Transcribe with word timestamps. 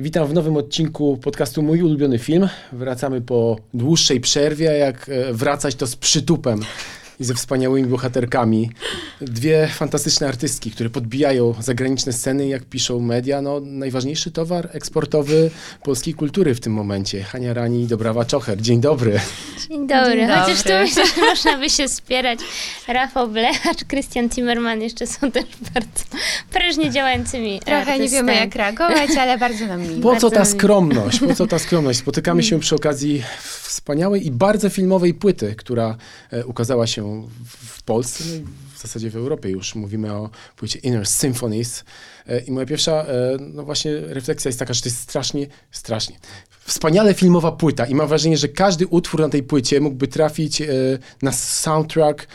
Witam 0.00 0.26
w 0.26 0.34
nowym 0.34 0.56
odcinku 0.56 1.16
podcastu 1.16 1.62
Mój 1.62 1.82
ulubiony 1.82 2.18
film. 2.18 2.48
Wracamy 2.72 3.20
po 3.20 3.56
dłuższej 3.74 4.20
przerwie, 4.20 4.64
jak 4.64 5.08
e, 5.08 5.32
wracać 5.32 5.74
to 5.74 5.86
z 5.86 5.96
przytupem 5.96 6.60
i 7.20 7.24
ze 7.24 7.34
wspaniałymi 7.34 7.88
bohaterkami. 7.88 8.70
Dwie 9.20 9.68
fantastyczne 9.68 10.28
artystki, 10.28 10.70
które 10.70 10.90
podbijają 10.90 11.54
zagraniczne 11.60 12.12
sceny, 12.12 12.48
jak 12.48 12.64
piszą 12.64 13.00
media. 13.00 13.42
No, 13.42 13.60
najważniejszy 13.60 14.30
towar 14.30 14.68
eksportowy 14.72 15.50
polskiej 15.82 16.14
kultury 16.14 16.54
w 16.54 16.60
tym 16.60 16.72
momencie. 16.72 17.22
Hania 17.22 17.54
Rani 17.54 17.82
i 17.82 17.86
Dobrawa 17.86 18.24
Czocher. 18.24 18.60
Dzień 18.62 18.80
dobry. 18.80 19.20
Dzień 19.68 19.86
dobry. 19.86 20.16
Dzień 20.16 20.28
Chociaż 20.28 20.62
tu 20.62 20.68
dobry. 20.68 20.84
myślę, 20.84 21.06
że 21.06 21.20
można 21.20 21.58
by 21.58 21.70
się 21.70 21.88
spierać. 21.88 22.38
Rafał 22.88 23.28
Blechacz, 23.28 23.84
Christian 23.84 24.28
Zimmerman 24.30 24.82
jeszcze 24.82 25.06
są 25.06 25.30
też 25.30 25.44
bardzo 25.74 26.04
prężnie 26.52 26.90
działającymi 26.90 27.60
Trochę 27.60 27.98
nie 27.98 28.08
wiemy, 28.08 28.32
artystami. 28.32 28.36
jak 28.36 28.54
reagować, 28.54 29.10
ale 29.18 29.38
bardzo 29.38 29.66
nam 29.66 29.82
miło. 29.82 30.00
Po 30.14 30.20
co 30.20 30.30
ta 30.30 30.44
skromność? 30.44 31.20
Po 31.20 31.34
co 31.34 31.46
ta 31.46 31.58
skromność? 31.58 31.98
Spotykamy 31.98 32.42
się 32.42 32.60
przy 32.60 32.74
okazji 32.74 33.22
wspaniałej 33.62 34.26
i 34.26 34.30
bardzo 34.30 34.70
filmowej 34.70 35.14
płyty, 35.14 35.54
która 35.58 35.96
e, 36.30 36.46
ukazała 36.46 36.86
się 36.86 37.09
w- 37.46 37.82
Polsce, 37.82 38.24
no 38.28 38.34
i 38.36 38.44
w 38.74 38.82
zasadzie 38.82 39.10
w 39.10 39.16
Europie 39.16 39.48
już. 39.48 39.74
Mówimy 39.74 40.12
o 40.12 40.30
płycie 40.56 40.78
Inner 40.78 41.06
Symphonies. 41.06 41.84
E, 42.26 42.38
I 42.40 42.50
moja 42.50 42.66
pierwsza, 42.66 42.92
e, 42.92 43.36
no 43.40 43.62
właśnie, 43.62 44.00
refleksja 44.00 44.48
jest 44.48 44.58
taka, 44.58 44.74
że 44.74 44.82
to 44.82 44.88
jest 44.88 45.00
strasznie, 45.00 45.46
strasznie 45.70 46.16
wspaniale 46.64 47.14
filmowa 47.14 47.52
płyta 47.52 47.86
i 47.86 47.94
mam 47.94 48.08
wrażenie, 48.08 48.36
że 48.36 48.48
każdy 48.48 48.86
utwór 48.86 49.20
na 49.20 49.28
tej 49.28 49.42
płycie 49.42 49.80
mógłby 49.80 50.08
trafić 50.08 50.62
e, 50.62 50.66
na 51.22 51.32
soundtrack 51.32 52.26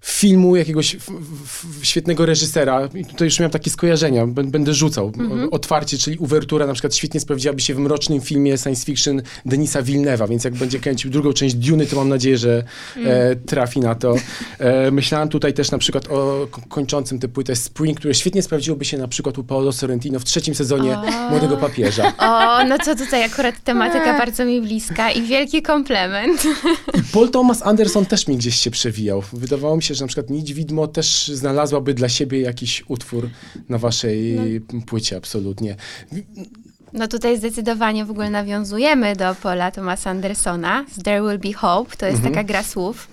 filmu 0.00 0.56
jakiegoś 0.56 0.94
f, 0.94 1.08
f, 1.44 1.66
świetnego 1.82 2.26
reżysera. 2.26 2.88
I 2.94 3.04
tutaj 3.04 3.26
już 3.28 3.38
miałem 3.38 3.50
takie 3.50 3.70
skojarzenia, 3.70 4.26
Bę- 4.26 4.50
będę 4.50 4.74
rzucał. 4.74 5.12
O- 5.46 5.50
Otwarcie, 5.50 5.98
czyli 5.98 6.18
uwertura 6.18 6.66
na 6.66 6.72
przykład 6.72 6.94
świetnie 6.96 7.20
sprawdziłaby 7.20 7.60
się 7.60 7.74
w 7.74 7.78
mrocznym 7.78 8.20
filmie 8.20 8.58
science 8.58 8.84
fiction 8.84 9.22
Denisa 9.46 9.82
Villeneuve'a, 9.82 10.28
więc 10.28 10.44
jak 10.44 10.54
będzie 10.54 10.78
kręcił 10.80 11.10
drugą 11.10 11.32
część 11.32 11.54
Duny, 11.54 11.86
to 11.86 11.96
mam 11.96 12.08
nadzieję, 12.08 12.38
że 12.38 12.64
e, 13.04 13.36
trafi 13.36 13.80
na 13.80 13.94
to. 13.94 14.14
E, 14.58 14.90
myślałem 14.90 15.28
tutaj 15.28 15.54
też 15.54 15.70
na 15.70 15.78
przykład 15.78 16.06
o 16.10 16.46
ko- 16.50 16.62
kończącym 16.68 17.18
tę 17.18 17.28
płytę 17.28 17.56
Spring, 17.56 17.98
które 17.98 18.14
świetnie 18.14 18.42
sprawdziłoby 18.42 18.84
się 18.84 18.98
na 18.98 19.08
przykład 19.08 19.38
u 19.38 19.44
Paolo 19.44 19.72
Sorrentino 19.72 20.18
w 20.18 20.24
trzecim 20.24 20.54
sezonie 20.54 20.98
O. 20.98 21.30
Młodego 21.30 21.56
Papieża. 21.56 22.12
O, 22.18 22.64
no 22.64 22.78
to 22.78 22.96
tutaj 22.96 23.24
akurat 23.24 23.64
tematyka 23.64 24.18
bardzo 24.18 24.44
mi 24.44 24.60
bliska 24.62 25.10
i 25.10 25.22
wielki 25.22 25.62
komplement. 25.62 26.44
I 26.94 27.02
Paul 27.12 27.30
Thomas 27.30 27.62
Anderson 27.62 28.06
też 28.06 28.26
mi 28.28 28.36
gdzieś 28.36 28.56
się 28.56 28.70
przewijał. 28.70 29.22
Wydawało 29.32 29.76
mi 29.76 29.82
się, 29.82 29.87
że 29.94 30.04
na 30.04 30.08
przykład 30.08 30.30
Nić 30.30 30.54
Widmo 30.54 30.86
też 30.86 31.28
znalazłaby 31.34 31.94
dla 31.94 32.08
siebie 32.08 32.40
jakiś 32.40 32.84
utwór 32.88 33.30
na 33.68 33.78
waszej 33.78 34.38
płycie, 34.86 35.16
absolutnie. 35.16 35.76
No 36.92 37.08
tutaj 37.08 37.38
zdecydowanie 37.38 38.04
w 38.04 38.10
ogóle 38.10 38.30
nawiązujemy 38.30 39.16
do 39.16 39.34
Paula 39.34 39.70
Thomasa 39.70 40.10
Andersona 40.10 40.84
z 40.92 41.02
There 41.02 41.22
Will 41.22 41.38
Be 41.38 41.52
Hope, 41.52 41.96
to 41.96 42.06
jest 42.06 42.22
taka 42.22 42.44
gra 42.44 42.62
słów. 42.62 43.08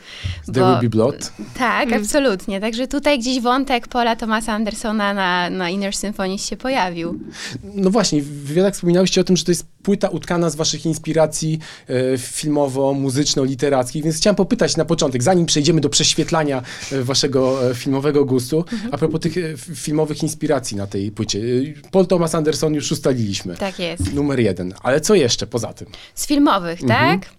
There 0.54 0.66
Will 0.66 0.82
Be 0.82 0.90
Blood. 0.90 1.32
Tak, 1.58 1.94
absolutnie. 1.94 2.62
Także 2.62 2.88
tutaj 2.88 3.20
gdzieś 3.20 3.42
wątek 3.42 3.88
Paula 3.88 4.16
Thomasa 4.16 4.54
Andersona 4.54 5.14
na, 5.14 5.50
na 5.50 5.70
Inner 5.70 5.96
Symphony 5.96 6.40
się 6.40 6.58
pojawił. 6.58 7.20
No 7.64 7.90
właśnie, 7.90 8.22
w 8.22 8.28
wywiadach 8.28 8.74
wspominaliście 8.74 9.22
o 9.22 9.24
tym, 9.24 9.38
że 9.38 9.44
to 9.44 9.52
jest 9.52 9.66
płyta 9.84 10.10
utkana 10.10 10.50
z 10.50 10.56
waszych 10.56 10.86
inspiracji 10.86 11.60
e, 11.88 12.18
filmowo-muzyczno-literackich, 12.18 14.04
więc 14.04 14.18
chciałem 14.18 14.36
popytać 14.36 14.78
na 14.78 14.86
początek, 14.86 15.24
zanim 15.24 15.46
przejdziemy 15.46 15.82
do 15.82 15.90
prześwietlania 15.90 16.62
e, 16.92 17.04
waszego 17.04 17.70
e, 17.72 17.76
filmowego 17.76 18.26
gustu, 18.26 18.66
a 18.92 18.98
propos 18.98 19.22
tych 19.22 19.38
e, 19.38 19.42
filmowych 19.58 20.24
inspiracji 20.24 20.78
na 20.78 20.88
tej 20.88 21.12
płycie. 21.12 21.40
E, 21.40 21.90
Paul 21.92 22.08
Thomas 22.08 22.36
Anderson 22.36 22.74
już 22.74 22.92
ustaliliśmy. 22.92 23.56
Tak 23.56 23.65
jest. 23.80 24.14
Numer 24.14 24.40
jeden. 24.40 24.74
Ale 24.84 25.02
co 25.02 25.16
jeszcze 25.16 25.48
poza 25.48 25.74
tym? 25.74 25.88
Z 26.16 26.28
filmowych, 26.28 26.84
Mhm. 26.84 27.20
tak? 27.20 27.30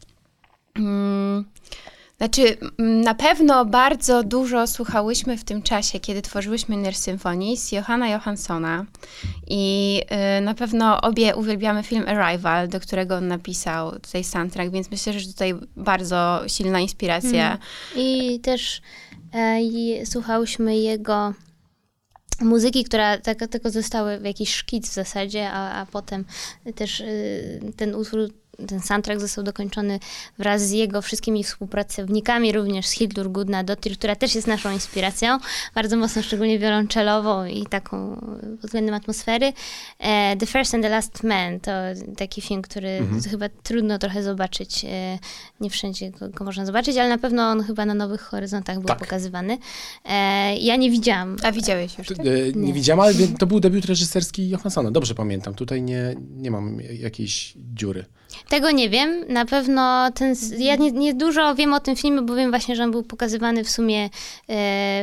Mm, 0.77 1.45
znaczy, 2.19 2.57
mm, 2.79 3.01
na 3.01 3.15
pewno 3.15 3.65
bardzo 3.65 4.23
dużo 4.23 4.67
słuchałyśmy 4.67 5.39
w 5.39 5.45
tym 5.45 5.63
czasie, 5.63 6.01
kiedy 6.01 6.23
tworzyłyśmy 6.23 6.75
Inner 6.75 6.95
Symphony 6.95 7.57
z 7.57 7.73
Johanna 7.73 8.09
Johanssona 8.09 8.85
i 9.49 10.03
y, 10.39 10.41
na 10.41 10.55
pewno 10.55 11.01
obie 11.01 11.37
uwielbiamy 11.37 11.83
film 11.83 12.05
Arrival, 12.09 12.69
do 12.69 12.81
którego 12.81 13.17
on 13.17 13.29
napisał 13.29 13.93
tutaj 13.93 14.25
soundtrack, 14.25 14.71
więc 14.73 14.91
myślę, 14.91 15.13
że 15.21 15.27
tutaj 15.27 15.55
bardzo 15.77 16.43
silna 16.47 16.81
inspiracja. 16.81 17.59
I 17.97 18.41
też 18.41 18.81
e, 19.35 19.63
i 19.63 20.07
słuchałyśmy 20.07 20.77
jego 20.77 21.35
muzyki, 22.41 22.85
która 22.85 23.19
tak, 23.19 23.39
tylko 23.51 23.71
zostały 23.71 24.19
w 24.19 24.25
jakiś 24.25 24.55
szkic 24.55 24.91
w 24.91 24.95
zasadzie, 24.95 25.51
a, 25.51 25.81
a 25.81 25.87
potem 25.87 26.25
też 26.75 27.01
y, 27.01 27.73
ten 27.77 27.95
utwór, 27.95 28.29
ten 28.69 28.81
soundtrack 28.81 29.21
został 29.21 29.45
dokończony 29.45 29.99
wraz 30.39 30.63
z 30.63 30.71
jego 30.71 31.03
wszystkimi 31.03 31.45
współpracownikami, 31.45 32.53
również 32.53 32.87
z 32.87 32.91
Hildur 32.91 33.31
Gudnadottir, 33.31 33.99
która 33.99 34.17
też 34.17 34.35
jest 34.35 34.47
naszą 34.47 34.73
inspiracją, 34.73 35.39
bardzo 35.75 35.97
mocno, 35.97 36.23
szczególnie 36.23 36.59
wiolonczelową 36.59 37.45
i 37.45 37.67
taką 37.67 38.17
pod 38.61 38.61
względem 38.61 38.95
atmosfery. 38.95 39.53
E, 39.99 40.37
The 40.37 40.47
First 40.47 40.75
and 40.75 40.83
the 40.85 40.89
Last 40.91 41.23
Man 41.23 41.61
to 41.61 41.71
taki 42.17 42.41
film, 42.41 42.63
który 42.63 43.03
chyba 43.31 43.49
trudno 43.63 43.99
trochę 43.99 44.23
zobaczyć, 44.23 44.85
e, 44.85 45.19
nie 45.61 45.71
wszędzie 45.71 46.11
go, 46.11 46.29
go 46.29 46.45
można 46.45 46.67
zobaczyć, 46.67 46.97
ale 46.97 47.09
na 47.09 47.19
pewno 47.19 47.43
on 47.43 47.63
chyba 47.65 47.87
na 47.87 47.95
Nowych 47.95 48.21
Horyzontach 48.21 48.77
był 48.79 48.89
Tak. 48.89 48.99
pokazywany. 48.99 49.59
E, 50.05 50.57
ja 50.57 50.77
nie 50.77 50.91
widziałam. 50.91 51.37
A 51.43 51.53
widziałeś 51.53 51.99
już, 51.99 52.09
tak? 52.09 52.19
e, 52.21 52.23
nie, 52.23 52.53
Nie. 52.67 52.73
widziałam, 52.73 53.01
ale 53.01 53.15
to 53.39 53.47
był 53.47 53.61
debiut 53.61 53.85
reżyserski 53.85 54.49
Johanssona. 54.49 54.91
Dobrze 54.91 55.15
pamiętam. 55.15 55.55
Tutaj 55.55 55.83
nie, 55.83 56.15
nie 56.31 56.51
mam 56.51 56.81
jakiejś 56.81 57.55
dziury. 57.75 58.05
Tego 58.49 58.71
nie 58.71 58.91
wiem. 58.91 59.25
Na 59.29 59.45
pewno 59.45 60.11
ten. 60.15 60.35
Ja 60.59 60.77
nie, 60.77 60.93
nie 60.93 61.15
dużo 61.15 61.55
wiem 61.55 61.75
o 61.75 61.81
tym 61.81 61.97
filmie, 61.97 62.23
bo 62.23 62.35
wiem 62.35 62.51
właśnie, 62.51 62.77
że 62.77 62.85
on 62.85 62.91
był 62.91 63.03
pokazywany 63.03 63.65
w 63.65 63.71
sumie 63.71 64.05
e, 64.05 64.09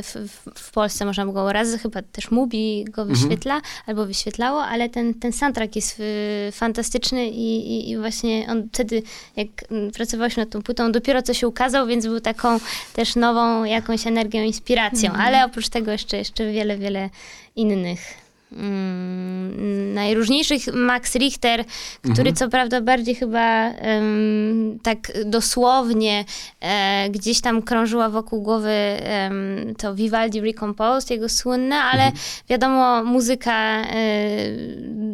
w, 0.03 0.15
w, 0.55 0.71
Polsce. 0.71 1.05
Można 1.05 1.25
było 1.25 1.33
go 1.33 1.53
raz, 1.53 1.75
chyba 1.81 2.01
też 2.01 2.31
Mubi 2.31 2.85
go 2.85 3.05
wyświetla 3.05 3.61
albo 3.85 4.05
wyświetlało, 4.05 4.63
ale 4.63 4.89
ten, 4.89 5.13
ten 5.13 5.33
soundtrack 5.33 5.75
jest 5.75 6.01
e, 6.47 6.51
fantastyczny 6.51 7.27
i, 7.27 7.71
i, 7.71 7.89
i 7.89 7.97
właśnie 7.97 8.47
on 8.49 8.67
wtedy, 8.73 9.03
jak 9.35 9.47
mm, 9.71 9.91
pracowałyśmy 9.91 10.43
nad 10.43 10.49
tą 10.49 10.61
płytą, 10.61 10.91
dopiero 10.91 11.21
co 11.21 11.33
się 11.33 11.47
ukazał, 11.47 11.87
więc 11.87 12.05
był 12.05 12.19
taką 12.19 12.59
też 12.93 13.15
nową 13.15 13.63
jakąś 13.63 14.07
energią, 14.07 14.41
inspiracją. 14.41 15.11
Ale 15.11 15.45
oprócz 15.45 15.69
tego 15.69 15.91
jeszcze, 15.91 16.17
jeszcze 16.17 16.51
wiele, 16.51 16.77
wiele 16.77 17.09
innych. 17.55 18.22
Mm, 18.57 19.93
najróżniejszych 19.93 20.73
Max 20.73 21.15
Richter, 21.15 21.65
który 22.13 22.33
co 22.33 22.49
prawda 22.49 22.81
bardziej 22.81 23.15
chyba 23.15 23.69
em, 23.69 24.79
tak 24.83 25.11
dosłownie 25.25 26.25
e, 26.61 27.09
gdzieś 27.09 27.41
tam 27.41 27.61
krążyła 27.61 28.09
wokół 28.09 28.41
głowy 28.41 28.69
em, 28.69 29.73
to 29.77 29.95
Vivaldi 29.95 30.41
Recomposed, 30.41 31.11
jego 31.11 31.29
słynne, 31.29 31.75
ale 31.75 32.11
wiadomo 32.49 33.03
muzyka 33.03 33.81
e, 33.81 33.85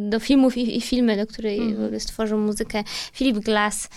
do 0.10 0.20
filmów 0.20 0.58
i, 0.58 0.78
i 0.78 0.82
filmy, 0.82 1.18
do 1.18 1.28
której 1.28 1.80
ogóle 1.86 2.00
stworzył 2.00 2.38
muzykę 2.38 2.84
Philip 3.14 3.40
Glass. 3.40 3.90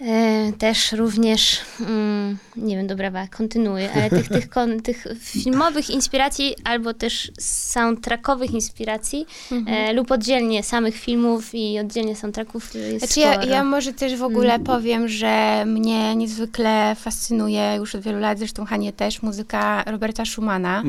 E, 0.00 0.52
też 0.58 0.92
również, 0.92 1.60
mm, 1.80 2.38
nie 2.56 2.76
wiem, 2.76 2.86
dobra, 2.86 3.28
kontynuuję, 3.28 3.92
ale 3.92 4.10
tych, 4.10 4.28
tych, 4.28 4.48
kon, 4.48 4.80
tych 4.82 5.06
filmowych 5.20 5.90
inspiracji 5.90 6.54
albo 6.64 6.94
też 6.94 7.30
soundtrackowych 7.40 8.50
inspiracji 8.50 9.26
e, 9.66 9.92
lub 9.92 10.10
oddzielnie 10.10 10.62
samych 10.62 10.96
filmów 10.96 11.50
i 11.54 11.78
oddzielnie 11.78 12.16
soundtracków 12.16 12.74
jest 12.74 12.98
Znaczy 12.98 13.20
ja, 13.20 13.44
ja 13.44 13.64
może 13.64 13.92
też 13.92 14.16
w 14.16 14.22
ogóle 14.22 14.58
powiem, 14.58 15.08
że 15.08 15.64
mnie 15.66 16.16
niezwykle 16.16 16.96
fascynuje 17.00 17.74
już 17.76 17.94
od 17.94 18.02
wielu 18.02 18.18
lat, 18.18 18.38
zresztą 18.38 18.64
Hanie 18.64 18.92
też, 18.92 19.22
muzyka 19.22 19.84
Roberta 19.86 20.24
Schumana. 20.24 20.82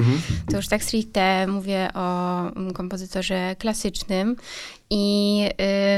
To 0.51 0.57
już 0.57 0.67
tak 0.67 0.83
stricte 0.83 1.47
mówię 1.47 1.89
o 1.93 2.39
mm, 2.39 2.73
kompozytorze 2.73 3.55
klasycznym. 3.59 4.35
I 4.91 5.43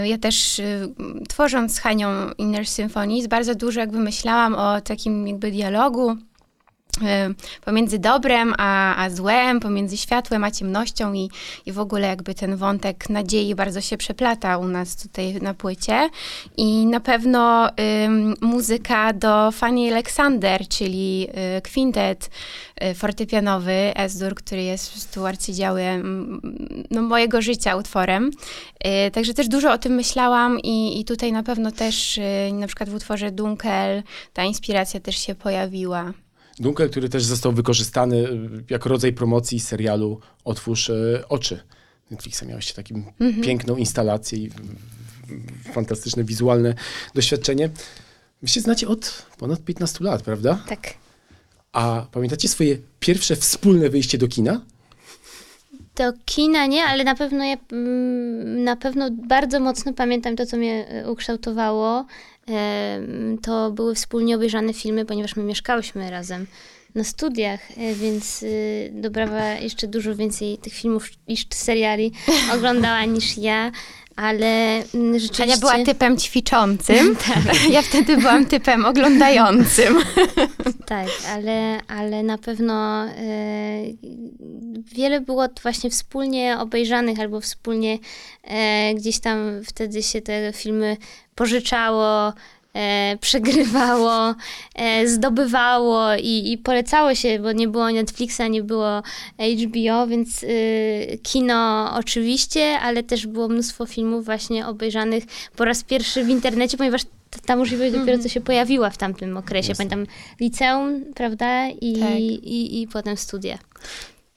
y, 0.03 0.07
ja 0.07 0.17
też 0.17 0.59
y, 0.59 0.93
tworząc 1.29 1.75
z 1.75 1.79
Hanią 1.79 2.09
Inner 2.37 2.67
Symphonies 2.67 3.27
bardzo 3.27 3.55
dużo 3.55 3.79
jakby 3.79 3.99
myślałam 3.99 4.55
o 4.55 4.81
takim 4.81 5.27
jakby 5.27 5.51
dialogu 5.51 6.17
pomiędzy 7.65 7.99
dobrem 7.99 8.53
a, 8.57 8.95
a 8.95 9.09
złem, 9.09 9.59
pomiędzy 9.59 9.97
światłem 9.97 10.43
a 10.43 10.51
ciemnością 10.51 11.13
i, 11.13 11.29
i 11.65 11.71
w 11.71 11.79
ogóle 11.79 12.07
jakby 12.07 12.35
ten 12.35 12.55
wątek 12.55 13.09
nadziei 13.09 13.55
bardzo 13.55 13.81
się 13.81 13.97
przeplata 13.97 14.57
u 14.57 14.67
nas 14.67 14.95
tutaj 14.95 15.33
na 15.33 15.53
płycie. 15.53 16.09
I 16.57 16.85
na 16.85 16.99
pewno 16.99 17.69
muzyka 18.41 19.13
do 19.13 19.51
Fanny 19.51 19.91
Alexander, 19.91 20.67
czyli 20.67 21.27
y, 21.57 21.61
kwintet 21.61 22.29
y, 22.83 22.93
fortepianowy 22.93 23.91
S-dur, 23.95 24.35
który 24.35 24.63
jest 24.63 24.91
prostu 24.91 25.25
arcydziełem 25.25 26.41
no, 26.91 27.01
mojego 27.01 27.41
życia 27.41 27.75
utworem. 27.75 28.31
Y, 29.07 29.11
Także 29.11 29.33
też 29.33 29.47
dużo 29.47 29.71
o 29.71 29.77
tym 29.77 29.93
myślałam 29.93 30.59
i, 30.59 30.99
i 30.99 31.05
tutaj 31.05 31.31
na 31.31 31.43
pewno 31.43 31.71
też 31.71 32.17
y, 32.17 32.21
na 32.53 32.67
przykład 32.67 32.89
w 32.89 32.95
utworze 32.95 33.31
Dunkel 33.31 34.03
ta 34.33 34.43
inspiracja 34.43 34.99
też 34.99 35.17
się 35.17 35.35
pojawiła. 35.35 36.13
Dunkel, 36.61 36.89
który 36.89 37.09
też 37.09 37.23
został 37.23 37.51
wykorzystany 37.51 38.17
y, 38.17 38.63
jako 38.69 38.89
rodzaj 38.89 39.13
promocji 39.13 39.59
serialu 39.59 40.19
Otwórz 40.43 40.89
y, 40.89 41.23
oczy. 41.29 41.59
Netflixa 42.11 42.43
miałyście 42.47 42.73
taką 42.73 42.95
mhm. 42.95 43.43
piękną 43.43 43.75
instalację 43.75 44.39
i 44.39 44.51
fantastyczne 45.73 46.23
wizualne 46.23 46.73
doświadczenie. 47.15 47.69
Wy 48.41 48.47
się 48.47 48.61
znacie 48.61 48.87
od 48.87 49.25
ponad 49.37 49.61
15 49.61 50.03
lat, 50.03 50.21
prawda? 50.21 50.63
Tak. 50.67 50.93
A 51.71 52.05
pamiętacie 52.11 52.47
swoje 52.47 52.77
pierwsze 52.99 53.35
wspólne 53.35 53.89
wyjście 53.89 54.17
do 54.17 54.27
kina? 54.27 54.61
Do 55.95 56.13
kina 56.25 56.65
nie, 56.65 56.83
ale 56.83 57.03
na 57.03 57.15
pewno 57.15 57.43
ja 57.43 57.57
mm, 57.71 58.63
na 58.63 58.75
pewno 58.75 59.09
bardzo 59.11 59.59
mocno 59.59 59.93
pamiętam 59.93 60.35
to, 60.35 60.45
co 60.45 60.57
mnie 60.57 60.87
e, 60.87 61.11
ukształtowało. 61.11 62.05
To 63.41 63.71
były 63.71 63.95
wspólnie 63.95 64.35
obejrzane 64.35 64.73
filmy, 64.73 65.05
ponieważ 65.05 65.35
my 65.35 65.43
mieszkałyśmy 65.43 66.11
razem 66.11 66.47
na 66.95 67.03
studiach, 67.03 67.59
e, 67.77 67.93
więc 67.93 68.43
y, 68.43 68.91
Dobrawa 68.93 69.53
jeszcze 69.53 69.87
dużo 69.87 70.15
więcej 70.15 70.57
tych 70.57 70.73
filmów 70.73 71.09
i 71.27 71.37
seriali 71.49 72.11
oglądała 72.55 73.05
niż 73.05 73.37
ja 73.37 73.71
ale 74.15 74.83
mm, 74.93 75.19
rzeczywiście... 75.19 75.43
Ania 75.43 75.57
była 75.57 75.85
typem 75.85 76.17
ćwiczącym, 76.17 77.15
tak. 77.27 77.43
ja 77.71 77.81
wtedy 77.81 78.17
byłam 78.17 78.45
typem 78.45 78.85
oglądającym. 78.85 79.97
tak, 80.85 81.07
ale, 81.29 81.79
ale 81.87 82.23
na 82.23 82.37
pewno 82.37 83.05
e, 83.05 83.13
wiele 84.95 85.21
było 85.21 85.47
właśnie 85.63 85.89
wspólnie 85.89 86.57
obejrzanych 86.59 87.19
albo 87.19 87.41
wspólnie 87.41 87.97
e, 88.43 88.93
gdzieś 88.95 89.19
tam 89.19 89.61
wtedy 89.65 90.03
się 90.03 90.21
te 90.21 90.53
filmy 90.53 90.97
pożyczało, 91.35 92.33
e, 92.73 93.17
przegrywało, 93.21 94.35
e, 94.75 95.07
zdobywało 95.07 96.15
i, 96.15 96.51
i, 96.51 96.57
polecało 96.57 97.15
się, 97.15 97.39
bo 97.39 97.51
nie 97.51 97.67
było 97.67 97.91
Netflixa, 97.91 98.41
nie 98.49 98.63
było 98.63 99.03
HBO, 99.37 100.07
więc 100.07 100.43
y, 100.43 101.19
kino 101.23 101.91
oczywiście, 101.95 102.79
ale 102.79 103.03
też 103.03 103.27
było 103.27 103.47
mnóstwo 103.47 103.85
filmów 103.85 104.25
właśnie 104.25 104.67
obejrzanych 104.67 105.23
po 105.55 105.65
raz 105.65 105.83
pierwszy 105.83 106.23
w 106.23 106.29
internecie, 106.29 106.77
ponieważ 106.77 107.01
ta 107.45 107.55
możliwość 107.55 107.93
dopiero 107.93 108.23
co 108.23 108.29
się 108.29 108.41
pojawiła 108.41 108.89
w 108.89 108.97
tamtym 108.97 109.37
okresie. 109.37 109.73
Pamiętam 109.75 110.05
liceum, 110.39 111.05
prawda? 111.15 111.69
I, 111.69 111.99
tak. 111.99 112.19
i, 112.19 112.81
i 112.81 112.87
potem 112.87 113.17
studia. 113.17 113.57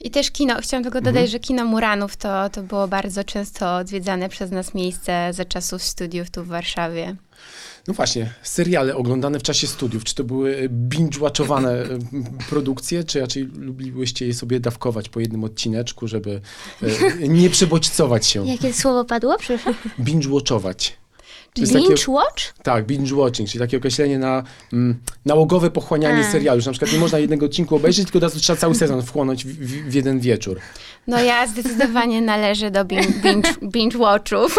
I 0.04 0.10
też 0.10 0.30
kino, 0.30 0.56
chciałam 0.60 0.82
tylko 0.82 0.98
dodać, 0.98 1.16
mhm. 1.16 1.26
że 1.28 1.38
kino 1.38 1.64
Muranów 1.64 2.16
to, 2.16 2.50
to 2.50 2.62
było 2.62 2.88
bardzo 2.88 3.24
często 3.24 3.76
odwiedzane 3.76 4.28
przez 4.28 4.50
nas 4.50 4.74
miejsce 4.74 5.30
za 5.32 5.44
czasów 5.44 5.82
studiów 5.82 6.30
tu 6.30 6.44
w 6.44 6.46
Warszawie. 6.46 7.16
No 7.88 7.94
właśnie, 7.94 8.32
seriale 8.42 8.96
oglądane 8.96 9.38
w 9.38 9.42
czasie 9.42 9.66
studiów, 9.66 10.04
czy 10.04 10.14
to 10.14 10.24
były 10.24 10.68
binge-watchowane 10.88 11.68
e, 11.68 11.98
produkcje, 12.48 13.04
czy 13.04 13.20
raczej 13.20 13.44
lubiłyście 13.44 14.26
je 14.26 14.34
sobie 14.34 14.60
dawkować 14.60 15.08
po 15.08 15.20
jednym 15.20 15.44
odcineczku, 15.44 16.08
żeby 16.08 16.40
e, 16.82 17.28
nie 17.28 17.50
przebodźcować 17.50 18.26
się? 18.26 18.46
Jakie 18.46 18.72
słowo 18.72 19.04
padło? 19.04 19.36
Binge-watchować. 19.98 21.03
Binge 21.54 21.88
takie, 21.88 22.10
watch? 22.10 22.54
Tak, 22.62 22.86
binge 22.86 23.14
watching, 23.16 23.48
czyli 23.48 23.60
takie 23.60 23.76
określenie 23.76 24.18
na 24.18 24.42
mm, 24.72 24.98
nałogowe 25.24 25.70
pochłanianie 25.70 26.26
A. 26.28 26.32
serialu, 26.32 26.60
że 26.60 26.70
na 26.70 26.72
przykład 26.72 26.92
nie 26.92 26.98
można 26.98 27.18
jednego 27.18 27.46
odcinku 27.46 27.76
obejrzeć, 27.76 28.10
tylko 28.10 28.28
trzeba 28.28 28.56
cały 28.56 28.74
sezon 28.74 29.02
wchłonąć 29.02 29.44
w, 29.44 29.48
w, 29.48 29.90
w, 29.90 29.94
jeden 29.94 30.20
wieczór. 30.20 30.60
No 31.06 31.22
ja 31.22 31.46
zdecydowanie 31.46 32.22
należę 32.22 32.70
do 32.70 32.84
binge, 32.84 33.54
binge 33.72 33.98
watchów. 33.98 34.58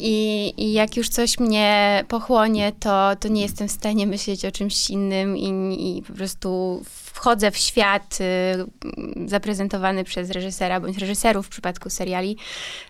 I, 0.00 0.54
I 0.56 0.72
jak 0.72 0.96
już 0.96 1.08
coś 1.08 1.38
mnie 1.38 2.04
pochłonie, 2.08 2.72
to, 2.80 3.16
to 3.20 3.28
nie 3.28 3.42
jestem 3.42 3.68
w 3.68 3.72
stanie 3.72 4.06
myśleć 4.06 4.44
o 4.44 4.52
czymś 4.52 4.90
innym 4.90 5.36
i, 5.36 5.98
i 5.98 6.02
po 6.02 6.12
prostu 6.12 6.82
wchodzę 7.18 7.50
w 7.50 7.56
świat 7.56 8.18
y, 8.20 9.28
zaprezentowany 9.28 10.04
przez 10.04 10.30
reżysera 10.30 10.80
bądź 10.80 10.98
reżyserów 10.98 11.46
w 11.46 11.48
przypadku 11.48 11.90
seriali 11.90 12.36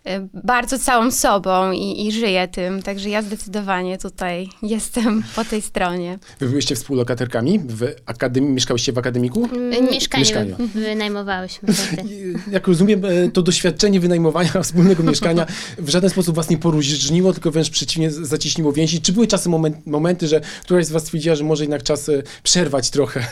y, 0.06 0.10
bardzo 0.34 0.78
całą 0.78 1.10
sobą 1.10 1.72
i, 1.72 2.06
i 2.06 2.12
żyję 2.12 2.48
tym, 2.48 2.82
także 2.82 3.08
ja 3.08 3.22
zdecydowanie 3.22 3.98
tutaj 3.98 4.48
jestem 4.62 5.22
po 5.36 5.44
tej 5.44 5.62
stronie. 5.62 6.18
Wy 6.40 6.48
byliście 6.48 6.74
współlokatorkami 6.74 7.58
w 7.58 7.94
akademii, 8.06 8.50
mieszkałyście 8.50 8.92
w 8.92 8.98
akademiku? 8.98 9.44
Mm, 9.44 9.90
mieszkanie, 9.90 10.24
Mieszkanie. 10.24 10.54
wynajmowałyśmy. 10.74 11.68
Jak 12.56 12.66
rozumiem, 12.66 13.04
e, 13.04 13.30
to 13.30 13.42
doświadczenie 13.42 14.00
wynajmowania 14.00 14.62
wspólnego 14.62 15.02
mieszkania 15.02 15.46
w 15.78 15.88
żaden 15.88 16.10
sposób 16.10 16.36
was 16.36 16.50
nie 16.50 16.58
poróżniło, 16.58 17.32
tylko 17.32 17.50
wręcz 17.50 17.70
przeciwnie 17.70 18.10
zaciśniło 18.10 18.72
więzi. 18.72 19.00
Czy 19.00 19.12
były 19.12 19.26
czasy, 19.26 19.48
moment, 19.48 19.86
momenty, 19.86 20.28
że 20.28 20.40
któraś 20.62 20.86
z 20.86 20.90
was 20.90 21.02
stwierdziła, 21.02 21.34
że 21.34 21.44
może 21.44 21.64
jednak 21.64 21.82
czas 21.82 22.08
e, 22.08 22.22
przerwać 22.42 22.90
trochę 22.90 23.26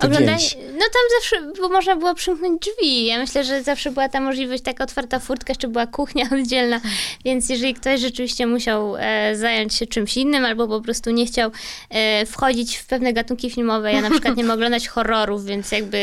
Oglądanie, 0.00 0.48
no 0.72 0.84
tam 0.84 1.02
zawsze, 1.20 1.60
bo 1.62 1.68
można 1.68 1.96
było 1.96 2.14
przymknąć 2.14 2.62
drzwi. 2.62 3.06
Ja 3.06 3.18
myślę, 3.18 3.44
że 3.44 3.62
zawsze 3.62 3.90
była 3.90 4.08
ta 4.08 4.20
możliwość, 4.20 4.62
taka 4.62 4.84
otwarta 4.84 5.18
furtka, 5.18 5.50
jeszcze 5.50 5.68
była 5.68 5.86
kuchnia 5.86 6.24
oddzielna, 6.40 6.80
więc 7.24 7.48
jeżeli 7.48 7.74
ktoś 7.74 8.00
rzeczywiście 8.00 8.46
musiał 8.46 8.96
e, 8.96 9.36
zająć 9.36 9.74
się 9.74 9.86
czymś 9.86 10.16
innym, 10.16 10.44
albo 10.44 10.68
po 10.68 10.80
prostu 10.80 11.10
nie 11.10 11.26
chciał 11.26 11.50
e, 11.90 12.26
wchodzić 12.26 12.76
w 12.76 12.86
pewne 12.86 13.12
gatunki 13.12 13.50
filmowe, 13.50 13.92
ja 13.92 14.00
na 14.00 14.10
przykład 14.10 14.36
nie 14.36 14.44
mogę 14.44 14.54
oglądać 14.54 14.88
horrorów, 14.88 15.44
więc 15.44 15.72
jakby 15.72 15.98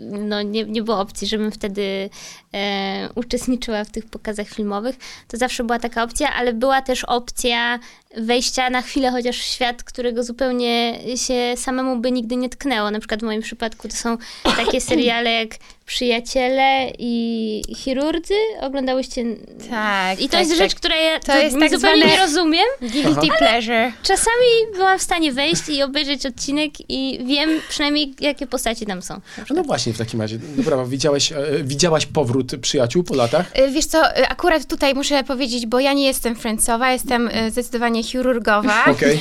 no, 0.00 0.42
nie, 0.42 0.64
nie 0.64 0.82
było 0.82 1.00
opcji, 1.00 1.28
żebym 1.28 1.52
wtedy 1.52 2.10
e, 2.54 3.08
uczestniczyła 3.14 3.84
w 3.84 3.90
tych 3.90 4.06
pokazach 4.06 4.48
filmowych, 4.48 4.96
to 5.28 5.36
zawsze 5.36 5.64
była 5.64 5.78
taka 5.78 6.02
opcja, 6.02 6.32
ale 6.32 6.52
była 6.52 6.82
też 6.82 7.04
opcja 7.04 7.78
wejścia 8.16 8.70
na 8.70 8.82
chwilę 8.82 9.10
chociaż 9.10 9.38
w 9.38 9.44
świat, 9.44 9.82
którego 9.82 10.24
zupełnie 10.24 10.98
się 11.16 11.54
samemu 11.56 11.96
by 11.96 12.12
nigdy 12.12 12.36
nie 12.36 12.48
tknęło. 12.48 12.90
Na 12.90 12.98
przykład 12.98 13.20
w 13.20 13.24
moim 13.24 13.42
przypadku 13.42 13.88
to 13.88 13.96
są 13.96 14.18
takie 14.56 14.80
seriale 14.80 15.32
jak 15.32 15.50
Przyjaciele 15.86 16.92
i 16.98 17.62
chirurdzy 17.76 18.34
oglądałyście. 18.60 19.24
Tak. 19.70 20.20
I 20.20 20.24
to 20.24 20.32
tak, 20.32 20.40
jest 20.40 20.52
tak. 20.52 20.58
rzecz, 20.58 20.74
której 20.74 21.04
ja 21.04 21.20
to 21.20 21.36
jest 21.38 21.58
tak 21.60 21.70
zupełnie 21.70 22.06
nie 22.06 22.16
rozumiem. 22.16 22.64
Guilty 22.80 23.28
pleasure. 23.38 23.92
Czasami 24.02 24.46
byłam 24.74 24.98
w 24.98 25.02
stanie 25.02 25.32
wejść 25.32 25.68
i 25.68 25.82
obejrzeć 25.82 26.26
odcinek 26.26 26.72
i 26.88 27.20
wiem 27.24 27.60
przynajmniej, 27.68 28.14
jakie 28.20 28.46
postacie 28.46 28.86
tam 28.86 29.02
są. 29.02 29.20
No 29.50 29.62
właśnie, 29.62 29.92
w 29.92 29.98
takim 29.98 30.20
razie. 30.20 30.38
Dobra, 30.38 30.84
widziałaś, 30.84 31.32
e, 31.32 31.36
widziałaś 31.62 32.06
powrót 32.06 32.52
przyjaciół 32.60 33.04
po 33.04 33.14
latach? 33.14 33.50
E, 33.52 33.68
wiesz 33.68 33.86
co, 33.86 34.16
e, 34.16 34.28
akurat 34.28 34.66
tutaj 34.66 34.94
muszę 34.94 35.24
powiedzieć, 35.24 35.66
bo 35.66 35.80
ja 35.80 35.92
nie 35.92 36.06
jestem 36.06 36.36
Friendsowa, 36.36 36.92
jestem 36.92 37.30
zdecydowanie 37.50 38.02
chirurgowa. 38.02 38.84
Okay. 38.94 39.18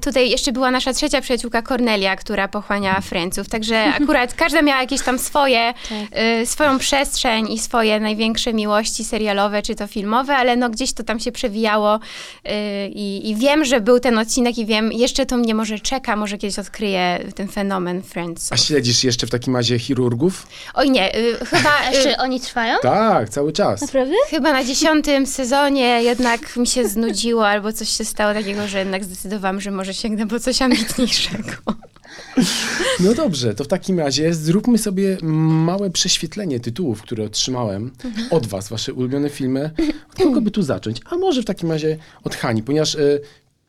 Tutaj 0.00 0.30
jeszcze 0.30 0.52
była 0.52 0.70
nasza 0.70 0.92
trzecia 0.92 1.20
przyjaciółka 1.20 1.62
Cornelia, 1.62 2.16
która 2.16 2.48
pochłania 2.48 3.00
Friendsów, 3.00 3.48
także 3.48 3.84
akurat 3.84 4.34
każda 4.34 4.62
miała 4.62 4.80
jakieś 4.80 5.02
tam 5.02 5.18
swoje 5.18 5.74
tak. 5.88 6.18
y, 6.42 6.46
swoją 6.46 6.78
przestrzeń 6.78 7.52
i 7.52 7.58
swoje 7.58 8.00
największe 8.00 8.52
miłości 8.52 9.04
serialowe 9.04 9.62
czy 9.62 9.74
to 9.74 9.86
filmowe, 9.86 10.36
ale 10.36 10.56
no 10.56 10.70
gdzieś 10.70 10.92
to 10.92 11.02
tam 11.02 11.20
się 11.20 11.32
przewijało 11.32 11.96
y, 11.96 12.50
i, 12.94 13.34
wiem, 13.36 13.64
że 13.64 13.80
był 13.80 14.00
ten 14.00 14.18
odcinek 14.18 14.58
i 14.58 14.66
wiem, 14.66 14.92
jeszcze 14.92 15.26
to 15.26 15.36
mnie 15.36 15.54
może 15.54 15.78
czeka, 15.78 16.16
może 16.16 16.38
kiedyś 16.38 16.58
odkryję 16.58 17.18
ten 17.34 17.48
fenomen 17.48 18.02
Friends. 18.02 18.52
A 18.52 18.56
śledzisz 18.56 19.04
jeszcze 19.04 19.26
w 19.26 19.30
takim 19.30 19.56
razie 19.56 19.78
chirurgów? 19.78 20.46
Oj 20.74 20.90
nie, 20.90 21.16
y, 21.16 21.44
chyba... 21.44 21.90
Jeszcze 21.92 22.16
oni 22.16 22.40
trwają? 22.40 22.76
Tak, 22.82 23.28
cały 23.28 23.52
czas. 23.52 23.80
Naprawdę? 23.80 24.14
Chyba 24.28 24.52
na 24.52 24.64
dziesiątym 24.64 25.26
sezonie 25.26 26.02
jednak 26.02 26.56
mi 26.56 26.66
się 26.66 26.88
znudziło 26.88 27.48
albo 27.48 27.72
coś 27.72 27.88
się 27.88 28.04
stało 28.04 28.34
takiego, 28.34 28.68
że 28.68 28.78
jednak 28.78 29.04
zdecydowałam, 29.04 29.60
że 29.60 29.70
może 29.70 29.94
sięgnę 29.94 30.26
po 30.26 30.40
coś 30.40 30.62
ambitniejszego. 30.62 31.52
No 33.00 33.14
dobrze, 33.14 33.54
to 33.54 33.64
w 33.64 33.68
takim 33.68 33.98
razie 33.98 34.34
zróbmy 34.34 34.78
sobie 34.78 35.18
małe 35.22 35.90
prześwietlenie 35.90 36.60
tytułów, 36.60 37.02
które 37.02 37.24
otrzymałem 37.24 37.90
od 38.30 38.46
was, 38.46 38.68
wasze 38.68 38.92
ulubione 38.92 39.30
filmy. 39.30 39.70
Od 40.10 40.14
kogo 40.14 40.40
by 40.40 40.50
tu 40.50 40.62
zacząć? 40.62 41.00
A 41.10 41.16
może 41.16 41.42
w 41.42 41.44
takim 41.44 41.70
razie 41.70 41.96
od 42.24 42.36
Hani, 42.36 42.62
ponieważ 42.62 42.94
y, 42.94 43.20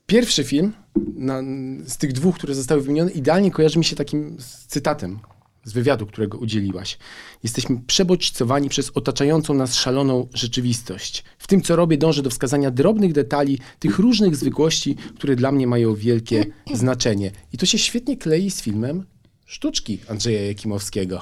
pierwszy 0.06 0.44
film 0.44 0.74
na, 1.16 1.42
z 1.86 1.98
tych 1.98 2.14
dwóch, 2.14 2.36
które 2.36 2.56
zostały 2.56 2.82
wymienione, 2.82 3.12
idealnie 3.12 3.52
kojarzy 3.52 3.80
mi 3.80 3.86
się 3.86 3.96
takim 3.96 4.38
cytatem, 4.68 5.20
z 5.66 5.74
wywiadu, 5.74 6.06
którego 6.06 6.38
udzieliłaś. 6.38 6.98
Jesteśmy 7.44 7.82
przebodźcowani 7.88 8.70
przez 8.70 8.92
otaczającą 8.94 9.54
nas 9.54 9.76
szaloną 9.76 10.28
rzeczywistość. 10.34 11.24
W 11.38 11.48
tym, 11.48 11.62
co 11.62 11.76
robię, 11.76 11.98
dążę 11.98 12.22
do 12.22 12.30
wskazania 12.30 12.72
drobnych 12.72 13.14
detali, 13.14 13.60
tych 13.80 14.00
różnych 14.00 14.36
zwykłości, 14.36 14.96
które 15.16 15.36
dla 15.36 15.52
mnie 15.52 15.68
mają 15.68 15.96
wielkie 15.96 16.46
znaczenie. 16.74 17.32
I 17.54 17.58
to 17.58 17.66
się 17.66 17.78
świetnie 17.78 18.18
klei 18.18 18.52
z 18.52 18.62
filmem 18.62 19.06
Sztuczki 19.46 20.00
Andrzeja 20.10 20.48
Jakimowskiego. 20.48 21.22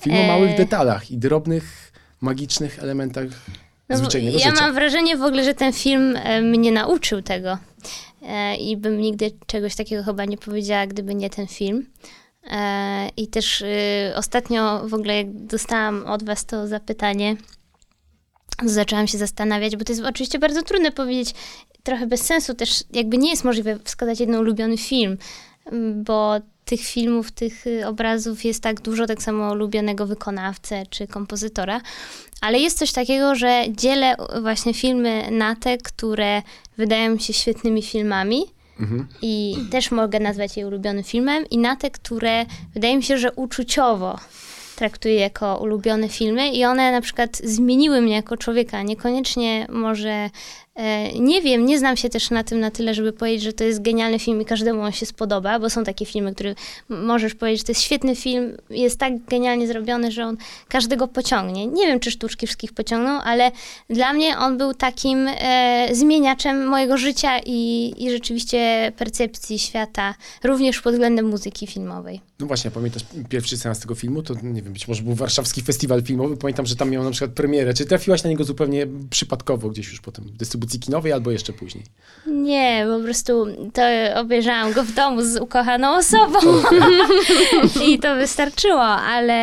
Film 0.00 0.16
o 0.16 0.26
małych 0.26 0.50
eee. 0.50 0.56
detalach 0.56 1.10
i 1.10 1.18
drobnych, 1.18 1.92
magicznych 2.20 2.78
elementach 2.78 3.26
no, 3.88 3.96
zwyczajnego 3.96 4.38
ja 4.38 4.44
życia. 4.44 4.56
Ja 4.56 4.66
mam 4.66 4.74
wrażenie 4.74 5.16
w 5.16 5.22
ogóle, 5.22 5.44
że 5.44 5.54
ten 5.54 5.72
film 5.72 6.16
e, 6.16 6.42
mnie 6.42 6.72
nauczył 6.72 7.22
tego. 7.22 7.58
E, 8.22 8.56
I 8.56 8.76
bym 8.76 9.00
nigdy 9.00 9.30
czegoś 9.46 9.74
takiego 9.74 10.02
chyba 10.02 10.24
nie 10.24 10.38
powiedziała, 10.38 10.86
gdyby 10.86 11.14
nie 11.14 11.30
ten 11.30 11.46
film. 11.46 11.86
E, 12.44 13.08
I 13.16 13.28
też 13.28 13.60
y, 13.60 14.12
ostatnio 14.16 14.88
w 14.88 14.94
ogóle 14.94 15.16
jak 15.16 15.32
dostałam 15.32 16.06
od 16.06 16.24
was 16.24 16.44
to 16.44 16.66
zapytanie, 16.66 17.36
zaczęłam 18.64 19.06
się 19.06 19.18
zastanawiać, 19.18 19.76
bo 19.76 19.84
to 19.84 19.92
jest 19.92 20.04
oczywiście 20.04 20.38
bardzo 20.38 20.62
trudne 20.62 20.92
powiedzieć, 20.92 21.34
trochę 21.82 22.06
bez 22.06 22.20
sensu 22.20 22.54
też, 22.54 22.84
jakby 22.92 23.18
nie 23.18 23.30
jest 23.30 23.44
możliwe 23.44 23.78
wskazać 23.84 24.20
jeden 24.20 24.36
ulubiony 24.36 24.76
film, 24.76 25.18
bo 25.94 26.40
tych 26.64 26.80
filmów, 26.80 27.30
tych 27.30 27.66
y, 27.66 27.86
obrazów 27.86 28.44
jest 28.44 28.62
tak 28.62 28.80
dużo, 28.80 29.06
tak 29.06 29.22
samo 29.22 29.52
ulubionego 29.52 30.06
wykonawcę 30.06 30.86
czy 30.90 31.06
kompozytora. 31.06 31.80
Ale 32.40 32.58
jest 32.58 32.78
coś 32.78 32.92
takiego, 32.92 33.34
że 33.34 33.64
dzielę 33.68 34.16
właśnie 34.42 34.74
filmy 34.74 35.30
na 35.30 35.56
te, 35.56 35.78
które 35.78 36.42
wydają 36.76 37.12
mi 37.12 37.20
się 37.20 37.32
świetnymi 37.32 37.82
filmami. 37.82 38.57
Mhm. 38.80 39.06
I 39.22 39.56
też 39.70 39.90
mogę 39.90 40.20
nazwać 40.20 40.56
je 40.56 40.66
ulubionym 40.66 41.04
filmem, 41.04 41.44
i 41.50 41.58
na 41.58 41.76
te, 41.76 41.90
które 41.90 42.46
wydaje 42.74 42.96
mi 42.96 43.02
się, 43.02 43.18
że 43.18 43.32
uczuciowo 43.32 44.18
traktuję 44.76 45.14
jako 45.14 45.56
ulubione 45.56 46.08
filmy 46.08 46.50
i 46.50 46.64
one 46.64 46.92
na 46.92 47.00
przykład 47.00 47.36
zmieniły 47.36 48.00
mnie 48.00 48.14
jako 48.14 48.36
człowieka. 48.36 48.82
Niekoniecznie 48.82 49.66
może 49.70 50.30
nie 51.20 51.42
wiem, 51.42 51.66
nie 51.66 51.78
znam 51.78 51.96
się 51.96 52.08
też 52.08 52.30
na 52.30 52.44
tym 52.44 52.60
na 52.60 52.70
tyle, 52.70 52.94
żeby 52.94 53.12
powiedzieć, 53.12 53.42
że 53.42 53.52
to 53.52 53.64
jest 53.64 53.82
genialny 53.82 54.18
film 54.18 54.40
i 54.40 54.44
każdemu 54.44 54.80
on 54.80 54.92
się 54.92 55.06
spodoba, 55.06 55.58
bo 55.58 55.70
są 55.70 55.84
takie 55.84 56.06
filmy, 56.06 56.34
które 56.34 56.54
możesz 56.88 57.34
powiedzieć, 57.34 57.60
że 57.60 57.64
to 57.64 57.72
jest 57.72 57.82
świetny 57.82 58.16
film, 58.16 58.56
jest 58.70 58.98
tak 58.98 59.24
genialnie 59.24 59.66
zrobiony, 59.66 60.12
że 60.12 60.26
on 60.26 60.36
każdego 60.68 61.08
pociągnie. 61.08 61.66
Nie 61.66 61.86
wiem, 61.86 62.00
czy 62.00 62.10
sztuczki 62.10 62.46
wszystkich 62.46 62.72
pociągną, 62.72 63.10
ale 63.22 63.52
dla 63.90 64.12
mnie 64.12 64.38
on 64.38 64.58
był 64.58 64.74
takim 64.74 65.28
e, 65.28 65.88
zmieniaczem 65.92 66.66
mojego 66.66 66.98
życia 66.98 67.38
i, 67.46 67.94
i 67.96 68.10
rzeczywiście 68.10 68.92
percepcji 68.96 69.58
świata, 69.58 70.14
również 70.44 70.80
pod 70.80 70.92
względem 70.92 71.26
muzyki 71.28 71.66
filmowej. 71.66 72.20
No 72.40 72.46
właśnie, 72.46 72.70
pamiętasz 72.70 73.02
pierwszy 73.28 73.56
seans 73.56 73.80
tego 73.80 73.94
filmu, 73.94 74.22
to 74.22 74.34
nie 74.42 74.62
wiem, 74.62 74.72
być 74.72 74.88
może 74.88 75.02
był 75.02 75.14
warszawski 75.14 75.62
festiwal 75.62 76.02
filmowy, 76.02 76.36
pamiętam, 76.36 76.66
że 76.66 76.76
tam 76.76 76.90
miał 76.90 77.04
na 77.04 77.10
przykład 77.10 77.30
premierę. 77.30 77.74
Czy 77.74 77.86
trafiłaś 77.86 78.22
na 78.22 78.30
niego 78.30 78.44
zupełnie 78.44 78.86
przypadkowo 79.10 79.68
gdzieś 79.68 79.88
już 79.88 80.00
potem 80.00 80.24
w 80.24 80.36
dystrybucji 80.36 80.67
dystrybucji 80.68 80.80
kinowej 80.80 81.12
albo 81.12 81.30
jeszcze 81.30 81.52
później? 81.52 81.84
Nie, 82.26 82.86
po 82.96 83.04
prostu 83.04 83.46
to 83.72 83.82
obejrzałam 84.20 84.72
go 84.72 84.84
w 84.84 84.92
domu 84.92 85.22
z 85.22 85.36
ukochaną 85.36 85.96
osobą 85.96 86.38
i 87.88 87.98
to 87.98 88.16
wystarczyło, 88.16 88.84
ale 88.84 89.38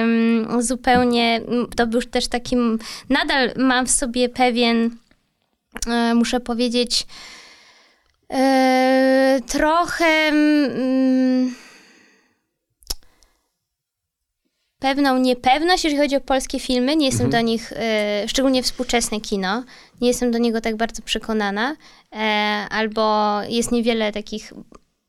um, 0.00 0.62
zupełnie 0.62 1.40
to 1.76 1.86
był 1.86 2.02
też 2.02 2.28
takim, 2.28 2.78
nadal 3.08 3.52
mam 3.56 3.86
w 3.86 3.90
sobie 3.90 4.28
pewien, 4.28 4.90
e, 5.86 6.14
muszę 6.14 6.40
powiedzieć, 6.40 7.06
e, 8.30 9.40
trochę... 9.46 10.04
Mm, 10.04 11.54
pewną 14.86 15.18
niepewność, 15.18 15.84
jeżeli 15.84 16.02
chodzi 16.02 16.16
o 16.16 16.20
polskie 16.20 16.60
filmy. 16.60 16.96
Nie 16.96 17.06
jestem 17.06 17.26
mhm. 17.26 17.44
do 17.44 17.50
nich, 17.50 17.72
e, 17.72 18.24
szczególnie 18.28 18.62
współczesne 18.62 19.20
kino, 19.20 19.64
nie 20.00 20.08
jestem 20.08 20.30
do 20.30 20.38
niego 20.38 20.60
tak 20.60 20.76
bardzo 20.76 21.02
przekonana. 21.02 21.76
E, 22.12 22.18
albo 22.70 23.38
jest 23.48 23.72
niewiele 23.72 24.12
takich 24.12 24.52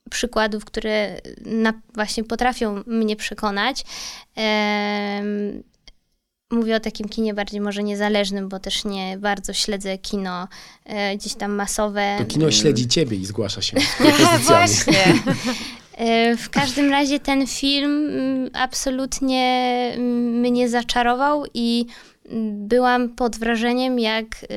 przykładów, 0.10 0.66
które 0.66 1.22
na, 1.46 1.74
właśnie 1.94 2.24
potrafią 2.24 2.84
mnie 2.88 3.16
przekonać. 3.16 3.84
E, 4.38 5.24
mówię 6.52 6.76
o 6.76 6.80
takim 6.80 7.10
kinie 7.10 7.34
bardziej 7.34 7.62
może 7.62 7.84
niezależnym, 7.84 8.50
bo 8.50 8.60
też 8.60 8.86
nie 8.86 9.18
bardzo 9.18 9.54
śledzę 9.54 9.98
kino 9.98 10.48
e, 10.86 11.18
gdzieś 11.18 11.34
tam 11.34 11.52
masowe. 11.52 12.16
To 12.20 12.26
kino 12.26 12.52
śledzi 12.52 12.88
ciebie 12.88 13.18
i 13.18 13.26
zgłasza 13.26 13.62
się 13.62 13.78
z 14.42 14.48
Właśnie. 14.48 15.04
E, 15.98 16.38
w 16.38 16.50
każdym 16.50 16.92
razie 16.92 17.20
ten 17.20 17.48
film 17.48 18.10
mm, 18.10 18.50
absolutnie 18.54 19.44
mm, 19.96 20.40
mnie 20.40 20.70
zaczarował 20.70 21.44
i 21.54 21.86
mm, 22.30 22.68
byłam 22.68 23.10
pod 23.10 23.36
wrażeniem, 23.36 24.00
jak 24.00 24.26
e, 24.26 24.48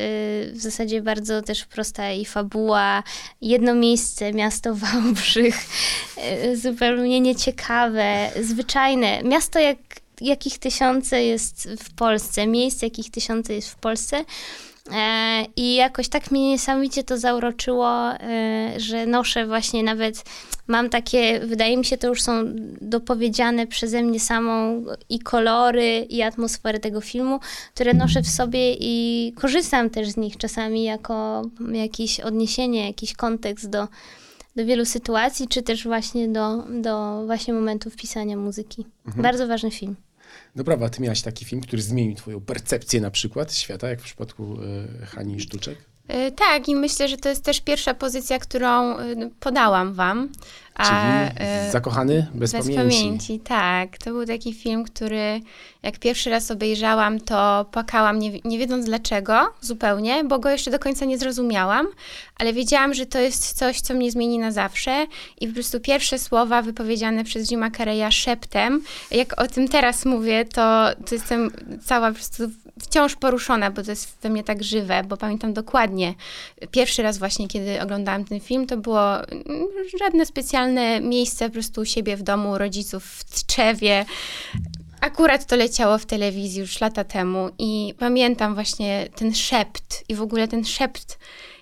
w 0.52 0.56
zasadzie 0.56 1.02
bardzo 1.02 1.42
też 1.42 1.64
prosta 1.64 2.12
i 2.12 2.24
fabuła, 2.24 3.02
jedno 3.40 3.74
miejsce, 3.74 4.32
miasto 4.32 4.74
Wałbrzych, 4.74 5.56
e, 6.16 6.56
zupełnie 6.56 7.20
nieciekawe, 7.20 8.30
zwyczajne. 8.40 9.22
Miasto 9.22 9.58
jak, 9.58 9.78
jakich 10.20 10.58
tysiące 10.58 11.22
jest 11.24 11.68
w 11.84 11.94
Polsce, 11.94 12.46
miejsc 12.46 12.82
jakich 12.82 13.10
tysiące 13.10 13.54
jest 13.54 13.70
w 13.70 13.76
Polsce. 13.76 14.24
I 15.56 15.74
jakoś 15.74 16.08
tak 16.08 16.30
mnie 16.30 16.48
niesamowicie 16.48 17.04
to 17.04 17.18
zauroczyło, 17.18 18.10
że 18.76 19.06
noszę 19.06 19.46
właśnie 19.46 19.82
nawet 19.82 20.24
mam 20.66 20.90
takie, 20.90 21.40
wydaje 21.40 21.76
mi 21.76 21.84
się, 21.84 21.98
to 21.98 22.08
już 22.08 22.22
są 22.22 22.32
dopowiedziane 22.80 23.66
przeze 23.66 24.02
mnie 24.02 24.20
samą 24.20 24.84
i 25.08 25.18
kolory, 25.18 26.06
i 26.08 26.22
atmosfery 26.22 26.78
tego 26.78 27.00
filmu, 27.00 27.40
które 27.74 27.94
noszę 27.94 28.22
w 28.22 28.28
sobie 28.28 28.76
i 28.80 29.32
korzystam 29.36 29.90
też 29.90 30.08
z 30.08 30.16
nich 30.16 30.36
czasami 30.36 30.84
jako 30.84 31.42
jakieś 31.72 32.20
odniesienie, 32.20 32.86
jakiś 32.86 33.14
kontekst 33.14 33.70
do, 33.70 33.88
do 34.56 34.64
wielu 34.64 34.84
sytuacji, 34.84 35.48
czy 35.48 35.62
też 35.62 35.84
właśnie 35.84 36.28
do, 36.28 36.64
do 36.82 37.22
właśnie 37.26 37.54
momentów 37.54 37.96
pisania 37.96 38.36
muzyki. 38.36 38.86
Mhm. 39.06 39.22
Bardzo 39.22 39.46
ważny 39.46 39.70
film. 39.70 39.96
No 40.56 40.64
prawa, 40.64 40.88
ty 40.88 41.02
miałaś 41.02 41.22
taki 41.22 41.44
film, 41.44 41.62
który 41.62 41.82
zmienił 41.82 42.14
twoją 42.14 42.40
percepcję 42.40 43.00
na 43.00 43.10
przykład 43.10 43.54
świata, 43.54 43.88
jak 43.88 44.00
w 44.00 44.04
przypadku 44.04 44.56
y, 45.02 45.06
Hani 45.06 45.40
Sztuczek? 45.40 45.78
E, 46.08 46.32
tak, 46.32 46.68
i 46.68 46.74
myślę, 46.74 47.08
że 47.08 47.16
to 47.16 47.28
jest 47.28 47.44
też 47.44 47.60
pierwsza 47.60 47.94
pozycja, 47.94 48.38
którą 48.38 49.00
y, 49.00 49.30
podałam 49.40 49.94
wam. 49.94 50.28
Czyli 50.84 51.46
e, 51.48 51.70
Zakochany 51.70 52.26
bez, 52.34 52.52
bez 52.52 52.66
pamięci. 52.66 52.76
pamięci. 52.76 53.40
Tak, 53.40 53.98
to 53.98 54.10
był 54.10 54.26
taki 54.26 54.54
film, 54.54 54.84
który 54.84 55.40
jak 55.82 55.98
pierwszy 55.98 56.30
raz 56.30 56.50
obejrzałam, 56.50 57.20
to 57.20 57.66
płakałam, 57.72 58.18
nie, 58.18 58.30
nie 58.44 58.58
wiedząc 58.58 58.86
dlaczego 58.86 59.52
zupełnie, 59.60 60.24
bo 60.24 60.38
go 60.38 60.50
jeszcze 60.50 60.70
do 60.70 60.78
końca 60.78 61.04
nie 61.04 61.18
zrozumiałam, 61.18 61.86
ale 62.38 62.52
wiedziałam, 62.52 62.94
że 62.94 63.06
to 63.06 63.18
jest 63.18 63.52
coś, 63.52 63.80
co 63.80 63.94
mnie 63.94 64.10
zmieni 64.10 64.38
na 64.38 64.52
zawsze 64.52 65.06
i 65.40 65.48
po 65.48 65.54
prostu 65.54 65.80
pierwsze 65.80 66.18
słowa 66.18 66.62
wypowiedziane 66.62 67.24
przez 67.24 67.48
Jima 67.50 67.70
Carreya 67.70 68.10
szeptem, 68.10 68.82
jak 69.10 69.40
o 69.40 69.46
tym 69.46 69.68
teraz 69.68 70.04
mówię, 70.04 70.44
to, 70.44 70.86
to 71.06 71.14
jestem 71.14 71.50
cała 71.84 72.08
po 72.08 72.14
prostu 72.14 72.44
wciąż 72.82 73.16
poruszona, 73.16 73.70
bo 73.70 73.82
to 73.82 73.90
jest 73.90 74.18
we 74.22 74.28
mnie 74.28 74.44
tak 74.44 74.64
żywe, 74.64 75.02
bo 75.08 75.16
pamiętam 75.16 75.52
dokładnie 75.52 76.14
pierwszy 76.70 77.02
raz 77.02 77.18
właśnie, 77.18 77.48
kiedy 77.48 77.82
oglądałam 77.82 78.24
ten 78.24 78.40
film, 78.40 78.66
to 78.66 78.76
było 78.76 79.16
mm, 79.16 79.66
żadne 79.98 80.26
specjalne 80.26 80.69
miejsce 81.00 81.46
po 81.46 81.52
prostu 81.52 81.80
u 81.80 81.84
siebie 81.84 82.16
w 82.16 82.22
domu, 82.22 82.58
rodziców 82.58 83.04
w 83.04 83.24
Tczewie. 83.24 84.04
Akurat 85.00 85.46
to 85.46 85.56
leciało 85.56 85.98
w 85.98 86.06
telewizji 86.06 86.60
już 86.60 86.80
lata 86.80 87.04
temu 87.04 87.48
i 87.58 87.94
pamiętam 87.98 88.54
właśnie 88.54 89.08
ten 89.16 89.34
szept 89.34 90.04
i 90.08 90.14
w 90.14 90.22
ogóle 90.22 90.48
ten 90.48 90.64
szept 90.64 91.18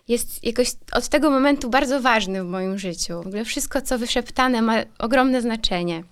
jest 0.08 0.44
jakoś 0.44 0.72
od 0.92 1.08
tego 1.08 1.30
momentu 1.30 1.70
bardzo 1.70 2.00
ważny 2.00 2.44
w 2.44 2.46
moim 2.46 2.78
życiu. 2.78 3.22
W 3.22 3.26
ogóle 3.26 3.44
wszystko, 3.44 3.82
co 3.82 3.98
wyszeptane 3.98 4.62
ma 4.62 4.74
ogromne 4.98 5.42
znaczenie. 5.42 6.04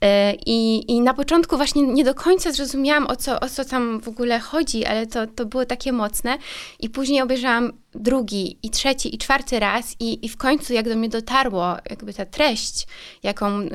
E, 0.00 0.34
I, 0.46 0.90
I 0.92 1.00
na 1.00 1.14
początku 1.14 1.56
właśnie 1.56 1.82
nie 1.82 2.04
do 2.04 2.14
końca 2.14 2.52
zrozumiałam, 2.52 3.06
o 3.06 3.16
co, 3.16 3.40
o 3.40 3.48
co 3.48 3.64
tam 3.64 4.00
w 4.00 4.08
ogóle 4.08 4.38
chodzi, 4.38 4.84
ale 4.84 5.06
to, 5.06 5.26
to 5.26 5.46
było 5.46 5.64
takie 5.64 5.92
mocne. 5.92 6.38
I 6.80 6.90
później 6.90 7.22
obejrzałam 7.22 7.72
drugi, 7.94 8.58
i 8.62 8.70
trzeci, 8.70 9.14
i 9.14 9.18
czwarty 9.18 9.60
raz, 9.60 9.96
i, 10.00 10.26
i 10.26 10.28
w 10.28 10.36
końcu, 10.36 10.72
jak 10.72 10.88
do 10.88 10.96
mnie 10.96 11.08
dotarło, 11.08 11.76
jakby 11.90 12.14
ta 12.14 12.24
treść, 12.24 12.86
jaką 13.22 13.60
y, 13.60 13.68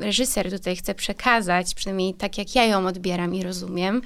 reżyser 0.00 0.50
tutaj 0.50 0.76
chce 0.76 0.94
przekazać, 0.94 1.74
przynajmniej 1.74 2.14
tak 2.14 2.38
jak 2.38 2.54
ja 2.54 2.64
ją 2.64 2.86
odbieram 2.86 3.34
i 3.34 3.42
rozumiem, 3.42 4.02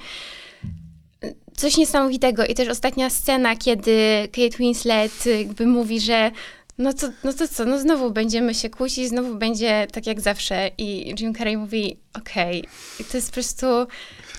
coś 1.55 1.77
niesamowitego. 1.77 2.45
I 2.45 2.53
też 2.53 2.69
ostatnia 2.69 3.09
scena, 3.09 3.55
kiedy 3.55 4.27
Kate 4.31 4.57
Winslet 4.57 5.25
jakby 5.25 5.65
mówi, 5.67 5.99
że 5.99 6.31
no 6.77 6.93
to, 6.93 7.09
no 7.23 7.33
to 7.33 7.47
co, 7.47 7.65
no 7.65 7.79
znowu 7.79 8.11
będziemy 8.11 8.55
się 8.55 8.69
kłócić, 8.69 9.09
znowu 9.09 9.35
będzie 9.35 9.87
tak 9.91 10.07
jak 10.07 10.21
zawsze. 10.21 10.71
I 10.77 11.15
Jim 11.19 11.35
Carrey 11.35 11.57
mówi, 11.57 11.97
okej. 12.13 12.59
Okay. 12.59 13.05
to 13.11 13.17
jest 13.17 13.29
po 13.29 13.33
prostu, 13.33 13.65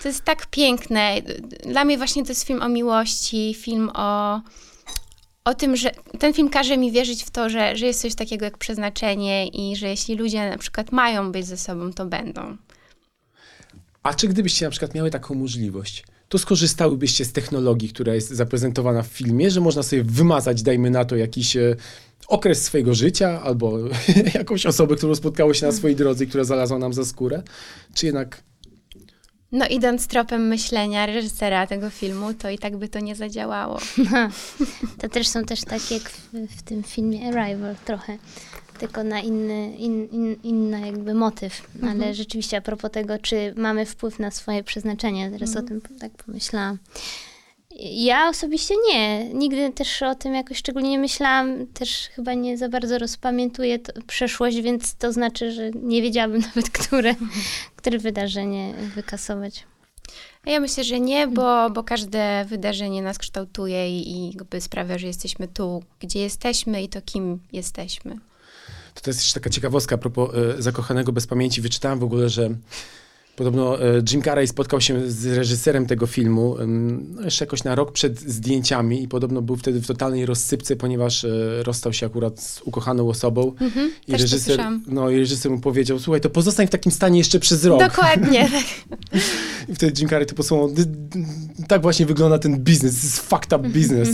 to 0.02 0.08
jest 0.08 0.24
tak 0.24 0.46
piękne. 0.46 1.22
Dla 1.66 1.84
mnie 1.84 1.98
właśnie 1.98 2.22
to 2.22 2.28
jest 2.28 2.46
film 2.46 2.62
o 2.62 2.68
miłości, 2.68 3.56
film 3.58 3.90
o, 3.94 4.40
o 5.44 5.54
tym, 5.54 5.76
że 5.76 5.90
ten 6.18 6.32
film 6.32 6.50
każe 6.50 6.76
mi 6.76 6.92
wierzyć 6.92 7.24
w 7.24 7.30
to, 7.30 7.50
że, 7.50 7.76
że 7.76 7.86
jest 7.86 8.00
coś 8.00 8.14
takiego 8.14 8.44
jak 8.44 8.58
przeznaczenie 8.58 9.48
i 9.48 9.76
że 9.76 9.88
jeśli 9.88 10.14
ludzie 10.14 10.50
na 10.50 10.58
przykład 10.58 10.92
mają 10.92 11.32
być 11.32 11.46
ze 11.46 11.56
sobą, 11.56 11.92
to 11.92 12.06
będą. 12.06 12.56
A 14.02 14.14
czy 14.14 14.28
gdybyście 14.28 14.64
na 14.64 14.70
przykład 14.70 14.94
miały 14.94 15.10
taką 15.10 15.34
możliwość, 15.34 16.04
to 16.28 16.38
skorzystałybyście 16.38 17.24
z 17.24 17.32
technologii, 17.32 17.88
która 17.88 18.14
jest 18.14 18.30
zaprezentowana 18.30 19.02
w 19.02 19.06
filmie, 19.06 19.50
że 19.50 19.60
można 19.60 19.82
sobie 19.82 20.04
wymazać, 20.04 20.62
dajmy 20.62 20.90
na 20.90 21.04
to, 21.04 21.16
jakiś 21.16 21.56
e, 21.56 21.76
okres 22.28 22.64
swojego 22.64 22.94
życia 22.94 23.42
albo 23.42 23.78
jakąś 24.34 24.66
osobę, 24.66 24.96
którą 24.96 25.14
spotkało 25.14 25.54
się 25.54 25.66
na 25.66 25.72
swojej 25.72 25.96
drodze 25.96 26.24
i 26.24 26.26
która 26.26 26.44
znalazła 26.44 26.78
nam 26.78 26.92
za 26.92 27.04
skórę? 27.04 27.42
Czy 27.94 28.06
jednak 28.06 28.42
no 29.52 29.66
idąc 29.66 30.06
tropem 30.06 30.48
myślenia 30.48 31.06
reżysera 31.06 31.66
tego 31.66 31.90
filmu, 31.90 32.34
to 32.34 32.50
i 32.50 32.58
tak 32.58 32.76
by 32.76 32.88
to 32.88 33.00
nie 33.00 33.16
zadziałało. 33.16 33.78
to 35.00 35.08
też 35.08 35.28
są 35.28 35.44
też 35.44 35.60
takie 35.60 35.94
jak 35.94 36.10
w, 36.10 36.58
w 36.58 36.62
tym 36.62 36.82
filmie 36.82 37.28
Arrival 37.28 37.76
trochę, 37.84 38.18
tylko 38.78 39.04
na 39.04 39.20
inny, 39.20 39.76
in, 39.76 40.08
in, 40.08 40.36
inny 40.42 40.86
jakby 40.86 41.14
motyw. 41.14 41.62
Mhm. 41.74 41.92
Ale 41.92 42.14
rzeczywiście 42.14 42.56
a 42.56 42.60
propos 42.60 42.90
tego, 42.90 43.18
czy 43.18 43.54
mamy 43.56 43.86
wpływ 43.86 44.18
na 44.18 44.30
swoje 44.30 44.64
przeznaczenie, 44.64 45.30
teraz 45.30 45.56
mhm. 45.56 45.64
o 45.64 45.68
tym 45.68 45.98
tak 45.98 46.12
pomyślałam. 46.12 46.78
Ja 47.80 48.28
osobiście 48.28 48.74
nie. 48.88 49.24
Nigdy 49.34 49.72
też 49.72 50.02
o 50.02 50.14
tym 50.14 50.34
jakoś 50.34 50.58
szczególnie 50.58 50.90
nie 50.90 50.98
myślałam. 50.98 51.66
Też 51.66 52.08
chyba 52.14 52.34
nie 52.34 52.58
za 52.58 52.68
bardzo 52.68 52.98
rozpamiętuję 52.98 53.78
to, 53.78 53.92
przeszłość, 54.06 54.60
więc 54.60 54.94
to 54.94 55.12
znaczy, 55.12 55.52
że 55.52 55.70
nie 55.70 56.02
wiedziałabym 56.02 56.40
nawet, 56.54 56.70
które, 56.70 57.14
które 57.76 57.98
wydarzenie 57.98 58.74
wykasować. 58.94 59.64
Ja 60.46 60.60
myślę, 60.60 60.84
że 60.84 61.00
nie, 61.00 61.28
bo, 61.28 61.70
bo 61.70 61.84
każde 61.84 62.44
wydarzenie 62.48 63.02
nas 63.02 63.18
kształtuje 63.18 63.98
i, 63.98 64.10
i 64.10 64.26
jakby 64.26 64.60
sprawia, 64.60 64.98
że 64.98 65.06
jesteśmy 65.06 65.48
tu, 65.48 65.82
gdzie 66.00 66.20
jesteśmy 66.20 66.82
i 66.82 66.88
to 66.88 67.02
kim 67.02 67.38
jesteśmy. 67.52 68.18
To, 68.94 69.00
to 69.00 69.10
jest 69.10 69.20
jeszcze 69.20 69.34
taka 69.34 69.50
ciekawostka 69.50 69.94
a 69.94 69.98
propos 69.98 70.30
e, 70.34 70.62
Zakochanego 70.62 71.12
bez 71.12 71.26
pamięci. 71.26 71.60
Wyczytałem 71.60 71.98
w 71.98 72.04
ogóle, 72.04 72.28
że 72.28 72.50
Podobno 73.36 73.82
e, 73.82 74.02
Jim 74.10 74.22
Carrey 74.22 74.48
spotkał 74.48 74.80
się 74.80 75.10
z 75.10 75.26
reżyserem 75.26 75.86
tego 75.86 76.06
filmu 76.06 76.56
no 76.66 77.22
jeszcze 77.22 77.44
jakoś 77.44 77.64
na 77.64 77.74
rok 77.74 77.92
przed 77.92 78.20
zdjęciami 78.20 79.02
i 79.02 79.08
podobno 79.08 79.42
był 79.42 79.56
wtedy 79.56 79.80
w 79.80 79.86
totalnej 79.86 80.26
rozsypce, 80.26 80.76
ponieważ 80.76 81.24
e, 81.24 81.28
rozstał 81.62 81.92
się 81.92 82.06
akurat 82.06 82.40
z 82.40 82.60
ukochaną 82.62 83.08
osobą. 83.08 83.54
Mhm, 83.60 83.90
I, 84.08 84.12
reżyser, 84.12 84.60
no, 84.86 85.10
I 85.10 85.18
reżyser 85.18 85.52
mu 85.52 85.60
powiedział, 85.60 85.98
słuchaj, 85.98 86.20
to 86.20 86.30
pozostań 86.30 86.66
w 86.66 86.70
takim 86.70 86.92
stanie 86.92 87.18
jeszcze 87.18 87.40
przez 87.40 87.64
rok. 87.64 87.80
Dokładnie. 87.80 88.48
I 89.68 89.74
wtedy 89.74 90.00
Jim 90.00 90.08
Carrey 90.08 90.26
to 90.26 90.34
posłuchał, 90.34 90.74
tak 91.68 91.82
właśnie 91.82 92.06
wygląda 92.06 92.38
ten 92.38 92.58
biznes, 92.58 92.94
this 92.94 93.04
is 93.04 93.18
fucked 93.18 93.52
up 93.52 93.68
business. 93.68 94.08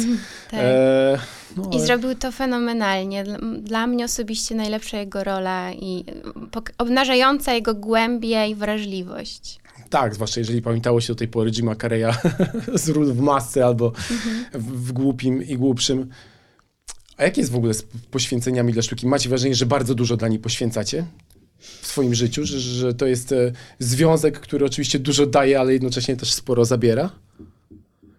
tak. 0.51 0.61
e 0.61 1.19
no, 1.57 1.71
I 1.73 1.81
zrobił 1.81 2.15
to 2.15 2.33
fenomenalnie. 2.33 3.25
Dla 3.63 3.87
mnie 3.87 4.05
osobiście 4.05 4.55
najlepsza 4.55 4.99
jego 4.99 5.25
rola 5.25 5.73
i 5.73 6.05
obnażająca 6.79 7.55
jego 7.55 7.75
głębię 7.75 8.49
i 8.49 8.55
wrażliwość. 8.55 9.59
Tak, 9.91 10.15
zwłaszcza 10.15 10.41
jeżeli 10.41 10.63
pamiętało 10.63 11.01
się 11.01 11.09
do 11.09 11.19
tej 11.19 11.29
pory 11.29 11.51
Jima 11.51 11.77
Carreya 11.77 12.13
z 12.75 12.89
ról 12.89 13.13
w 13.13 13.21
masce 13.21 13.67
albo 13.67 13.87
mhm. 13.87 14.47
w, 14.53 14.87
w 14.87 14.93
głupim 14.93 15.43
i 15.43 15.57
głupszym. 15.57 16.09
A 17.17 17.25
jak 17.25 17.37
jest 17.37 17.51
w 17.51 17.57
ogóle 17.57 17.75
z 17.75 17.83
poświęceniami 18.11 18.73
dla 18.73 18.83
sztuki? 18.83 19.07
Macie 19.07 19.29
wrażenie, 19.29 19.55
że 19.55 19.67
bardzo 19.67 19.95
dużo 19.95 20.17
dla 20.17 20.29
niej 20.29 20.39
poświęcacie 20.39 21.05
w 21.59 21.87
swoim 21.87 22.15
życiu, 22.15 22.45
że, 22.45 22.61
że 22.61 22.95
to 22.95 23.07
jest 23.07 23.33
e, 23.33 23.53
związek, 23.79 24.41
który 24.41 24.67
oczywiście 24.67 24.99
dużo 24.99 25.27
daje, 25.27 25.61
ale 25.61 25.73
jednocześnie 25.73 26.17
też 26.17 26.33
sporo 26.33 26.65
zabiera? 26.65 27.11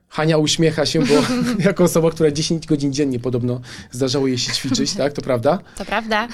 Hania 0.10 0.38
uśmiecha 0.38 0.86
się, 0.86 1.00
bo 1.00 1.14
jako 1.70 1.84
osoba, 1.84 2.12
która 2.12 2.32
10 2.32 2.68
godzin 2.68 2.94
dziennie 2.94 3.20
podobno 3.20 3.62
zdarzało 3.92 4.28
jej 4.28 4.38
się 4.38 4.52
ćwiczyć, 4.52 4.94
tak? 4.94 5.14
To 5.14 5.22
prawda? 5.22 5.60
To 5.78 5.86
prawda. 5.86 6.28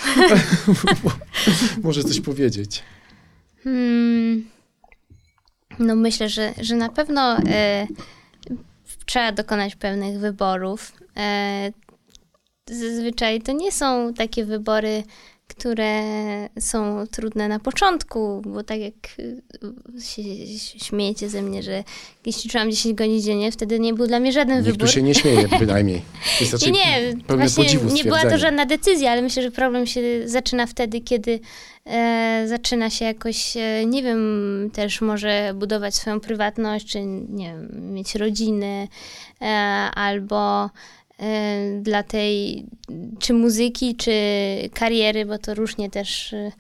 Może 1.84 2.04
coś 2.04 2.20
powiedzieć. 2.20 2.84
Hmm. 3.64 4.46
No 5.80 5.96
myślę, 5.96 6.30
że, 6.30 6.54
że 6.62 6.76
na 6.76 6.90
pewno 6.90 7.38
e, 7.38 7.88
trzeba 9.06 9.32
dokonać 9.32 9.76
pewnych 9.76 10.20
wyborów. 10.20 10.94
E, 11.18 11.72
zazwyczaj 12.70 13.42
to 13.42 13.52
nie 13.52 13.72
są 13.72 14.14
takie 14.14 14.46
wybory 14.46 15.04
które 15.48 16.02
są 16.60 17.08
trudne 17.12 17.48
na 17.48 17.60
początku, 17.60 18.42
bo 18.46 18.64
tak 18.64 18.80
jak 18.80 18.94
y, 19.20 19.42
się 20.02 20.22
śmiejecie 20.86 21.30
ze 21.30 21.42
mnie, 21.42 21.64
że 21.64 21.84
jeśli 22.26 22.42
ćwiczyłam 22.42 22.72
10 22.72 22.96
godzin 22.96 23.22
dziennie, 23.22 23.52
wtedy 23.52 23.80
nie 23.80 23.94
był 23.94 24.08
dla 24.08 24.20
mnie 24.20 24.32
żaden 24.32 24.58
Nikt 24.58 24.72
wybór. 24.72 24.88
tu 24.88 24.94
się 24.94 25.02
nie 25.02 25.16
śmieje 25.16 25.48
bynajmniej. 25.60 26.02
nie, 26.62 26.72
nie, 26.72 27.38
właśnie 27.38 27.66
nie 27.94 28.04
była 28.04 28.22
to 28.22 28.38
żadna 28.38 28.66
decyzja, 28.66 29.12
ale 29.12 29.22
myślę, 29.22 29.44
że 29.44 29.52
problem 29.52 29.88
się 29.88 30.02
zaczyna 30.26 30.68
wtedy, 30.68 31.02
kiedy 31.02 31.40
e, 31.86 32.46
zaczyna 32.48 32.90
się 32.90 33.06
jakoś, 33.06 33.58
e, 33.58 33.86
nie 33.86 34.04
wiem, 34.04 34.70
też 34.74 35.02
może 35.02 35.54
budować 35.56 35.96
swoją 35.96 36.20
prywatność, 36.20 36.86
czy 36.88 37.02
nie 37.30 37.48
wiem, 37.48 37.94
mieć 37.94 38.16
rodzinę, 38.16 38.88
e, 39.42 39.46
albo 39.96 40.70
dla 41.82 42.04
tej 42.04 42.66
czy 43.20 43.34
muzyki, 43.34 43.96
czy 43.96 44.12
kariery, 44.74 45.26
bo 45.26 45.38
to 45.38 45.54
różnie 45.54 45.90
też 45.90 46.34
y, 46.34 46.52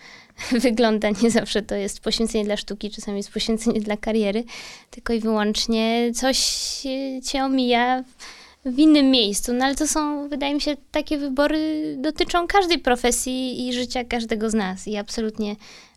wygląda. 0.59 1.09
Nie 1.23 1.31
zawsze 1.31 1.61
to 1.61 1.75
jest 1.75 1.99
poświęcenie 1.99 2.45
dla 2.45 2.57
sztuki, 2.57 2.91
czasami 2.91 3.17
jest 3.17 3.31
poświęcenie 3.31 3.81
dla 3.81 3.97
kariery, 3.97 4.43
tylko 4.91 5.13
i 5.13 5.19
wyłącznie 5.19 6.11
coś 6.13 6.37
cię 7.23 7.43
omija 7.43 8.03
w 8.65 8.79
innym 8.79 9.11
miejscu. 9.11 9.53
No 9.53 9.65
ale 9.65 9.75
to 9.75 9.87
są, 9.87 10.29
wydaje 10.29 10.53
mi 10.53 10.61
się, 10.61 10.77
takie 10.91 11.17
wybory 11.17 11.95
dotyczą 11.99 12.47
każdej 12.47 12.79
profesji 12.79 13.67
i 13.67 13.73
życia 13.73 14.03
każdego 14.03 14.49
z 14.49 14.53
nas. 14.53 14.87
I 14.87 14.97
absolutnie 14.97 15.55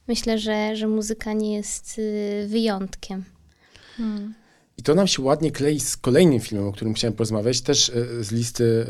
myślę, 0.08 0.38
że, 0.38 0.76
że 0.76 0.86
muzyka 0.86 1.32
nie 1.32 1.54
jest 1.56 1.98
y, 1.98 2.46
wyjątkiem. 2.48 3.24
Hmm. 3.96 4.34
I 4.78 4.82
to 4.82 4.94
nam 4.94 5.06
się 5.06 5.22
ładnie 5.22 5.50
klei 5.50 5.80
z 5.80 5.96
kolejnym 5.96 6.40
filmem, 6.40 6.68
o 6.68 6.72
którym 6.72 6.94
chciałem 6.94 7.14
porozmawiać, 7.14 7.60
też 7.60 7.88
e, 7.90 8.24
z 8.24 8.32
listy 8.32 8.86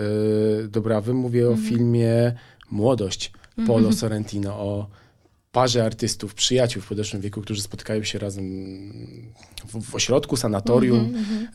e, 0.65 0.69
Dobrawy. 0.69 1.15
Mówię 1.15 1.41
mm 1.41 1.53
-hmm. 1.53 1.59
o 1.59 1.61
mhm. 1.61 1.69
filmie 1.69 2.33
Młodość 2.71 3.33
Polo 3.67 3.79
mm 3.79 3.91
-hmm. 3.91 3.97
Sorrentino, 3.97 4.55
o 4.55 4.89
parze 5.53 5.85
artystów, 5.85 6.35
przyjaciół 6.35 6.83
w 6.83 6.89
podeszłym 6.89 7.23
wieku, 7.23 7.41
którzy 7.41 7.63
spotykają 7.63 8.05
się 8.05 8.19
razem 8.19 8.45
w, 9.67 9.91
w 9.91 9.95
ośrodku, 9.95 10.37
sanatorium 10.37 10.99
mm 10.99 11.25
-hmm. 11.25 11.47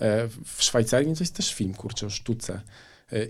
w 0.46 0.64
Szwajcarii. 0.64 1.16
To 1.16 1.24
jest 1.24 1.36
też 1.36 1.54
film, 1.54 1.74
kurczę, 1.74 2.06
o 2.06 2.10
sztuce. 2.10 2.62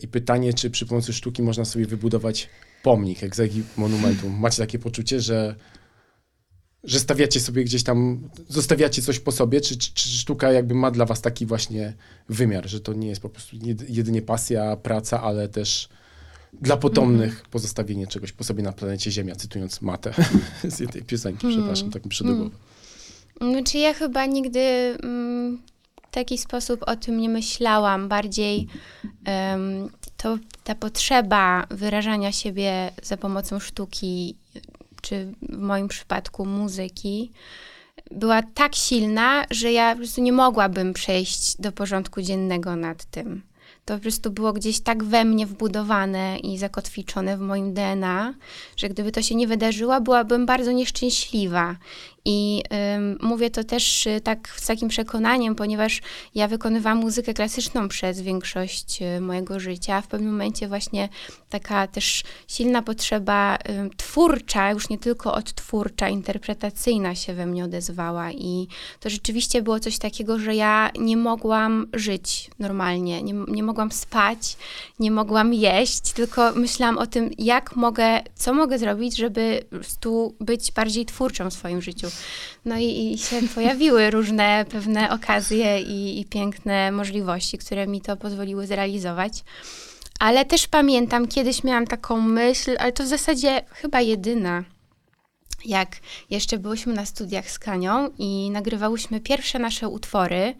I 0.01 0.07
pytanie, 0.07 0.53
czy 0.53 0.69
przy 0.69 0.85
pomocy 0.85 1.13
sztuki 1.13 1.41
można 1.41 1.65
sobie 1.65 1.85
wybudować 1.85 2.49
pomnik, 2.83 3.23
egzegi 3.23 3.63
monumentum. 3.77 4.39
Macie 4.39 4.57
takie 4.57 4.79
poczucie, 4.79 5.21
że 5.21 5.55
że 6.83 6.99
stawiacie 6.99 7.39
sobie 7.39 7.63
gdzieś 7.63 7.83
tam, 7.83 8.29
zostawiacie 8.49 9.01
coś 9.01 9.19
po 9.19 9.31
sobie, 9.31 9.61
czy, 9.61 9.77
czy, 9.77 9.93
czy, 9.93 10.09
sztuka 10.09 10.51
jakby 10.51 10.75
ma 10.75 10.91
dla 10.91 11.05
was 11.05 11.21
taki 11.21 11.45
właśnie 11.45 11.93
wymiar, 12.29 12.69
że 12.69 12.79
to 12.79 12.93
nie 12.93 13.07
jest 13.07 13.21
po 13.21 13.29
prostu 13.29 13.55
jedynie 13.89 14.21
pasja, 14.21 14.75
praca, 14.75 15.21
ale 15.21 15.47
też 15.49 15.89
dla 16.61 16.77
potomnych 16.77 17.33
mm. 17.33 17.45
pozostawienie 17.51 18.07
czegoś 18.07 18.31
po 18.31 18.43
sobie 18.43 18.63
na 18.63 18.71
planecie 18.71 19.11
Ziemia, 19.11 19.35
cytując 19.35 19.81
Matę 19.81 20.13
z 20.63 20.91
tej 20.91 21.03
piosenki, 21.03 21.47
mm. 21.47 21.57
przepraszam, 21.57 21.91
tak 21.91 22.03
mi 22.03 22.09
przyszło 22.09 22.33
mm. 22.33 22.51
Znaczy 23.41 23.77
ja 23.77 23.93
chyba 23.93 24.25
nigdy 24.25 24.59
mm, 24.59 25.61
w 26.07 26.11
taki 26.11 26.37
sposób 26.37 26.83
o 26.87 26.95
tym 26.95 27.17
nie 27.17 27.29
myślałam. 27.29 28.09
Bardziej 28.09 28.67
um, 29.27 29.89
to 30.17 30.37
ta 30.63 30.75
potrzeba 30.75 31.67
wyrażania 31.71 32.31
siebie 32.31 32.91
za 33.03 33.17
pomocą 33.17 33.59
sztuki 33.59 34.35
czy 35.03 35.33
w 35.41 35.57
moim 35.57 35.87
przypadku 35.87 36.45
muzyki, 36.45 37.31
była 38.11 38.41
tak 38.41 38.75
silna, 38.75 39.45
że 39.51 39.71
ja 39.71 39.91
po 39.91 39.97
prostu 39.97 40.21
nie 40.21 40.31
mogłabym 40.31 40.93
przejść 40.93 41.61
do 41.61 41.71
porządku 41.71 42.21
dziennego 42.21 42.75
nad 42.75 43.05
tym. 43.05 43.41
To 43.85 43.93
po 43.93 43.99
prostu 43.99 44.31
było 44.31 44.53
gdzieś 44.53 44.79
tak 44.79 45.03
we 45.03 45.25
mnie 45.25 45.45
wbudowane 45.45 46.37
i 46.37 46.57
zakotwiczone 46.57 47.37
w 47.37 47.39
moim 47.39 47.73
DNA, 47.73 48.33
że 48.77 48.89
gdyby 48.89 49.11
to 49.11 49.21
się 49.21 49.35
nie 49.35 49.47
wydarzyło, 49.47 50.01
byłabym 50.01 50.45
bardzo 50.45 50.71
nieszczęśliwa. 50.71 51.75
I 52.25 52.63
mówię 53.21 53.49
to 53.49 53.63
też 53.63 54.07
y, 54.07 54.21
tak 54.21 54.53
z 54.57 54.67
takim 54.67 54.89
przekonaniem, 54.89 55.55
ponieważ 55.55 56.01
ja 56.35 56.47
wykonywałam 56.47 56.97
muzykę 56.97 57.33
klasyczną 57.33 57.87
przez 57.87 58.21
większość 58.21 59.01
y, 59.01 59.21
mojego 59.21 59.59
życia. 59.59 60.01
W 60.01 60.07
pewnym 60.07 60.31
momencie 60.31 60.67
właśnie 60.67 61.09
taka 61.49 61.87
też 61.87 62.23
silna 62.47 62.81
potrzeba 62.81 63.57
twórcza, 63.97 64.71
już 64.71 64.89
nie 64.89 64.97
tylko 64.97 65.33
odtwórcza, 65.33 66.09
interpretacyjna 66.09 67.15
się 67.15 67.33
we 67.33 67.45
mnie 67.45 67.65
odezwała. 67.65 68.31
I 68.31 68.67
to 68.99 69.09
rzeczywiście 69.09 69.61
było 69.61 69.79
coś 69.79 69.97
takiego, 69.97 70.39
że 70.39 70.55
ja 70.55 70.91
nie 70.99 71.17
mogłam 71.17 71.87
żyć 71.93 72.49
normalnie, 72.59 73.23
nie, 73.23 73.33
nie 73.33 73.63
mogłam 73.63 73.91
spać, 73.91 74.57
nie 74.99 75.11
mogłam 75.11 75.53
jeść, 75.53 76.01
tylko 76.01 76.51
myślałam 76.55 76.97
o 76.97 77.07
tym, 77.07 77.29
jak 77.37 77.75
mogę, 77.75 78.21
co 78.35 78.53
mogę 78.53 78.79
zrobić, 78.79 79.17
żeby 79.17 79.63
tu 79.99 80.35
być 80.39 80.71
bardziej 80.71 81.05
twórczą 81.05 81.49
w 81.49 81.53
swoim 81.53 81.81
życiu. 81.81 82.12
No 82.65 82.77
i, 82.77 83.13
i 83.13 83.17
się 83.17 83.41
pojawiły 83.55 84.11
różne 84.11 84.65
pewne 84.71 85.09
okazje 85.11 85.81
i, 85.81 86.19
i 86.19 86.25
piękne 86.25 86.91
możliwości, 86.91 87.57
które 87.57 87.87
mi 87.87 88.01
to 88.01 88.17
pozwoliły 88.17 88.67
zrealizować. 88.67 89.43
Ale 90.19 90.45
też 90.45 90.67
pamiętam, 90.67 91.27
kiedyś 91.27 91.63
miałam 91.63 91.87
taką 91.87 92.21
myśl, 92.21 92.75
ale 92.79 92.91
to 92.91 93.03
w 93.03 93.07
zasadzie 93.07 93.61
chyba 93.69 94.01
jedyna, 94.01 94.63
jak 95.65 95.95
jeszcze 96.29 96.57
byłyśmy 96.57 96.93
na 96.93 97.05
studiach 97.05 97.49
z 97.49 97.59
Kanią 97.59 98.09
i 98.17 98.49
nagrywałyśmy 98.51 99.19
pierwsze 99.19 99.59
nasze 99.59 99.87
utwory, 99.89 100.55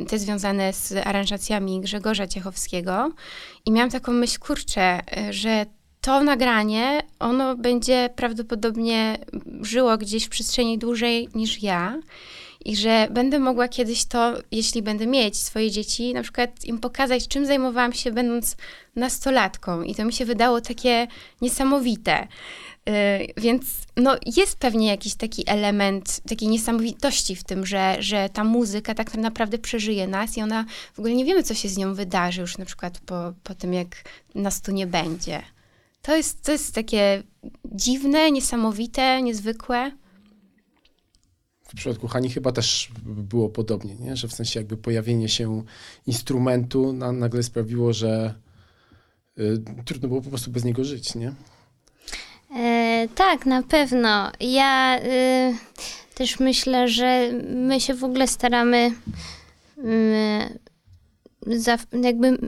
y, 0.00 0.06
te 0.06 0.18
związane 0.18 0.72
z 0.72 0.92
aranżacjami 0.92 1.80
Grzegorza 1.80 2.26
Ciechowskiego. 2.26 3.12
I 3.64 3.70
miałam 3.70 3.90
taką 3.90 4.12
myśl, 4.12 4.38
kurczę, 4.38 5.00
y, 5.28 5.32
że 5.32 5.66
to 6.08 6.22
nagranie, 6.22 7.02
ono 7.18 7.56
będzie 7.56 8.10
prawdopodobnie 8.16 9.18
żyło 9.62 9.98
gdzieś 9.98 10.24
w 10.24 10.28
przestrzeni 10.28 10.78
dłużej 10.78 11.28
niż 11.34 11.62
ja. 11.62 11.98
I 12.64 12.76
że 12.76 13.08
będę 13.10 13.38
mogła 13.38 13.68
kiedyś 13.68 14.04
to, 14.04 14.34
jeśli 14.52 14.82
będę 14.82 15.06
mieć 15.06 15.36
swoje 15.36 15.70
dzieci, 15.70 16.14
na 16.14 16.22
przykład 16.22 16.64
im 16.64 16.78
pokazać, 16.78 17.28
czym 17.28 17.46
zajmowałam 17.46 17.92
się 17.92 18.10
będąc 18.10 18.56
nastolatką. 18.96 19.82
I 19.82 19.94
to 19.94 20.04
mi 20.04 20.12
się 20.12 20.24
wydało 20.24 20.60
takie 20.60 21.06
niesamowite. 21.40 22.28
Yy, 22.86 22.92
więc 23.36 23.64
no, 23.96 24.16
jest 24.36 24.58
pewnie 24.58 24.86
jakiś 24.86 25.14
taki 25.14 25.44
element 25.46 26.20
takiej 26.28 26.48
niesamowitości 26.48 27.36
w 27.36 27.44
tym, 27.44 27.66
że, 27.66 27.96
że 28.00 28.28
ta 28.32 28.44
muzyka 28.44 28.94
tak 28.94 29.14
naprawdę 29.14 29.58
przeżyje 29.58 30.06
nas 30.06 30.36
i 30.36 30.42
ona, 30.42 30.64
w 30.94 30.98
ogóle 30.98 31.14
nie 31.14 31.24
wiemy, 31.24 31.42
co 31.42 31.54
się 31.54 31.68
z 31.68 31.76
nią 31.76 31.94
wydarzy 31.94 32.40
już 32.40 32.58
na 32.58 32.64
przykład 32.64 32.98
po, 32.98 33.32
po 33.42 33.54
tym, 33.54 33.74
jak 33.74 33.88
nas 34.34 34.62
tu 34.62 34.72
nie 34.72 34.86
będzie. 34.86 35.42
To 36.02 36.16
jest, 36.16 36.42
to 36.42 36.52
jest 36.52 36.74
takie 36.74 37.22
dziwne, 37.64 38.30
niesamowite, 38.30 39.22
niezwykłe. 39.22 39.92
W 41.62 41.74
przypadku 41.74 42.08
Hani 42.08 42.30
chyba 42.30 42.52
też 42.52 42.90
było 43.06 43.48
podobnie, 43.48 43.94
nie? 43.94 44.16
że 44.16 44.28
w 44.28 44.34
sensie 44.34 44.60
jakby 44.60 44.76
pojawienie 44.76 45.28
się 45.28 45.62
instrumentu 46.06 46.92
na, 46.92 47.12
nagle 47.12 47.42
sprawiło, 47.42 47.92
że 47.92 48.34
y, 49.38 49.62
trudno 49.84 50.08
było 50.08 50.22
po 50.22 50.28
prostu 50.28 50.50
bez 50.50 50.64
niego 50.64 50.84
żyć, 50.84 51.14
nie? 51.14 51.32
E, 52.56 53.08
tak, 53.14 53.46
na 53.46 53.62
pewno. 53.62 54.32
Ja 54.40 55.00
y, 55.00 55.56
też 56.14 56.40
myślę, 56.40 56.88
że 56.88 57.32
my 57.54 57.80
się 57.80 57.94
w 57.94 58.04
ogóle 58.04 58.28
staramy 58.28 58.92
y, 59.78 61.58
za, 61.60 61.78
jakby 62.02 62.38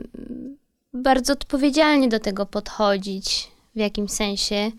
bardzo 0.93 1.33
odpowiedzialnie 1.33 2.07
do 2.09 2.19
tego 2.19 2.45
podchodzić 2.45 3.47
w 3.75 3.79
jakimś 3.79 4.11
sensie, 4.11 4.71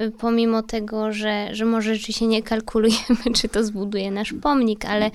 y, 0.00 0.10
pomimo 0.10 0.62
tego, 0.62 1.12
że, 1.12 1.48
że 1.52 1.64
może 1.64 1.94
rzeczywiście 1.94 2.26
nie 2.26 2.42
kalkulujemy, 2.42 3.24
czy 3.36 3.48
to 3.48 3.64
zbuduje 3.64 4.10
nasz 4.10 4.34
pomnik, 4.42 4.84
ale 4.84 5.10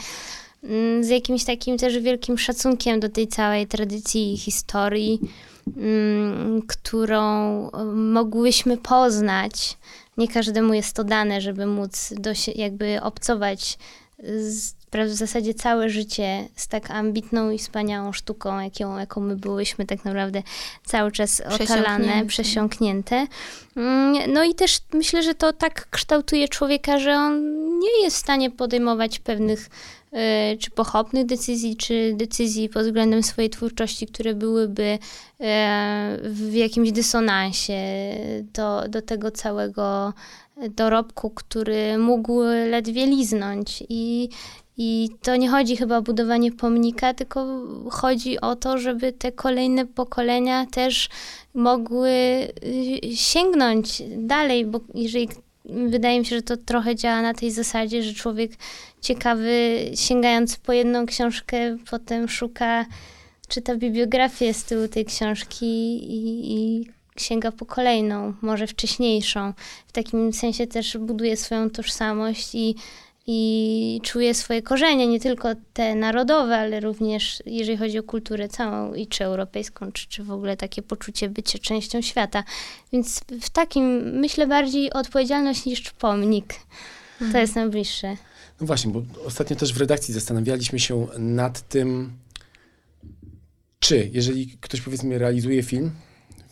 mm, 0.63 1.03
z 1.03 1.09
jakimś 1.09 1.43
takim 1.43 1.77
też 1.77 1.99
wielkim 1.99 2.37
szacunkiem 2.37 2.99
do 2.99 3.09
tej 3.09 3.27
całej 3.27 3.67
tradycji 3.67 4.33
i 4.33 4.37
historii, 4.37 5.19
mm, 5.77 6.61
którą 6.67 7.67
y, 7.67 7.71
mogłyśmy 7.95 8.77
poznać. 8.77 9.77
Nie 10.17 10.27
każdemu 10.27 10.73
jest 10.73 10.95
to 10.95 11.03
dane, 11.03 11.41
żeby 11.41 11.65
móc 11.65 12.13
jakby 12.55 13.01
obcować 13.01 13.77
z 14.23 14.74
w 14.91 15.13
zasadzie 15.13 15.53
całe 15.53 15.89
życie 15.89 16.47
z 16.55 16.67
tak 16.67 16.91
ambitną 16.91 17.51
i 17.51 17.57
wspaniałą 17.57 18.13
sztuką, 18.13 18.59
jaką, 18.59 18.97
jaką 18.97 19.21
my 19.21 19.35
byłyśmy 19.35 19.85
tak 19.85 20.05
naprawdę 20.05 20.43
cały 20.85 21.11
czas 21.11 21.41
otalane, 21.61 22.25
przesiąknięte. 22.25 23.27
Mm, 23.75 24.33
no 24.33 24.43
i 24.43 24.55
też 24.55 24.79
myślę, 24.93 25.23
że 25.23 25.35
to 25.35 25.53
tak 25.53 25.89
kształtuje 25.89 26.47
człowieka, 26.47 26.99
że 26.99 27.13
on 27.13 27.59
nie 27.79 28.03
jest 28.03 28.17
w 28.17 28.19
stanie 28.19 28.51
podejmować 28.51 29.19
pewnych 29.19 29.69
y, 30.13 30.57
czy 30.57 30.71
pochopnych 30.71 31.25
decyzji, 31.25 31.75
czy 31.75 32.13
decyzji 32.15 32.69
pod 32.69 32.83
względem 32.83 33.23
swojej 33.23 33.49
twórczości, 33.49 34.07
które 34.07 34.33
byłyby 34.33 34.83
y, 34.83 34.99
w 36.23 36.53
jakimś 36.53 36.91
dysonansie 36.91 37.83
do, 38.53 38.83
do 38.89 39.01
tego 39.01 39.31
całego 39.31 40.13
dorobku, 40.69 41.29
który 41.29 41.97
mógł 41.97 42.41
ledwie 42.69 43.05
liznąć. 43.05 43.83
I, 43.89 44.29
i 44.77 45.09
to 45.21 45.35
nie 45.35 45.49
chodzi 45.49 45.77
chyba 45.77 45.97
o 45.97 46.01
budowanie 46.01 46.51
pomnika, 46.51 47.13
tylko 47.13 47.45
chodzi 47.89 48.41
o 48.41 48.55
to, 48.55 48.77
żeby 48.77 49.13
te 49.13 49.31
kolejne 49.31 49.85
pokolenia 49.85 50.65
też 50.65 51.09
mogły 51.53 52.09
y, 52.09 53.15
sięgnąć 53.15 54.03
dalej, 54.17 54.65
bo 54.65 54.79
jeżeli 54.95 55.29
wydaje 55.65 56.19
mi 56.19 56.25
się, 56.25 56.35
że 56.35 56.41
to 56.41 56.57
trochę 56.57 56.95
działa 56.95 57.21
na 57.21 57.33
tej 57.33 57.51
zasadzie, 57.51 58.03
że 58.03 58.13
człowiek 58.13 58.51
ciekawy, 59.01 59.79
sięgając 59.95 60.57
po 60.57 60.73
jedną 60.73 61.05
książkę, 61.05 61.77
potem 61.91 62.29
szuka, 62.29 62.85
czyta 63.47 63.75
bibliografię 63.75 64.53
z 64.53 64.63
tyłu 64.63 64.87
tej 64.87 65.05
książki 65.05 65.65
i, 65.65 66.53
i 66.53 66.85
sięga 67.17 67.51
po 67.51 67.65
kolejną, 67.65 68.33
może 68.41 68.67
wcześniejszą. 68.67 69.53
W 69.87 69.91
takim 69.91 70.33
sensie 70.33 70.67
też 70.67 70.97
buduje 70.97 71.37
swoją 71.37 71.69
tożsamość 71.69 72.55
i 72.55 72.75
i 73.27 74.01
czuje 74.03 74.33
swoje 74.33 74.61
korzenie, 74.61 75.07
nie 75.07 75.19
tylko 75.19 75.49
te 75.73 75.95
narodowe, 75.95 76.57
ale 76.57 76.79
również 76.79 77.43
jeżeli 77.45 77.77
chodzi 77.77 77.99
o 77.99 78.03
kulturę 78.03 78.49
całą, 78.49 78.93
i 78.93 79.07
czy 79.07 79.23
europejską, 79.23 79.91
czy, 79.91 80.07
czy 80.07 80.23
w 80.23 80.31
ogóle 80.31 80.57
takie 80.57 80.81
poczucie 80.81 81.29
bycia 81.29 81.59
częścią 81.59 82.01
świata. 82.01 82.43
Więc 82.93 83.21
w 83.41 83.49
takim 83.49 84.01
myślę 84.19 84.47
bardziej 84.47 84.93
odpowiedzialność 84.93 85.65
niż 85.65 85.81
pomnik. 85.91 86.53
To 87.19 87.25
mhm. 87.25 87.41
jest 87.41 87.55
najbliższe. 87.55 88.17
No 88.61 88.67
właśnie, 88.67 88.91
bo 88.91 89.03
ostatnio 89.25 89.55
też 89.55 89.73
w 89.73 89.77
redakcji 89.77 90.13
zastanawialiśmy 90.13 90.79
się 90.79 91.07
nad 91.17 91.67
tym, 91.67 92.13
czy 93.79 94.09
jeżeli 94.13 94.57
ktoś 94.61 94.81
powiedzmy 94.81 95.17
realizuje 95.17 95.63
film, 95.63 95.91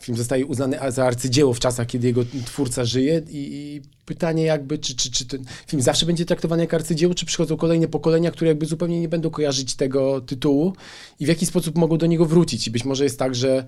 film 0.04 0.18
zostaje 0.18 0.46
uznany 0.46 0.78
za 0.88 1.04
arcydzieło 1.04 1.54
w 1.54 1.60
czasach, 1.60 1.86
kiedy 1.86 2.06
jego 2.06 2.24
twórca 2.46 2.84
żyje 2.84 3.22
i, 3.28 3.36
i 3.36 3.82
pytanie 4.06 4.42
jakby, 4.42 4.78
czy, 4.78 4.96
czy, 4.96 5.10
czy 5.10 5.26
ten 5.26 5.44
film 5.66 5.82
zawsze 5.82 6.06
będzie 6.06 6.24
traktowany 6.24 6.62
jak 6.62 6.74
arcydzieło, 6.74 7.14
czy 7.14 7.26
przychodzą 7.26 7.56
kolejne 7.56 7.88
pokolenia, 7.88 8.30
które 8.30 8.48
jakby 8.48 8.66
zupełnie 8.66 9.00
nie 9.00 9.08
będą 9.08 9.30
kojarzyć 9.30 9.74
tego 9.74 10.20
tytułu 10.20 10.72
i 11.20 11.26
w 11.26 11.28
jaki 11.28 11.46
sposób 11.46 11.78
mogą 11.78 11.98
do 11.98 12.06
niego 12.06 12.26
wrócić. 12.26 12.66
I 12.66 12.70
być 12.70 12.84
może 12.84 13.04
jest 13.04 13.18
tak, 13.18 13.34
że 13.34 13.64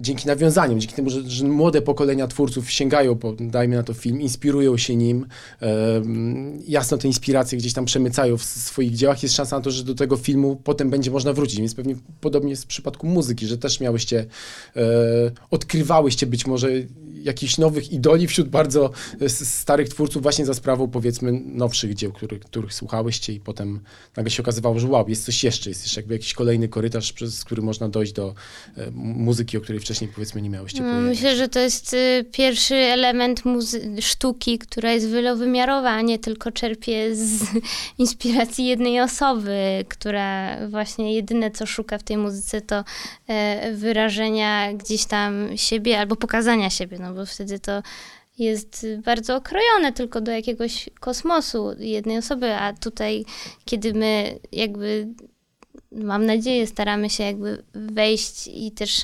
dzięki 0.00 0.26
nawiązaniom, 0.26 0.80
dzięki 0.80 0.94
temu, 0.94 1.10
że, 1.10 1.30
że, 1.30 1.44
młode 1.44 1.82
pokolenia 1.82 2.26
twórców 2.26 2.70
sięgają 2.70 3.16
po, 3.16 3.32
dajmy 3.32 3.76
na 3.76 3.82
to 3.82 3.94
film, 3.94 4.20
inspirują 4.20 4.76
się 4.76 4.96
nim, 4.96 5.26
jasno 6.68 6.98
te 6.98 7.08
inspiracje 7.08 7.58
gdzieś 7.58 7.72
tam 7.72 7.84
przemycają 7.84 8.36
w 8.36 8.44
swoich 8.44 8.94
dziełach, 8.94 9.22
jest 9.22 9.34
szansa 9.34 9.56
na 9.56 9.62
to, 9.62 9.70
że 9.70 9.84
do 9.84 9.94
tego 9.94 10.16
filmu 10.16 10.60
potem 10.64 10.90
będzie 10.90 11.10
można 11.10 11.32
wrócić. 11.32 11.58
Więc 11.58 11.74
pewnie 11.74 11.96
podobnie 12.20 12.50
jest 12.50 12.64
w 12.64 12.66
przypadku 12.66 13.06
muzyki, 13.06 13.46
że 13.46 13.58
też 13.58 13.80
miałyście, 13.80 14.26
e, 14.76 14.82
odkrywałyście 15.50 16.26
być 16.26 16.46
może 16.46 16.68
jakichś 17.24 17.58
nowych 17.58 17.92
idoli 17.92 18.26
wśród 18.26 18.48
bardzo 18.48 18.90
e, 19.20 19.28
starych 19.28 19.88
twórców 19.88 20.22
właśnie 20.22 20.46
za 20.46 20.54
sprawą 20.54 20.88
powiedzmy 20.88 21.32
nowszych 21.32 21.94
dzieł, 21.94 22.12
których, 22.12 22.40
których 22.40 22.74
słuchałyście 22.74 23.32
i 23.32 23.40
potem 23.40 23.80
nagle 24.16 24.30
się 24.30 24.42
okazywało, 24.42 24.78
że 24.78 24.88
wow, 24.88 25.08
jest 25.08 25.24
coś 25.24 25.44
jeszcze, 25.44 25.70
jest 25.70 25.82
jeszcze 25.82 26.00
jakby 26.00 26.14
jakiś 26.14 26.34
kolejny 26.34 26.68
korytarz, 26.68 27.12
przez 27.12 27.44
który 27.44 27.62
można 27.62 27.88
dojść 27.88 28.12
do 28.12 28.34
e, 28.76 28.90
muzyki, 28.94 29.58
o 29.58 29.60
której 29.60 29.80
wcześniej 29.84 30.10
powiedzmy 30.14 30.42
nie 30.42 30.50
miałyście 30.50 30.82
no, 30.82 30.90
pojęcia. 30.90 31.08
Myślę, 31.08 31.36
że 31.36 31.48
to 31.48 31.58
jest 31.58 31.94
y, 31.94 32.24
pierwszy 32.32 32.74
element 32.74 33.42
sztuki, 34.00 34.58
która 34.58 34.92
jest 34.92 35.10
wielowymiarowa, 35.10 35.90
a 35.90 36.00
nie 36.00 36.18
tylko 36.18 36.52
czerpie 36.52 37.16
z 37.16 37.42
inspiracji 37.98 38.66
jednej 38.66 39.00
osoby, 39.00 39.84
która 39.88 40.56
właśnie 40.68 41.14
jedyne 41.14 41.50
co 41.50 41.66
szuka 41.66 41.98
w 41.98 42.02
tej 42.02 42.16
muzyce 42.16 42.60
to 42.60 42.84
e, 43.26 43.72
wyrażenia 43.72 44.72
gdzieś 44.72 45.04
tam 45.04 45.48
siebie 45.56 45.98
albo 45.98 46.16
pokazania 46.16 46.70
siebie, 46.70 46.98
no 47.00 47.14
bo 47.14 47.26
wtedy 47.26 47.58
to 47.58 47.82
jest 48.38 48.86
bardzo 49.04 49.36
okrojone 49.36 49.92
tylko 49.92 50.20
do 50.20 50.32
jakiegoś 50.32 50.90
kosmosu 51.00 51.72
jednej 51.78 52.18
osoby, 52.18 52.54
a 52.54 52.72
tutaj, 52.72 53.24
kiedy 53.64 53.94
my 53.94 54.38
jakby, 54.52 55.08
mam 55.92 56.26
nadzieję, 56.26 56.66
staramy 56.66 57.10
się 57.10 57.24
jakby 57.24 57.62
wejść 57.74 58.46
i 58.46 58.72
też 58.72 59.02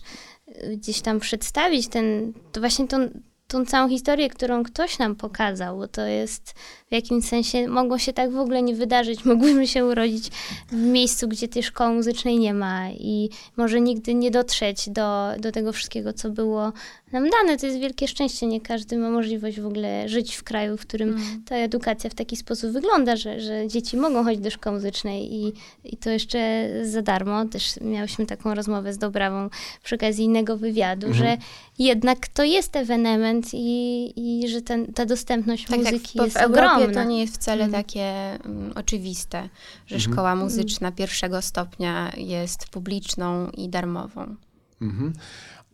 gdzieś 0.73 1.01
tam 1.01 1.21
przedstawić 1.21 1.89
ten, 1.89 2.33
to 2.53 2.61
właśnie 2.61 2.89
tą, 2.89 3.09
tą 3.47 3.67
całą 3.67 3.89
historię, 3.89 4.31
którą 4.31 4.63
ktoś 4.63 4.99
nam 4.99 5.17
pokazał, 5.17 5.79
bo 5.79 5.89
to 5.89 6.07
jest 6.07 6.55
w 6.91 6.95
jakimś 6.95 7.25
sensie 7.25 7.69
mogło 7.69 7.99
się 7.99 8.13
tak 8.13 8.31
w 8.31 8.39
ogóle 8.39 8.63
nie 8.63 8.75
wydarzyć. 8.75 9.25
Mogłyśmy 9.31 9.67
się 9.67 9.85
urodzić 9.85 10.29
w 10.69 10.77
miejscu, 10.77 11.29
gdzie 11.29 11.49
tej 11.49 11.63
szkoły 11.63 11.95
muzycznej 11.95 12.39
nie 12.39 12.55
ma 12.55 12.91
i 12.91 13.31
może 13.57 13.81
nigdy 13.81 14.15
nie 14.15 14.31
dotrzeć 14.31 14.89
do, 14.89 15.29
do 15.39 15.53
tego 15.53 15.73
wszystkiego, 15.73 16.13
co 16.13 16.31
było 16.31 16.73
nam 17.13 17.31
dane. 17.31 17.57
To 17.59 17.67
jest 17.67 17.79
wielkie 17.79 18.09
szczęście. 18.09 18.47
Nie 18.47 18.61
każdy 18.61 18.97
ma 18.97 19.11
możliwość 19.11 19.61
w 19.61 19.67
ogóle 19.67 20.09
żyć 20.09 20.37
w 20.37 20.43
kraju, 20.43 20.77
w 20.77 20.81
którym 20.81 21.09
mm. 21.09 21.43
ta 21.45 21.57
edukacja 21.57 22.11
w 22.11 22.15
taki 22.15 22.37
sposób 22.37 22.71
wygląda, 22.71 23.17
że, 23.17 23.41
że 23.41 23.69
dzieci 23.69 23.97
mogą 23.97 24.25
chodzić 24.25 24.41
do 24.41 24.51
szkoły 24.51 24.77
muzycznej 24.77 25.35
i, 25.35 25.53
i 25.85 25.97
to 25.97 26.11
jeszcze 26.11 26.69
za 26.85 27.03
darmo. 27.03 27.45
Też 27.45 27.81
miałyśmy 27.81 28.27
taką 28.27 28.55
rozmowę 28.55 28.93
z 28.93 28.99
Dobrawą 28.99 29.49
przy 29.83 29.95
okazji 29.95 30.25
innego 30.25 30.57
wywiadu, 30.57 31.07
mm 31.07 31.19
-hmm. 31.19 31.23
że 31.23 31.37
jednak 31.79 32.29
to 32.29 32.45
jest 32.45 32.77
ewenement 32.77 33.47
i, 33.53 34.13
i 34.17 34.49
że 34.49 34.63
ten, 34.63 34.93
ta 34.93 35.07
dostępność 35.07 35.67
tak 35.67 35.79
muzyki 35.79 36.19
jest 36.19 36.37
ogromna 36.37 36.80
to 36.89 37.05
nie 37.05 37.21
jest 37.21 37.35
wcale 37.35 37.65
mm. 37.65 37.73
takie 37.73 38.39
um, 38.45 38.73
oczywiste, 38.75 39.49
że 39.87 39.97
mm 39.97 40.01
szkoła 40.01 40.37
muzyczna 40.37 40.93
pierwszego 40.93 41.43
stopnia 41.43 42.13
jest 42.17 42.69
publiczną 42.69 43.51
i 43.51 43.69
darmową. 43.69 44.37
Mm 44.81 44.97
-hmm. 44.97 45.13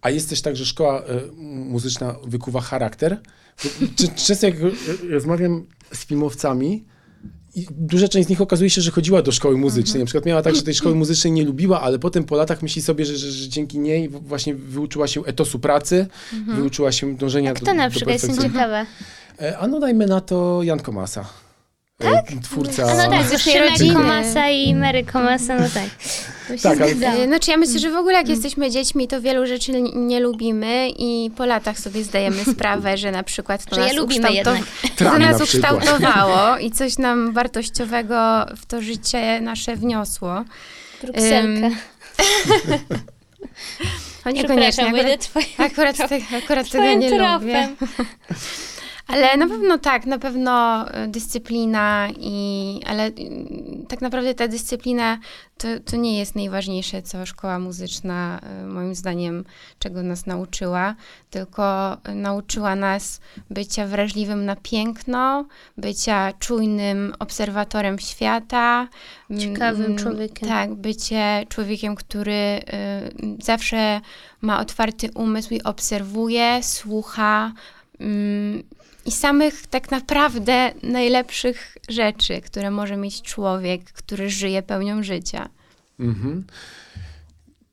A 0.02 0.10
jest 0.10 0.28
też 0.28 0.42
tak, 0.42 0.56
że 0.56 0.66
szkoła 0.66 1.02
y, 1.02 1.32
muzyczna 1.46 2.14
wykuwa 2.24 2.60
charakter? 2.60 3.20
Często 4.26 4.46
jak 4.46 4.56
rozmawiam 5.10 5.66
z 5.92 6.06
filmowcami, 6.06 6.84
i 7.56 7.66
duża 7.70 8.08
część 8.08 8.26
z 8.26 8.30
nich 8.30 8.40
okazuje 8.40 8.70
się, 8.70 8.80
że 8.80 8.90
chodziła 8.90 9.22
do 9.22 9.32
szkoły 9.32 9.56
muzycznej. 9.56 9.90
Mhm. 9.90 10.00
Na 10.00 10.06
przykład 10.06 10.26
miała 10.26 10.42
tak, 10.42 10.54
że 10.54 10.62
tej 10.62 10.74
szkoły 10.74 10.94
muzycznej 10.94 11.32
nie 11.32 11.44
lubiła, 11.44 11.80
ale 11.80 11.98
potem 11.98 12.24
po 12.24 12.36
latach 12.36 12.62
myśli 12.62 12.82
sobie, 12.82 13.04
że, 13.04 13.16
że, 13.16 13.30
że 13.30 13.48
dzięki 13.48 13.78
niej 13.78 14.08
właśnie 14.08 14.54
wyuczyła 14.54 15.06
się 15.06 15.24
etosu 15.24 15.58
pracy, 15.58 16.06
mhm. 16.32 16.58
wyuczyła 16.58 16.92
się 16.92 17.16
dążenia 17.16 17.48
Jak 17.48 17.60
do, 17.60 17.66
to 17.66 17.74
na 17.74 17.90
przykład, 17.90 18.12
jestem 18.12 18.38
ciekawa. 18.38 18.80
E, 18.80 18.86
a 19.60 19.66
no 19.66 19.80
dajmy 19.80 20.06
na 20.06 20.20
to 20.20 20.62
Jan 20.62 20.80
Komasa. 20.80 21.24
Tak? 21.98 22.24
Twórca... 22.42 22.82
A 22.82 22.94
no 22.94 23.10
tak. 23.10 23.92
Komasa 23.92 24.48
i 24.48 24.74
Mary 24.74 25.04
Komasa, 25.04 25.54
no 25.54 25.66
tak. 25.74 25.88
Tak, 26.62 26.80
ale-. 26.80 27.22
E, 27.22 27.26
Znaczy 27.26 27.50
ja 27.50 27.56
myślę, 27.56 27.78
że 27.78 27.90
w 27.90 27.96
ogóle 27.96 28.14
jak 28.14 28.28
jesteśmy 28.28 28.70
dziećmi, 28.70 29.08
to 29.08 29.20
wielu 29.20 29.46
rzeczy 29.46 29.72
nie 29.94 30.20
lubimy 30.20 30.88
i 30.98 31.30
po 31.36 31.46
latach 31.46 31.78
sobie 31.78 32.04
zdajemy 32.04 32.44
sprawę, 32.54 32.96
że 32.96 33.10
na 33.12 33.22
przykład 33.22 33.64
to 33.64 33.74
Że 33.74 33.80
je 33.80 33.86
nas, 33.86 33.96
lubimy 33.96 34.28
ukształtow- 34.28 34.34
jednak. 34.34 34.62
to 34.98 35.18
nas 35.18 35.38
na 35.38 35.44
ukształtowało 35.44 36.56
i 36.66 36.70
coś 36.70 36.98
nam 36.98 37.32
wartościowego 37.32 38.46
w 38.56 38.66
to 38.66 38.82
życie 38.82 39.40
nasze 39.40 39.76
wniosło. 39.76 40.44
Brukselka. 41.02 41.68
Niekoniecznie. 44.34 44.92
Przepraszam, 44.92 45.42
Akurat, 45.58 46.00
akurat, 46.00 46.08
te, 46.08 46.36
akurat 46.38 46.70
tego 46.70 46.94
nie 46.94 47.10
lubię. 47.10 47.68
Ale 49.06 49.36
na 49.36 49.48
pewno 49.48 49.78
tak, 49.78 50.06
na 50.06 50.18
pewno 50.18 50.86
y, 51.04 51.08
dyscyplina 51.08 52.08
i, 52.18 52.80
ale 52.86 53.08
y, 53.08 53.12
tak 53.88 54.00
naprawdę 54.00 54.34
ta 54.34 54.48
dyscyplina 54.48 55.18
to, 55.58 55.68
to 55.84 55.96
nie 55.96 56.18
jest 56.18 56.34
najważniejsze, 56.34 57.02
co 57.02 57.26
szkoła 57.26 57.58
muzyczna 57.58 58.40
y, 58.62 58.66
moim 58.66 58.94
zdaniem, 58.94 59.44
czego 59.78 60.02
nas 60.02 60.26
nauczyła, 60.26 60.94
tylko 61.30 61.94
y, 62.08 62.14
nauczyła 62.14 62.76
nas 62.76 63.20
bycia 63.50 63.86
wrażliwym 63.86 64.44
na 64.44 64.56
piękno, 64.56 65.46
bycia 65.78 66.32
czujnym 66.38 67.14
obserwatorem 67.18 67.98
świata. 67.98 68.88
mm, 69.30 69.42
Ciekawym 69.42 69.86
mm, 69.86 69.98
człowiekiem. 69.98 70.48
Tak, 70.48 70.74
bycie 70.74 71.46
człowiekiem, 71.48 71.94
który 71.94 72.60
zawsze 73.42 74.00
ma 74.40 74.60
otwarty 74.60 75.10
umysł 75.14 75.54
i 75.54 75.62
obserwuje, 75.62 76.62
słucha, 76.62 77.52
mm, 78.00 78.62
i 79.06 79.12
samych 79.12 79.66
tak 79.66 79.90
naprawdę 79.90 80.72
najlepszych 80.82 81.76
rzeczy, 81.88 82.40
które 82.40 82.70
może 82.70 82.96
mieć 82.96 83.22
człowiek, 83.22 83.84
który 83.84 84.30
żyje 84.30 84.62
pełnią 84.62 85.02
życia. 85.02 85.48
Mhm. 86.00 86.44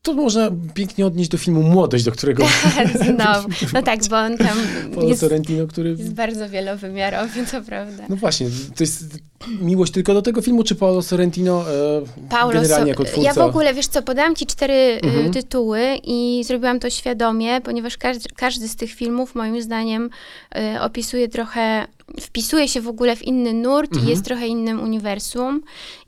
To 0.02 0.14
można 0.14 0.50
pięknie 0.74 1.06
odnieść 1.06 1.30
do 1.30 1.38
filmu 1.38 1.62
Młodość, 1.62 2.04
do 2.04 2.12
którego 2.12 2.46
Znowu. 3.06 3.48
No 3.72 3.82
tak, 3.82 4.00
bo 4.10 4.16
on 4.16 4.36
tam 4.36 4.58
Paolo 4.94 5.08
jest, 5.08 5.20
Sorrentino, 5.20 5.66
który... 5.66 5.90
jest 5.90 6.14
bardzo 6.14 6.48
wielowymiarowy, 6.48 7.46
to 7.46 7.62
prawda. 7.62 8.04
No 8.08 8.16
właśnie, 8.16 8.46
to 8.76 8.84
jest 8.84 9.18
miłość 9.60 9.92
tylko 9.92 10.14
do 10.14 10.22
tego 10.22 10.42
filmu, 10.42 10.64
czy 10.64 10.74
Paolo 10.74 11.02
Sorrentino 11.02 11.64
e, 11.70 12.28
Paulo 12.30 12.54
generalnie 12.54 12.90
jako 12.90 13.04
twórca? 13.04 13.22
Ja 13.22 13.34
w 13.34 13.38
ogóle, 13.38 13.74
wiesz 13.74 13.86
co, 13.86 14.02
podałam 14.02 14.34
ci 14.36 14.46
cztery 14.46 14.74
y, 14.74 15.00
Mhm. 15.04 15.32
tytuły 15.32 15.80
i 16.04 16.42
zrobiłam 16.46 16.80
to 16.80 16.90
świadomie, 16.90 17.60
ponieważ 17.60 17.96
każdy, 17.96 18.28
każdy 18.36 18.68
z 18.68 18.76
tych 18.76 18.90
filmów 18.92 19.34
moim 19.34 19.62
zdaniem 19.62 20.10
y, 20.76 20.80
opisuje 20.80 21.28
trochę, 21.28 21.86
wpisuje 22.20 22.68
się 22.68 22.80
w 22.80 22.88
ogóle 22.88 23.16
w 23.16 23.22
inny 23.22 23.52
nurt 23.52 23.90
Mhm. 23.92 24.06
i 24.06 24.10
jest 24.10 24.24
trochę 24.24 24.46
innym 24.46 24.80
uniwersum. 24.82 25.62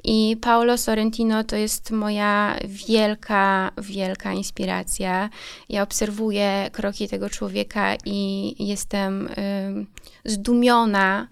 I 0.05 0.37
Paolo 0.41 0.79
Sorrentino 0.79 1.45
to 1.45 1.57
jest 1.57 1.91
moja 1.91 2.57
wielka, 2.65 3.71
wielka 3.79 4.33
inspiracja. 4.33 5.31
Ja 5.69 5.83
obserwuję 5.83 6.71
kroki 6.73 7.09
tego 7.09 7.31
człowieka 7.31 7.95
i 8.05 8.55
jestem 8.67 9.29
ym, 9.69 9.87
zdumiona, 10.25 11.29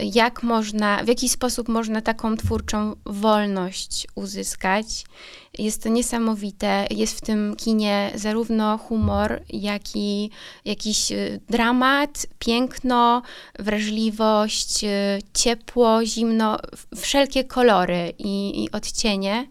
jak 0.00 0.42
można, 0.42 1.04
w 1.04 1.08
jaki 1.08 1.28
sposób 1.28 1.68
można 1.68 2.00
taką 2.00 2.36
twórczą 2.36 2.96
wolność 3.06 4.06
uzyskać. 4.14 5.04
Jest 5.58 5.82
to 5.82 5.88
niesamowite. 5.88 6.86
Jest 6.90 7.18
w 7.18 7.20
tym 7.20 7.56
kinie 7.56 8.10
zarówno 8.14 8.78
humor, 8.78 9.42
jak 9.48 9.82
i 9.94 10.30
jakiś 10.64 11.12
y, 11.12 11.40
dramat, 11.48 12.26
piękno, 12.38 13.22
wrażliwość, 13.58 14.84
y, 14.84 14.88
ciepło, 15.34 16.04
zimno, 16.04 16.58
wszelkie 16.96 17.44
kolory 17.44 18.12
i, 18.18 18.64
i 18.64 18.70
odcienie. 18.70 19.46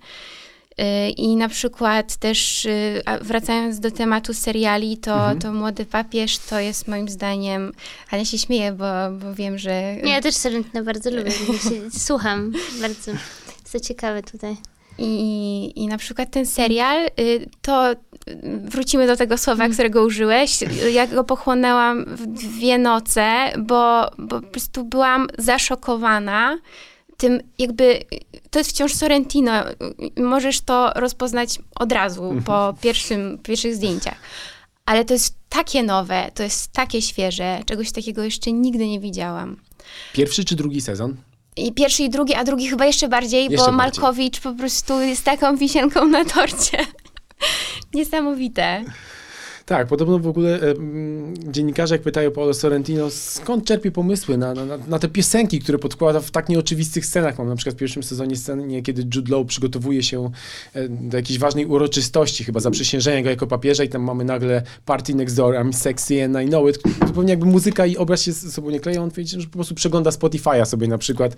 Y, 0.81 1.09
I 1.09 1.35
na 1.35 1.49
przykład 1.49 2.15
też 2.15 2.65
y, 2.65 3.01
wracając 3.21 3.79
do 3.79 3.91
tematu 3.91 4.33
seriali, 4.33 4.97
to, 4.97 5.13
Mhm. 5.15 5.39
to 5.39 5.53
Młody 5.53 5.85
Papież 5.85 6.37
to 6.37 6.59
jest 6.59 6.87
moim 6.87 7.09
zdaniem, 7.09 7.71
ale 8.11 8.19
ja 8.21 8.25
się 8.25 8.37
śmieję, 8.37 8.71
bo, 8.71 8.85
bo 9.11 9.33
wiem, 9.33 9.57
że 9.57 9.95
Nie, 10.03 10.11
ja 10.11 10.21
też 10.21 10.35
Sorrentino 10.35 10.83
bardzo 10.83 11.11
lubię. 11.11 11.31
się- 11.31 11.91
Słucham 12.07 12.53
bardzo. 12.81 13.11
Jest 13.11 13.71
to 13.71 13.79
ciekawe 13.79 14.23
tutaj. 14.23 14.55
I, 14.99 15.73
I 15.75 15.87
na 15.87 15.97
przykład 15.97 16.31
ten 16.31 16.45
serial, 16.45 17.05
y, 17.19 17.49
to 17.61 17.93
wrócimy 18.63 19.07
do 19.07 19.15
tego 19.15 19.37
słowa, 19.37 19.69
którego 19.69 20.03
użyłeś. 20.03 20.59
Ja 20.93 21.07
go 21.07 21.23
pochłonęłam 21.23 22.05
w 22.05 22.25
dwie 22.27 22.77
noce, 22.77 23.51
bo, 23.57 24.11
bo 24.17 24.41
po 24.41 24.47
prostu 24.47 24.83
byłam 24.83 25.27
zaszokowana 25.37 26.57
tym 27.17 27.41
jakby, 27.60 27.99
to 28.49 28.60
jest 28.60 28.71
wciąż 28.71 28.93
Sorrentino, 28.93 29.51
możesz 30.17 30.62
to 30.62 30.91
rozpoznać 30.95 31.60
od 31.75 31.91
razu 31.91 32.41
po 32.45 32.73
pierwszym, 32.82 33.39
pierwszych 33.43 33.75
zdjęciach. 33.75 34.17
Ale 34.86 35.06
to 35.06 35.13
jest 35.13 35.36
takie 35.49 35.84
nowe, 35.84 36.32
to 36.34 36.43
jest 36.43 36.71
takie 36.71 37.01
świeże, 37.01 37.62
czegoś 37.65 37.91
takiego 37.91 38.23
jeszcze 38.23 38.51
nigdy 38.51 38.88
nie 38.88 38.99
widziałam. 38.99 39.58
Pierwszy 40.13 40.45
czy 40.45 40.56
drugi 40.56 40.82
sezon? 40.82 41.15
I 41.56 41.73
pierwszy 41.73 42.03
i 42.03 42.10
drugi, 42.10 42.34
a 42.34 42.43
drugi 42.43 42.67
chyba 42.67 42.86
jeszcze 42.86 43.08
bardziej, 43.08 43.43
Jeszcze 43.43 43.58
bo 43.58 43.63
bardziej. 43.63 43.77
Malkowicz 43.77 44.39
po 44.39 44.53
prostu 44.53 45.01
jest 45.01 45.23
taką 45.23 45.58
wisienką 45.58 46.06
na 46.06 46.25
torcie. 46.25 46.77
Niesamowite. 47.93 48.84
Tak, 49.67 49.88
podobno 49.88 50.19
w 50.19 50.27
ogóle 50.27 50.56
e, 50.56 50.73
dziennikarze, 51.51 51.95
jak 51.95 52.01
pytają 52.01 52.32
Paolo 52.32 52.53
Sorrentino, 52.53 53.10
skąd 53.10 53.65
czerpie 53.65 53.91
pomysły 53.91 54.38
na, 54.38 54.53
na, 54.53 54.65
na- 54.88 54.99
te 54.99 55.08
piosenki, 55.08 55.60
które 55.60 55.77
podkłada 55.77 56.19
w 56.19 56.32
tak 56.32 56.49
nieoczywistych 56.49 57.06
scenach. 57.06 57.38
Mam 57.38 57.47
na 57.47 57.56
przykład 57.56 57.75
w 57.75 57.80
pierwszym 57.80 58.03
sezonie 58.03 58.36
scenie, 58.36 58.82
kiedy 58.82 59.03
Jude 59.15 59.36
Law 59.36 59.45
przygotowuje 59.47 60.03
się 60.03 60.32
e, 60.73 60.89
do 60.89 61.17
jakiejś 61.17 61.39
ważnej 61.39 61.65
uroczystości, 61.65 62.43
chyba 62.43 62.60
zaprzysiężenia 62.60 63.23
go 63.23 63.30
jako 63.30 63.47
papieża 63.47 63.84
i 63.84 63.89
tam 63.89 64.01
mamy 64.01 64.23
nagle 64.23 64.62
Party 64.86 65.15
Next 65.15 65.36
Door, 65.36 65.56
I'm 65.56 65.73
Sexy 65.73 66.23
and 66.23 66.38
I 66.45 66.45
Know 66.49 66.69
It. 66.69 66.80
Zupełnie 67.08 67.30
jakby 67.30 67.45
muzyka 67.45 67.86
i 67.86 67.97
obraz 67.97 68.21
się 68.21 68.32
ze 68.32 68.51
sobą 68.51 68.69
nie 68.69 68.80
kleją. 68.80 69.03
On 69.03 69.12
twierdzi, 69.12 69.41
że 69.41 69.47
po 69.47 69.53
prostu 69.53 69.75
przegląda 69.75 70.10
Spotify'a 70.10 70.65
sobie 70.65 70.88
na 70.88 70.97
przykład 70.97 71.36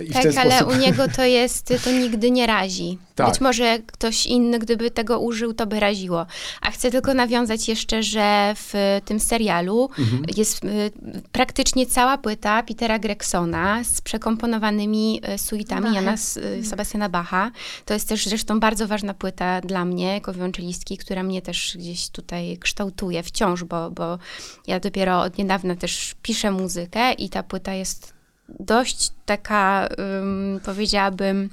i 0.00 0.04
w 0.04 0.12
Tak, 0.12 0.36
ale 0.36 0.56
sposób... 0.56 0.74
u 0.74 0.78
niego 0.78 1.04
to 1.16 1.24
jest, 1.24 1.74
to 1.84 1.92
nigdy 1.92 2.30
nie 2.30 2.46
razi. 2.46 2.98
Tak. 3.14 3.28
Być 3.28 3.40
może 3.40 3.78
ktoś 3.86 4.26
inny, 4.26 4.58
gdyby 4.58 4.90
tego 4.90 5.20
użył, 5.20 5.54
to 5.54 5.66
by 5.66 5.80
raziło. 5.80 6.26
A 6.60 6.70
chcę 6.70 6.90
tylko 6.90 7.14
nawiązać 7.14 7.61
jeszcze, 7.68 8.02
że 8.02 8.54
w 8.56 9.00
tym 9.04 9.20
serialu 9.20 9.90
Mhm. 9.98 10.22
jest 10.36 10.64
y, 10.64 10.92
praktycznie 11.32 11.86
cała 11.86 12.18
płyta 12.18 12.62
Petera 12.62 12.98
Gregsona 12.98 13.84
z 13.84 14.00
przekomponowanymi 14.00 15.20
y, 15.34 15.38
suitami 15.38 15.82
Bachem. 15.82 15.94
Jana 15.94 16.14
y, 16.58 16.64
Sebastiana 16.66 17.08
Bacha. 17.08 17.50
To 17.84 17.94
jest 17.94 18.08
też 18.08 18.26
zresztą 18.26 18.60
bardzo 18.60 18.88
ważna 18.88 19.14
płyta 19.14 19.60
dla 19.60 19.84
mnie, 19.84 20.14
jako 20.14 20.32
wiolonczelistki, 20.32 20.98
która 20.98 21.22
mnie 21.22 21.42
też 21.42 21.76
gdzieś 21.78 22.08
tutaj 22.08 22.58
kształtuje 22.58 23.22
wciąż, 23.22 23.64
bo, 23.64 23.90
bo 23.90 24.18
ja 24.66 24.80
dopiero 24.80 25.20
od 25.20 25.38
niedawna 25.38 25.76
też 25.76 26.14
piszę 26.22 26.50
muzykę 26.50 27.12
i 27.12 27.28
ta 27.28 27.42
płyta 27.42 27.74
jest 27.74 28.14
dość 28.60 29.10
taka, 29.26 29.88
ym, 30.22 30.60
powiedziałabym, 30.64 31.50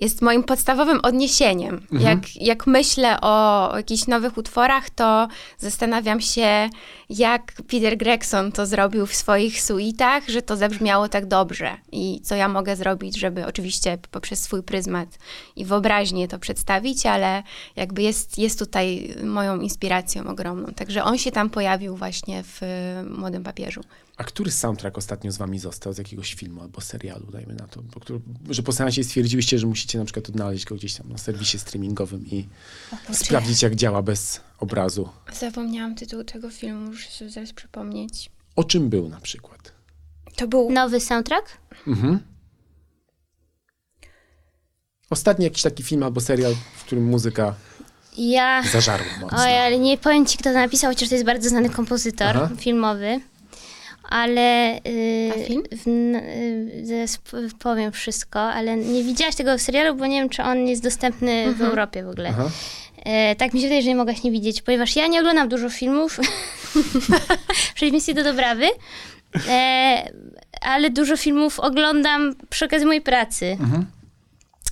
jest 0.00 0.22
moim 0.22 0.44
podstawowym 0.44 1.00
odniesieniem. 1.02 1.86
Jak, 2.00 2.36
jak 2.36 2.66
myślę 2.66 3.20
o 3.20 3.72
jakichś 3.76 4.06
nowych 4.06 4.38
utworach, 4.38 4.90
to 4.90 5.28
zastanawiam 5.58 6.20
się, 6.20 6.70
jak 7.10 7.52
Peter 7.68 7.96
Gregson 7.96 8.52
to 8.52 8.66
zrobił 8.66 9.06
w 9.06 9.14
swoich 9.14 9.62
suitach, 9.62 10.28
że 10.28 10.42
to 10.42 10.56
zabrzmiało 10.56 11.08
tak 11.08 11.26
dobrze 11.26 11.76
i 11.92 12.20
co 12.20 12.34
ja 12.34 12.48
mogę 12.48 12.76
zrobić, 12.76 13.18
żeby 13.18 13.46
oczywiście 13.46 13.98
poprzez 14.10 14.42
swój 14.42 14.62
pryzmat 14.62 15.08
i 15.56 15.64
wyobraźnię 15.64 16.28
to 16.28 16.38
przedstawić, 16.38 17.06
ale 17.06 17.42
jakby 17.76 18.02
jest, 18.02 18.38
jest 18.38 18.58
tutaj 18.58 19.14
moją 19.24 19.60
inspiracją 19.60 20.26
ogromną. 20.26 20.66
Także 20.74 21.04
on 21.04 21.18
się 21.18 21.30
tam 21.30 21.50
pojawił 21.50 21.96
właśnie 21.96 22.42
w 22.42 22.62
y, 22.62 23.10
Młodym 23.10 23.42
Papieżu. 23.42 23.80
A 24.18 24.24
który 24.24 24.50
soundtrack 24.50 24.98
ostatnio 24.98 25.32
z 25.32 25.36
wami 25.36 25.58
został 25.58 25.92
z 25.92 25.98
jakiegoś 25.98 26.34
filmu 26.34 26.62
albo 26.62 26.80
serialu, 26.80 27.26
dajmy 27.30 27.54
na 27.54 27.66
to, 27.66 27.82
po 27.82 28.00
który, 28.00 28.20
że 28.50 28.62
po 28.62 28.72
seansie 28.72 29.04
stwierdziliście, 29.04 29.58
że 29.58 29.66
musicie 29.66 29.98
na 29.98 30.04
przykład 30.04 30.28
odnaleźć 30.28 30.64
go 30.64 30.74
gdzieś 30.74 30.94
tam 30.94 31.08
na 31.08 31.18
serwisie 31.18 31.58
streamingowym 31.58 32.26
i 32.26 32.48
sprawdzić, 33.12 33.62
jak 33.62 33.74
działa 33.74 34.02
bez 34.02 34.40
obrazu. 34.58 35.08
Zapomniałam 35.32 35.94
tytuł 35.94 36.24
tego 36.24 36.50
filmu, 36.50 36.86
muszę 36.86 37.10
sobie 37.10 37.30
zaraz 37.30 37.52
przypomnieć. 37.52 38.30
O 38.56 38.64
czym 38.64 38.88
był 38.88 39.08
na 39.08 39.20
przykład? 39.20 39.72
To 40.36 40.48
był 40.48 40.70
Nowy 40.70 41.00
soundtrack? 41.00 41.58
Mhm. 41.86 42.18
Ostatni 45.10 45.44
jakiś 45.44 45.62
taki 45.62 45.82
film 45.82 46.02
albo 46.02 46.20
serial, 46.20 46.54
w 46.76 46.84
którym 46.84 47.04
muzyka 47.04 47.54
Ja... 48.16 48.62
zażarła 48.72 49.06
mocno. 49.20 49.38
Oj, 49.38 49.58
ale 49.58 49.78
nie 49.78 49.98
powiem 49.98 50.26
ci, 50.26 50.38
kto 50.38 50.50
to 50.50 50.54
napisał, 50.54 50.90
chociaż 50.90 51.08
to 51.08 51.14
jest 51.14 51.26
bardzo 51.26 51.48
znany 51.48 51.70
kompozytor 51.70 52.36
Aha. 52.36 52.50
filmowy. 52.56 53.20
Ale. 54.08 54.80
Yy, 54.84 55.32
A 55.34 55.46
film? 55.46 55.62
W, 55.72 57.34
y, 57.34 57.48
powiem 57.58 57.92
wszystko, 57.92 58.40
ale 58.40 58.76
nie 58.76 59.04
widziałaś 59.04 59.34
tego 59.34 59.58
serialu, 59.58 59.94
bo 59.94 60.06
nie 60.06 60.20
wiem, 60.20 60.28
czy 60.28 60.42
on 60.42 60.68
jest 60.68 60.82
dostępny 60.82 61.54
w 61.54 61.62
Europie 61.62 62.04
w 62.04 62.08
ogóle. 62.08 62.28
Aha. 62.28 62.50
E, 63.04 63.36
tak 63.36 63.54
mi 63.54 63.60
się 63.60 63.66
wydaje, 63.66 63.82
że 63.82 63.88
nie 63.88 63.96
mogłaś 63.96 64.22
nie 64.22 64.30
widzieć, 64.30 64.62
ponieważ 64.62 64.96
ja 64.96 65.06
nie 65.06 65.20
oglądam 65.20 65.48
dużo 65.48 65.70
filmów, 65.70 66.16
w 67.70 67.74
przeciwieństwie 67.74 68.14
do 68.14 68.24
Dobrawy. 68.24 68.66
E, 69.48 70.12
ale 70.60 70.90
dużo 70.90 71.16
filmów 71.16 71.60
oglądam 71.60 72.34
przy 72.50 72.64
okazji 72.64 72.86
mojej 72.86 73.02
pracy. 73.02 73.46
Mhm. 73.60 73.86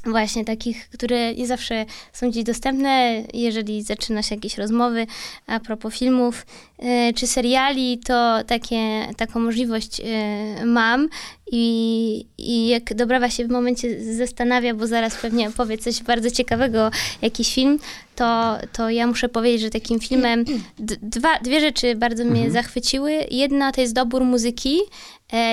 Właśnie 0.06 0.44
takich, 0.44 0.88
które 0.88 1.34
nie 1.34 1.46
zawsze 1.46 1.84
są 2.12 2.30
gdzieś 2.30 2.44
dostępne, 2.44 3.22
jeżeli 3.34 3.82
zaczyna 3.82 4.22
się 4.22 4.34
jakieś 4.34 4.58
rozmowy 4.58 5.06
a 5.46 5.60
propos 5.60 5.94
filmów 5.94 6.46
e, 6.78 7.12
czy 7.12 7.26
seriali, 7.26 7.98
to 7.98 8.44
takie, 8.46 9.06
taką 9.16 9.40
możliwość 9.40 10.00
e, 10.00 10.66
mam 10.66 11.08
i, 11.52 12.26
i 12.38 12.68
jak 12.68 12.94
Dobrawa 12.94 13.30
się 13.30 13.46
w 13.46 13.50
momencie 13.50 14.14
zastanawia, 14.14 14.74
bo 14.74 14.86
zaraz 14.86 15.16
pewnie 15.16 15.50
powie 15.50 15.78
coś 15.78 16.02
bardzo 16.02 16.30
ciekawego, 16.30 16.90
jakiś 17.22 17.54
film, 17.54 17.78
to, 18.16 18.58
to 18.72 18.90
ja 18.90 19.06
muszę 19.06 19.28
powiedzieć, 19.28 19.60
że 19.60 19.70
takim 19.70 20.00
filmem 20.00 20.44
dwa, 21.02 21.38
dwie 21.38 21.60
rzeczy 21.60 21.94
bardzo 21.94 22.24
mnie 22.24 22.50
zachwyciły. 22.50 23.12
Jedna 23.30 23.72
to 23.72 23.80
jest 23.80 23.94
dobór 23.94 24.24
muzyki 24.24 24.78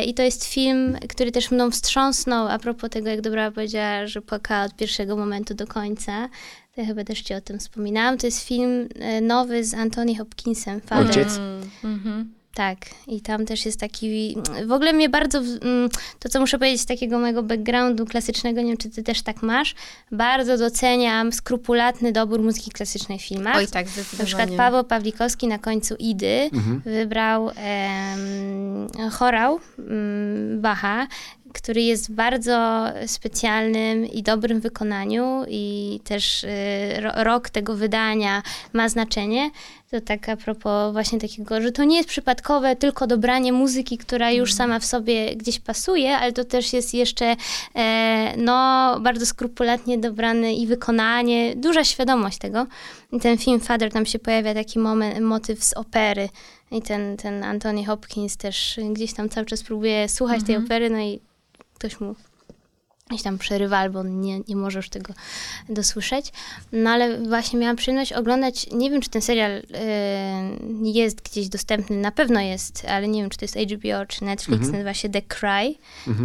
i 0.06 0.14
to 0.14 0.24
jest 0.24 0.46
film, 0.46 0.98
który 1.10 1.32
też 1.32 1.52
mną 1.52 1.72
wstrząsnął 1.72 2.48
a 2.48 2.60
propos 2.60 2.90
tego, 2.90 3.10
jak 3.10 3.22
Dobra 3.22 3.52
powiedziała, 3.52 4.08
że 4.08 4.22
płakała 4.22 4.66
od 4.66 4.76
pierwszego 4.76 5.18
momentu 5.18 5.54
do 5.54 5.68
końca. 5.68 6.30
To 6.76 6.82
ja 6.82 6.88
chyba 6.88 7.04
też 7.04 7.22
ci 7.22 7.34
o 7.34 7.42
tym 7.42 7.60
wspominałam. 7.60 8.18
To 8.18 8.28
jest 8.28 8.48
film 8.48 8.90
e, 9.00 9.22
nowy 9.22 9.64
z 9.64 9.74
Anthony 9.74 10.16
Hopkinsem, 10.16 10.82
Father. 10.82 11.08
Ojciec? 11.08 11.40
Mhm. 11.84 12.42
Tak, 12.56 12.78
i 13.08 13.22
tam 13.22 13.46
też 13.46 13.66
jest 13.66 13.80
taki. 13.80 14.36
W 14.66 14.72
ogóle 14.72 14.94
mnie 14.94 15.10
bardzo. 15.10 15.38
mm, 15.39 15.89
To, 16.20 16.30
co 16.30 16.39
muszę 16.39 16.60
powiedzieć 16.60 16.82
z 16.82 16.86
takiego 16.86 17.20
mojego 17.20 17.44
backgroundu 17.44 18.06
klasycznego, 18.06 18.62
nie 18.62 18.68
wiem, 18.68 18.78
czy 18.78 18.89
ty 18.89 19.04
też 19.04 19.22
tak 19.22 19.42
masz, 19.44 19.76
bardzo 20.12 20.58
doceniam 20.58 21.34
skrupulatny 21.34 22.12
dobór 22.12 22.42
muzyki 22.42 22.72
klasycznej 22.72 23.20
w 23.20 23.22
filmach. 23.22 23.56
Oj, 23.56 23.68
tak, 23.68 23.86
Na 23.86 23.92
zdecydowanie. 23.92 24.26
przykład 24.28 24.50
Paweł 24.58 24.84
Pawlikowski 24.84 25.48
na 25.48 25.60
końcu 25.60 25.96
Idy 26.00 26.50
wybrał 26.86 27.50
em, 27.56 28.88
chorał 29.12 29.60
um, 29.78 30.62
Bacha, 30.62 31.08
który 31.54 31.82
jest 31.82 32.10
w 32.10 32.13
bardzo 32.16 32.86
specjalnym 33.08 34.06
i 34.06 34.24
dobrym 34.24 34.60
wykonaniu 34.60 35.44
i 35.48 36.00
też 36.04 36.44
y, 36.44 36.48
ro, 37.00 37.12
rok 37.24 37.50
tego 37.50 37.76
wydania 37.76 38.44
ma 38.74 38.89
znaczenie. 38.89 39.52
To 39.92 40.02
tak 40.02 40.30
a 40.30 40.38
propos 40.38 40.94
właśnie 40.94 41.20
takiego, 41.20 41.62
że 41.62 41.72
to 41.72 41.84
nie 41.84 41.98
jest 41.98 42.10
przypadkowe 42.10 42.76
tylko 42.76 43.08
dobranie 43.08 43.54
muzyki, 43.54 43.98
która 43.98 44.32
już 44.32 44.54
sama 44.54 44.80
w 44.80 44.86
sobie 44.86 45.36
gdzieś 45.36 45.60
pasuje, 45.60 46.18
ale 46.18 46.32
to 46.32 46.44
też 46.44 46.74
jest 46.74 46.94
jeszcze 46.94 47.36
e, 47.76 48.34
no, 48.38 49.00
bardzo 49.00 49.26
skrupulatnie 49.26 49.98
dobrane 49.98 50.54
i 50.54 50.68
wykonanie, 50.68 51.56
duża 51.56 51.84
świadomość 51.84 52.38
tego. 52.38 52.68
I 53.12 53.20
ten 53.20 53.38
film 53.38 53.60
Father, 53.60 53.92
tam 53.92 54.06
się 54.06 54.20
pojawia 54.20 54.54
taki 54.54 54.80
moment, 54.80 55.20
motyw 55.20 55.63
z 55.63 55.74
opery 55.74 56.30
i 56.72 56.82
ten, 56.82 57.18
ten 57.18 57.44
Anthony 57.44 57.86
Hopkins 57.86 58.38
też 58.38 58.80
gdzieś 58.94 59.13
tam 59.13 59.30
cały 59.30 59.46
czas 59.46 59.63
próbuje 59.63 60.10
słuchać 60.10 60.44
tej 60.44 60.58
opery, 60.58 60.89
no 60.89 61.00
i 61.00 61.20
ktoś 61.84 62.00
mu 62.00 62.15
gdzieś 63.10 63.24
tam 63.24 63.38
przerywa, 63.38 63.78
albo 63.78 64.00
on 64.00 64.22
nie, 64.22 64.39
nie 64.39 64.56
może 64.56 64.80
już 64.80 64.89
tego 64.89 65.13
dosłyszeć. 65.69 66.32
No 66.72 66.89
ale 66.89 67.17
właśnie 67.17 67.60
miałam 67.60 67.76
przyjemność 67.76 68.13
oglądać, 68.13 68.67
nie 68.72 68.89
wiem 68.89 69.02
czy 69.02 69.10
ten 69.10 69.22
serial 69.22 69.52
y, 69.52 69.63
jest 70.84 71.22
gdzieś 71.22 71.50
dostępny, 71.50 71.98
na 71.98 72.12
pewno 72.12 72.41
jest, 72.41 72.86
ale 72.86 73.08
nie 73.08 73.22
wiem 73.22 73.30
czy 73.30 73.38
to 73.38 73.46
jest 73.46 73.58
HBO 73.58 74.06
czy 74.08 74.24
Netflix, 74.26 74.69
nazywa 74.72 74.93
się 74.93 75.10
The 75.10 75.22
Cry 75.22 75.76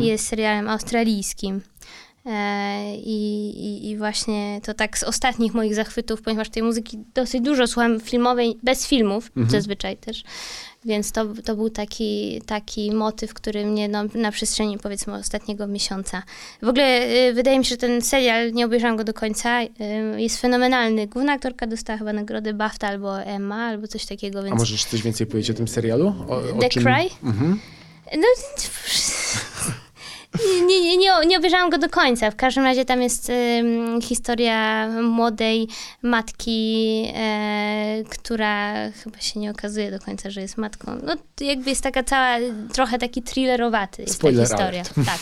i 0.00 0.06
jest 0.06 0.26
serialem 0.26 0.68
australijskim. 0.68 1.60
E, 2.26 2.96
I, 2.96 3.48
i, 3.50 3.90
I 3.90 3.96
właśnie 3.96 4.60
to 4.64 4.74
tak 4.74 4.98
z 4.98 5.02
ostatnich 5.02 5.54
moich 5.54 5.74
zachwytów, 5.74 6.22
ponieważ 6.22 6.48
tej 6.48 6.62
muzyki 6.62 6.98
dosyć 7.14 7.40
dużo 7.40 7.66
słucham 7.66 8.00
filmowej, 8.00 8.58
bez 8.62 8.86
filmów 8.86 9.32
zazwyczaj 9.48 9.96
też. 9.96 10.24
Więc 10.84 11.12
to, 11.12 11.26
to 11.44 11.56
był 11.56 11.70
taki, 11.70 12.42
taki 12.46 12.92
motyw, 12.92 13.34
który 13.34 13.66
mnie 13.66 13.88
no, 13.88 14.04
na 14.14 14.30
przestrzeni 14.32 14.78
powiedzmy 14.78 15.14
ostatniego 15.14 15.66
miesiąca. 15.66 16.22
W 16.62 16.68
ogóle 16.68 17.06
y, 17.28 17.34
wydaje 17.34 17.58
mi 17.58 17.64
się, 17.64 17.68
że 17.68 17.76
ten 17.76 18.02
serial, 18.02 18.52
nie 18.52 18.66
obejrzałam 18.66 18.96
go 18.96 19.04
do 19.04 19.14
końca, 19.14 19.62
y, 19.62 19.68
jest 20.16 20.40
fenomenalny. 20.40 21.06
Główna 21.06 21.32
aktorka 21.32 21.66
dostała 21.66 21.98
chyba 21.98 22.12
nagrodę 22.12 22.54
BAFTA 22.54 22.88
albo 22.88 23.20
Emma, 23.20 23.56
albo 23.56 23.88
coś 23.88 24.06
takiego, 24.06 24.38
A 24.38 24.42
więc... 24.42 24.58
możesz 24.58 24.84
coś 24.84 25.02
więcej 25.02 25.26
powiedzieć 25.26 25.50
o 25.50 25.54
tym 25.54 25.68
serialu? 25.68 26.14
O, 26.28 26.36
o 26.36 26.60
The 26.60 26.68
czym... 26.68 26.82
Cry? 26.82 27.08
Mhm. 27.24 27.60
No, 28.16 28.26
nie, 30.66 30.80
nie, 30.82 30.96
nie, 30.96 31.10
nie 31.26 31.38
obejrzałam 31.38 31.70
go 31.70 31.78
do 31.78 31.88
końca. 31.88 32.30
W 32.30 32.36
każdym 32.36 32.64
razie 32.64 32.84
tam 32.84 33.02
jest 33.02 33.30
ym, 33.60 34.00
historia 34.02 34.88
młodej 35.02 35.68
matki, 36.02 37.04
e, 37.14 38.02
która 38.08 38.74
chyba 38.90 39.20
się 39.20 39.40
nie 39.40 39.50
okazuje 39.50 39.90
do 39.90 39.98
końca, 39.98 40.30
że 40.30 40.40
jest 40.40 40.56
matką. 40.56 40.98
No, 41.02 41.14
jakby 41.40 41.70
jest 41.70 41.82
taka 41.82 42.02
cała, 42.02 42.36
trochę 42.72 42.98
taki 42.98 43.22
thrillerowaty 43.22 44.02
jest 44.02 44.14
Spoiler 44.14 44.48
ta 44.48 44.56
historia. 44.56 44.80
alert. 44.80 44.94
Tak. 45.06 45.18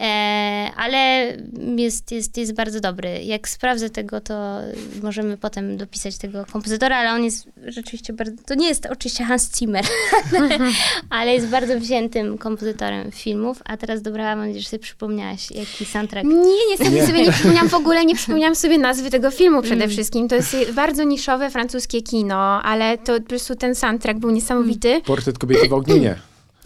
E, 0.00 0.70
ale 0.76 1.32
jest, 1.76 2.12
jest, 2.12 2.36
jest 2.36 2.54
bardzo 2.54 2.80
dobry. 2.80 3.24
Jak 3.24 3.48
sprawdzę 3.48 3.90
tego, 3.90 4.20
to 4.20 4.58
możemy 5.02 5.36
potem 5.36 5.76
dopisać 5.76 6.18
tego 6.18 6.46
kompozytora, 6.52 6.96
ale 6.96 7.12
on 7.12 7.24
jest 7.24 7.48
rzeczywiście 7.66 8.12
bardzo. 8.12 8.42
To 8.46 8.54
nie 8.54 8.68
jest 8.68 8.86
oczywiście 8.86 9.24
Hans 9.24 9.58
Zimmer, 9.58 9.84
ale 11.10 11.34
jest 11.34 11.46
bardzo 11.46 11.80
wziętym 11.80 12.38
kompozytorem 12.38 13.12
filmów. 13.12 13.62
A 13.64 13.76
teraz 13.76 14.02
dobra, 14.02 14.17
mam 14.22 14.38
nadzieję, 14.38 14.60
że 14.62 14.68
sobie 14.68 14.82
przypomniałaś, 14.82 15.50
jaki 15.50 15.84
soundtrack. 15.84 16.26
Nie, 16.26 16.66
niestety 16.70 16.90
Nie. 16.90 17.06
sobie 17.06 17.22
nie 17.22 17.32
przypomniałam 17.32 17.68
w 17.68 17.74
ogóle, 17.74 18.04
nie 18.04 18.14
przypomniałam 18.14 18.54
sobie 18.54 18.78
nazwy 18.78 19.10
tego 19.10 19.30
filmu 19.30 19.62
przede 19.62 19.84
Mm. 19.84 19.90
wszystkim. 19.90 20.28
To 20.28 20.34
jest 20.34 20.56
bardzo 20.72 21.04
niszowe 21.04 21.50
francuskie 21.50 22.02
kino, 22.02 22.62
ale 22.62 22.98
to 22.98 23.20
po 23.20 23.28
prostu 23.28 23.54
ten 23.54 23.74
soundtrack 23.74 24.18
był 24.18 24.30
niesamowity. 24.30 25.00
Portret 25.04 25.38
kobiety 25.38 25.68
w 25.68 25.72
ogniu? 25.72 25.96
Nie. 25.96 26.16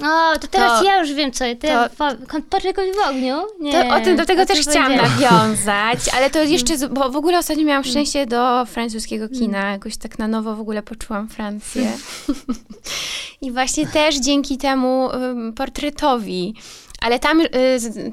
O, 0.03 0.39
to 0.39 0.47
teraz 0.49 0.79
To- 0.81 0.85
ja 0.87 0.99
już 1.01 1.13
wiem, 1.13 1.33
co. 1.33 1.45
To, 1.61 1.67
ja 1.67 1.89
to- 1.89 1.97
po, 1.97 2.27
kon- 2.29 2.43
Poczekaj 2.43 2.93
w 2.93 3.09
ogniu? 3.11 3.35
Nie. 3.61 3.73
To, 3.73 3.95
o 3.97 4.01
tym, 4.01 4.17
do 4.17 4.27
tego 4.27 4.47
też 4.47 4.61
chciałam 4.61 4.95
nawiązać, 4.97 5.99
ale 6.17 6.31
to 6.31 6.43
jeszcze, 6.43 6.79
z- 6.79 6.93
bo 6.93 7.11
w 7.11 7.17
ogóle 7.17 7.39
ostatnio 7.39 7.65
miałam 7.65 7.85
szczęście 7.85 8.27
do 8.27 8.67
francuskiego 8.67 9.29
kina, 9.29 9.71
jakoś 9.73 9.97
tak 9.97 10.19
na 10.19 10.29
nowo 10.29 10.57
w 10.57 10.61
ogóle 10.61 10.83
poczułam 10.83 11.29
Francję. 11.29 11.93
I 13.43 13.51
właśnie 13.53 13.87
też 13.87 14.17
dzięki 14.21 14.59
temu 14.59 15.11
ym, 15.15 15.53
portretowi. 15.53 16.55
Ale 17.05 17.19
tam, 17.19 17.41
y, 17.41 17.49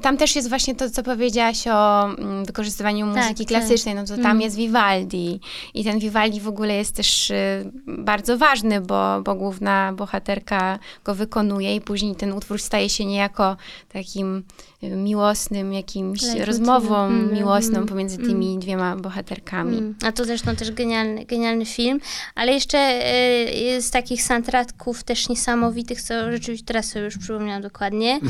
tam 0.02 0.16
też 0.16 0.36
jest 0.36 0.48
właśnie 0.48 0.74
to, 0.74 0.90
co 0.90 1.02
powiedziałaś 1.02 1.66
o 1.66 2.04
mm, 2.04 2.44
wykorzystywaniu 2.44 3.14
Tak, 3.14 3.22
muzyki 3.22 3.46
tak. 3.46 3.48
klasycznej, 3.48 3.94
no 3.94 4.04
to 4.04 4.16
tam 4.16 4.26
Mm. 4.26 4.40
jest 4.40 4.56
Vivaldi. 4.56 5.40
I 5.74 5.84
ten 5.84 5.98
Vivaldi 5.98 6.40
w 6.40 6.48
ogóle 6.48 6.74
jest 6.76 6.96
też 6.96 7.30
y, 7.30 7.70
bardzo 7.86 8.38
ważny, 8.38 8.80
bo, 8.80 9.22
bo 9.22 9.34
główna 9.34 9.92
bohaterka 9.92 10.78
go 11.04 11.14
wykonuje 11.14 11.74
i 11.74 11.80
później 11.80 12.16
ten 12.16 12.32
utwór 12.32 12.58
staje 12.60 12.88
się 12.88 13.04
niejako 13.04 13.56
takim 13.92 14.42
miłosnym, 14.82 15.72
jakimś 15.72 16.22
rozmową 16.44 17.10
Mm, 17.10 17.34
miłosną 17.34 17.76
mm, 17.76 17.88
pomiędzy 17.88 18.16
mm. 18.16 18.28
tymi 18.28 18.58
dwiema 18.58 18.96
bohaterkami. 18.96 19.78
Mm. 19.78 19.94
A 20.04 20.12
to 20.12 20.24
zresztą 20.24 20.56
też 20.56 20.72
genialny, 20.72 21.24
genialny 21.24 21.66
film. 21.66 22.00
Ale 22.34 22.52
jeszcze 22.52 22.78
e, 22.78 23.82
z 23.82 23.90
takich 23.90 24.22
soundtracków 24.22 25.02
też 25.04 25.28
niesamowitych, 25.28 26.02
co 26.02 26.32
rzeczywiście 26.32 26.66
teraz 26.66 26.86
sobie 26.86 27.04
już 27.04 27.18
przypomniałam 27.18 27.62
dokładnie. 27.62 28.20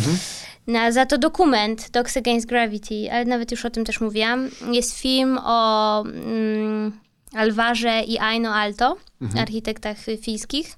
Na, 0.66 0.92
za 0.92 1.06
to 1.06 1.18
dokument 1.18 1.90
Dogs 1.90 2.16
Against 2.16 2.46
Gravity, 2.46 3.12
ale 3.12 3.24
nawet 3.24 3.50
już 3.50 3.64
o 3.64 3.70
tym 3.70 3.84
też 3.84 4.00
mówiłam. 4.00 4.48
Jest 4.72 4.98
film 4.98 5.38
o 5.44 6.00
mm, 6.00 6.92
Alvarze 7.34 8.02
i 8.02 8.18
Aino 8.18 8.54
Alto, 8.54 8.96
architektach 9.38 9.96
fińskich. 10.20 10.76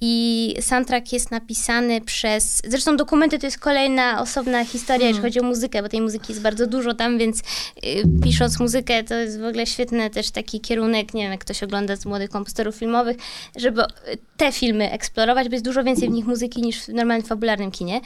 I 0.00 0.54
soundtrack 0.60 1.12
jest 1.12 1.30
napisany 1.30 2.00
przez. 2.00 2.62
Zresztą 2.64 2.96
dokumenty 2.96 3.38
to 3.38 3.46
jest 3.46 3.58
kolejna 3.58 4.20
osobna 4.20 4.64
historia, 4.64 5.08
jeśli 5.08 5.22
chodzi 5.22 5.40
o 5.40 5.42
muzykę, 5.42 5.82
bo 5.82 5.88
tej 5.88 6.00
muzyki 6.00 6.32
jest 6.32 6.42
bardzo 6.42 6.66
dużo 6.66 6.94
tam, 6.94 7.18
więc 7.18 7.38
y, 7.38 7.42
pisząc 8.22 8.60
muzykę 8.60 9.04
to 9.04 9.14
jest 9.14 9.40
w 9.40 9.44
ogóle 9.44 9.66
świetny 9.66 10.10
też 10.10 10.30
taki 10.30 10.60
kierunek, 10.60 11.14
nie 11.14 11.22
wiem, 11.22 11.30
jak 11.30 11.40
ktoś 11.40 11.62
ogląda 11.62 11.96
z 11.96 12.06
młodych 12.06 12.30
kompozytorów 12.30 12.74
filmowych, 12.74 13.16
żeby 13.56 13.82
y, 13.82 13.86
te 14.36 14.52
filmy 14.52 14.90
eksplorować, 14.90 15.48
bo 15.48 15.52
jest 15.52 15.64
dużo 15.64 15.84
więcej 15.84 16.08
w 16.08 16.12
nich 16.12 16.26
muzyki 16.26 16.62
niż 16.62 16.82
w 16.82 16.88
normalnym 16.88 17.26
fabularnym 17.26 17.70
kinie. 17.70 18.00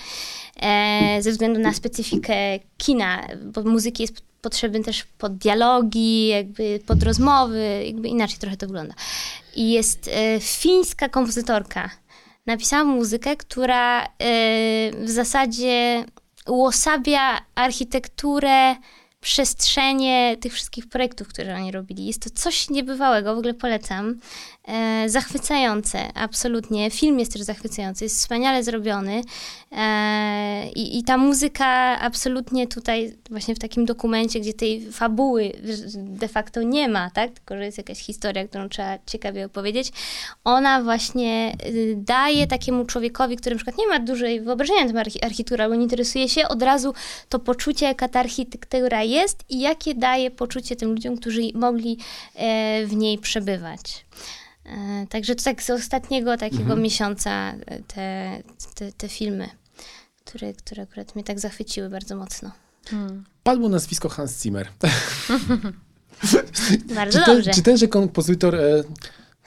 E, 0.63 1.23
ze 1.23 1.31
względu 1.31 1.61
na 1.61 1.73
specyfikę 1.73 2.35
kina, 2.79 3.27
bo 3.45 3.63
muzyki 3.63 4.03
jest 4.03 4.23
potrzebny 4.41 4.85
też 4.85 5.05
pod 5.19 5.37
dialogi, 5.37 6.29
jakby 6.29 6.81
pod 6.87 7.03
rozmowy, 7.03 7.83
jakby 7.87 8.09
inaczej 8.09 8.39
trochę 8.39 8.57
to 8.57 8.67
wygląda. 8.67 8.95
I 9.57 9.71
jest 9.71 10.09
e, 10.09 10.41
fińska 10.41 11.09
kompozytorka. 11.09 11.91
Napisała 12.47 12.85
muzykę, 12.85 13.37
która 13.37 14.05
e, 14.05 14.09
w 14.93 15.11
zasadzie 15.11 16.05
uosabia 16.47 17.41
architekturę, 17.55 18.77
przestrzenie 19.21 20.37
tych 20.41 20.53
wszystkich 20.53 20.89
projektów, 20.89 21.29
które 21.29 21.57
oni 21.57 21.73
robili. 21.73 22.07
Jest 22.07 22.23
to 22.23 22.31
coś 22.31 22.71
niebywałego, 22.71 23.35
w 23.35 23.39
ogóle 23.39 23.55
polecam. 23.55 24.21
E, 24.65 25.09
zachwycające, 25.09 26.13
absolutnie. 26.15 26.91
Film 26.91 27.19
jest 27.19 27.33
też 27.33 27.43
zachwycający, 27.43 28.05
jest 28.05 28.17
wspaniale 28.17 28.63
zrobiony 28.63 29.23
e, 29.73 30.69
i, 30.69 30.99
i 30.99 31.03
ta 31.03 31.17
muzyka 31.17 31.67
absolutnie 32.01 32.67
tutaj, 32.67 33.17
właśnie 33.31 33.55
w 33.55 33.59
takim 33.59 33.85
dokumencie, 33.85 34.41
gdzie 34.41 34.55
tej 34.55 34.93
fabuły 34.93 35.53
de 35.95 36.29
facto 36.29 36.63
nie 36.63 36.89
ma, 36.89 37.11
tak? 37.11 37.31
Tylko, 37.31 37.57
że 37.57 37.65
jest 37.65 37.79
jakaś 37.79 37.99
historia, 37.99 38.49
którą 38.49 38.69
trzeba 38.69 38.99
ciekawie 39.07 39.47
opowiedzieć, 39.47 39.93
ona 40.45 40.83
właśnie 40.83 41.57
y, 41.67 41.95
daje 41.97 42.47
takiemu 42.47 42.85
człowiekowi, 42.85 43.37
który 43.37 43.55
na 43.55 43.59
przykład 43.59 43.79
nie 43.79 43.87
ma 43.87 43.99
dużej 43.99 44.41
wyobrażenia 44.41 44.81
na 44.81 44.87
temat 44.87 45.07
architektury, 45.23 45.63
albo 45.63 45.75
nie 45.75 45.83
interesuje 45.83 46.29
się, 46.29 46.49
od 46.49 46.63
razu 46.63 46.95
to 47.29 47.39
poczucie, 47.39 47.87
jaka 47.87 48.09
ta 48.09 48.21
architektura 48.21 49.03
jest 49.03 49.45
i 49.49 49.61
jakie 49.61 49.95
daje 49.95 50.31
poczucie 50.31 50.77
tym 50.77 50.91
ludziom, 50.91 51.17
którzy 51.17 51.41
mogli 51.55 51.99
e, 52.35 52.87
w 52.87 52.97
niej 52.97 53.19
przebywać. 53.19 54.05
E, 54.65 55.07
także 55.07 55.35
to 55.35 55.45
tak 55.45 55.63
z 55.63 55.71
ostatniego 55.71 56.37
takiego 56.37 56.63
mhm. 56.63 56.83
miesiąca 56.83 57.53
e, 57.67 57.83
te, 57.83 58.43
te, 58.75 58.93
te, 58.93 59.09
filmy, 59.09 59.49
które, 60.25 60.53
które 60.53 60.83
akurat 60.83 61.15
mnie 61.15 61.25
tak 61.25 61.41
zachwyciły 61.41 61.89
bardzo 61.89 62.17
mocno. 62.17 62.51
Hmm. 62.87 63.25
Padło 63.43 63.69
nazwisko 63.69 64.09
Hans 64.09 64.43
Zimmer. 64.43 64.69
bardzo 66.95 67.19
czy 67.19 67.25
ten, 67.25 67.37
dobrze. 67.37 67.51
Czy 67.51 67.63
tenże 67.63 67.89
kompozytor, 67.89 68.55
e, 68.55 68.85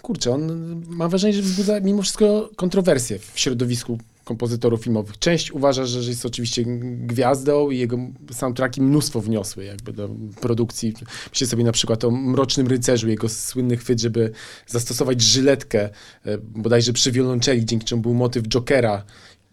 kurczę, 0.02 0.32
on 0.32 0.52
ma 0.88 1.08
wrażenie, 1.08 1.34
że 1.34 1.42
wzbudza 1.42 1.80
mimo 1.80 2.02
wszystko 2.02 2.50
kontrowersje 2.56 3.20
w 3.20 3.40
środowisku 3.40 3.98
kompozytorów 4.28 4.82
filmowych. 4.82 5.20
Część 5.20 5.52
uważa, 5.52 5.86
że 5.86 6.10
jest 6.10 6.26
oczywiście 6.26 6.64
gwiazdą 6.98 7.70
i 7.70 7.78
jego 7.78 7.98
soundtracki 8.32 8.82
mnóstwo 8.82 9.22
wniosły 9.22 9.66
jakby 9.66 9.94
do 9.94 10.10
produkcji. 10.42 10.94
Myślę 11.32 11.48
sobie 11.48 11.64
na 11.64 11.72
przykład 11.72 12.04
o 12.04 12.12
Mrocznym 12.12 12.68
Rycerzu, 12.68 13.10
jego 13.10 13.30
słynny 13.30 13.78
chwyt, 13.78 14.02
żeby 14.02 14.32
zastosować 14.68 15.22
żyletkę 15.22 15.90
e, 16.26 16.38
bodajże 16.38 16.94
przy 16.94 17.12
wiolonczeli, 17.12 17.66
dzięki 17.66 17.86
czemu 17.86 18.02
był 18.02 18.14
motyw 18.14 18.44
Jokera 18.48 19.04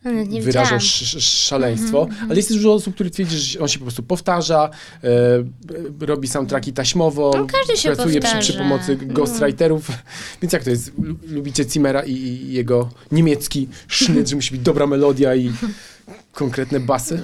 nie 0.04 0.42
wyrażał 0.42 0.78
szaleństwo, 0.80 2.02
mm 2.02 2.14
-hmm. 2.14 2.24
ale 2.24 2.36
jest 2.36 2.48
też 2.48 2.56
dużo 2.56 2.74
osób, 2.74 2.94
które 2.94 3.10
twierdzi, 3.10 3.38
że 3.38 3.60
on 3.60 3.68
się 3.68 3.78
po 3.78 3.84
prostu 3.84 4.02
powtarza, 4.02 4.70
e, 5.04 6.06
robi 6.06 6.28
soundtracki 6.28 6.72
taśmowo, 6.72 7.32
no, 7.36 7.46
pracuje 7.46 8.20
przy, 8.20 8.38
przy, 8.38 8.52
pomocy 8.52 8.98
no. 9.06 9.14
ghostwriterów, 9.14 9.90
mm. 9.90 10.00
więc 10.42 10.52
jak 10.52 10.64
to 10.64 10.70
jest? 10.70 10.92
Lubicie 11.28 11.64
Zimmera 11.64 12.02
i, 12.02 12.12
i 12.12 12.52
jego 12.52 12.88
niemiecki 13.12 13.68
sznyt, 13.88 14.28
że 14.28 14.36
musi 14.36 14.50
być 14.50 14.60
dobra 14.60 14.86
melodia 14.86 15.34
i 15.34 15.52
konkretne 16.32 16.80
basy? 16.80 17.22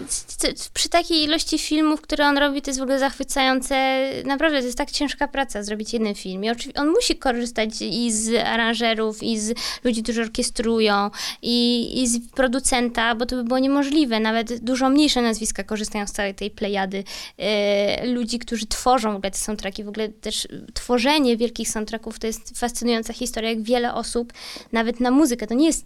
Przy 0.75 0.89
takiej 0.89 1.23
ilości 1.23 1.59
filmów, 1.59 2.01
które 2.01 2.27
on 2.27 2.39
robi, 2.39 2.63
to 2.63 2.71
jest 2.71 2.81
w 2.81 2.83
ogóle 2.83 2.99
zachwycające. 2.99 4.07
Naprawdę, 4.25 4.59
to 4.59 4.65
jest 4.65 4.79
tak 4.79 4.91
ciężka 4.91 5.29
praca 5.29 5.63
zrobić 5.63 5.93
jeden 5.93 6.15
film. 6.15 6.45
I 6.45 6.51
oczywiście 6.51 6.81
on 6.81 6.89
musi 6.89 7.17
korzystać 7.17 7.71
i 7.83 8.13
z 8.13 8.35
aranżerów, 8.45 9.23
i 9.23 9.39
z 9.39 9.55
ludzi, 9.85 10.03
którzy 10.03 10.23
orkiestrują, 10.23 11.11
i, 11.43 12.03
i 12.03 12.09
z 12.09 12.31
producenta, 12.31 13.15
bo 13.15 13.27
to 13.27 13.37
by 13.37 13.45
było 13.45 13.59
niemożliwe. 13.59 14.21
Nawet 14.21 14.59
dużo 14.59 14.91
mniejsze 14.91 15.23
nazwiska 15.23 15.65
korzystają 15.65 16.07
z 16.07 16.13
całej 16.13 16.35
tej 16.35 16.51
plejady 16.51 17.05
e, 17.39 18.07
ludzi, 18.07 18.39
którzy 18.39 18.67
tworzą 18.67 19.13
w 19.13 19.17
ogóle 19.17 19.31
te 19.31 19.39
soundtracki. 19.39 19.85
W 19.85 19.89
ogóle 19.89 20.09
też 20.09 20.49
tworzenie 20.75 21.37
wielkich 21.37 21.69
soundtracków 21.69 22.19
to 22.19 22.27
jest 22.27 22.59
fascynująca 22.59 23.13
historia, 23.13 23.51
jak 23.51 23.63
wiele 23.63 23.95
osób, 23.95 24.33
nawet 24.73 25.01
na 25.01 25.11
muzykę, 25.11 25.47
to 25.47 25.55
nie 25.55 25.67
jest 25.67 25.85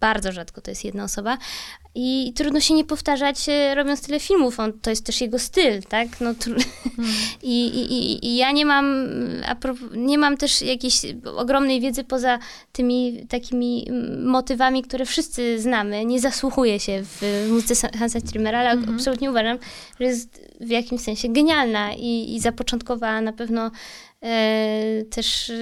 bardzo 0.00 0.32
rzadko 0.32 0.60
to 0.60 0.70
jest 0.70 0.84
jedna 0.84 1.04
osoba, 1.04 1.38
i 1.98 2.32
trudno 2.34 2.60
się 2.60 2.74
nie 2.74 2.84
powtarzać, 2.84 3.48
e, 3.48 3.74
robiąc 3.74 4.02
tyle 4.02 4.20
filmów. 4.20 4.60
On, 4.60 4.72
to 4.72 4.90
jest 4.90 5.06
też 5.06 5.20
jego 5.20 5.38
styl, 5.38 5.82
tak? 5.88 6.08
No, 6.20 6.34
hmm. 6.44 6.62
I, 7.42 7.66
i, 7.66 8.26
I 8.26 8.36
ja 8.36 8.52
nie 8.52 8.66
mam, 8.66 9.08
nie 9.96 10.18
mam 10.18 10.36
też 10.36 10.62
jakiejś 10.62 11.02
ogromnej 11.36 11.80
wiedzy 11.80 12.04
poza 12.04 12.38
tymi 12.72 13.26
takimi 13.28 13.86
motywami, 14.24 14.82
które 14.82 15.06
wszyscy 15.06 15.60
znamy. 15.60 16.04
Nie 16.04 16.20
zasłuchuje 16.20 16.80
się 16.80 17.02
w 17.04 17.46
muzyce 17.50 17.88
Hansa 17.98 18.20
Trimmera, 18.20 18.58
ale 18.58 18.70
mm 18.70 18.84
-hmm. 18.84 18.94
absolutnie 18.94 19.30
uważam, 19.30 19.58
że 20.00 20.06
jest 20.06 20.40
w 20.60 20.68
jakimś 20.68 21.00
sensie 21.00 21.28
genialna 21.28 21.94
i, 21.94 22.34
i 22.34 22.40
zapoczątkowała 22.40 23.20
na 23.20 23.32
pewno 23.32 23.70
też 25.10 25.50
e, 25.50 25.54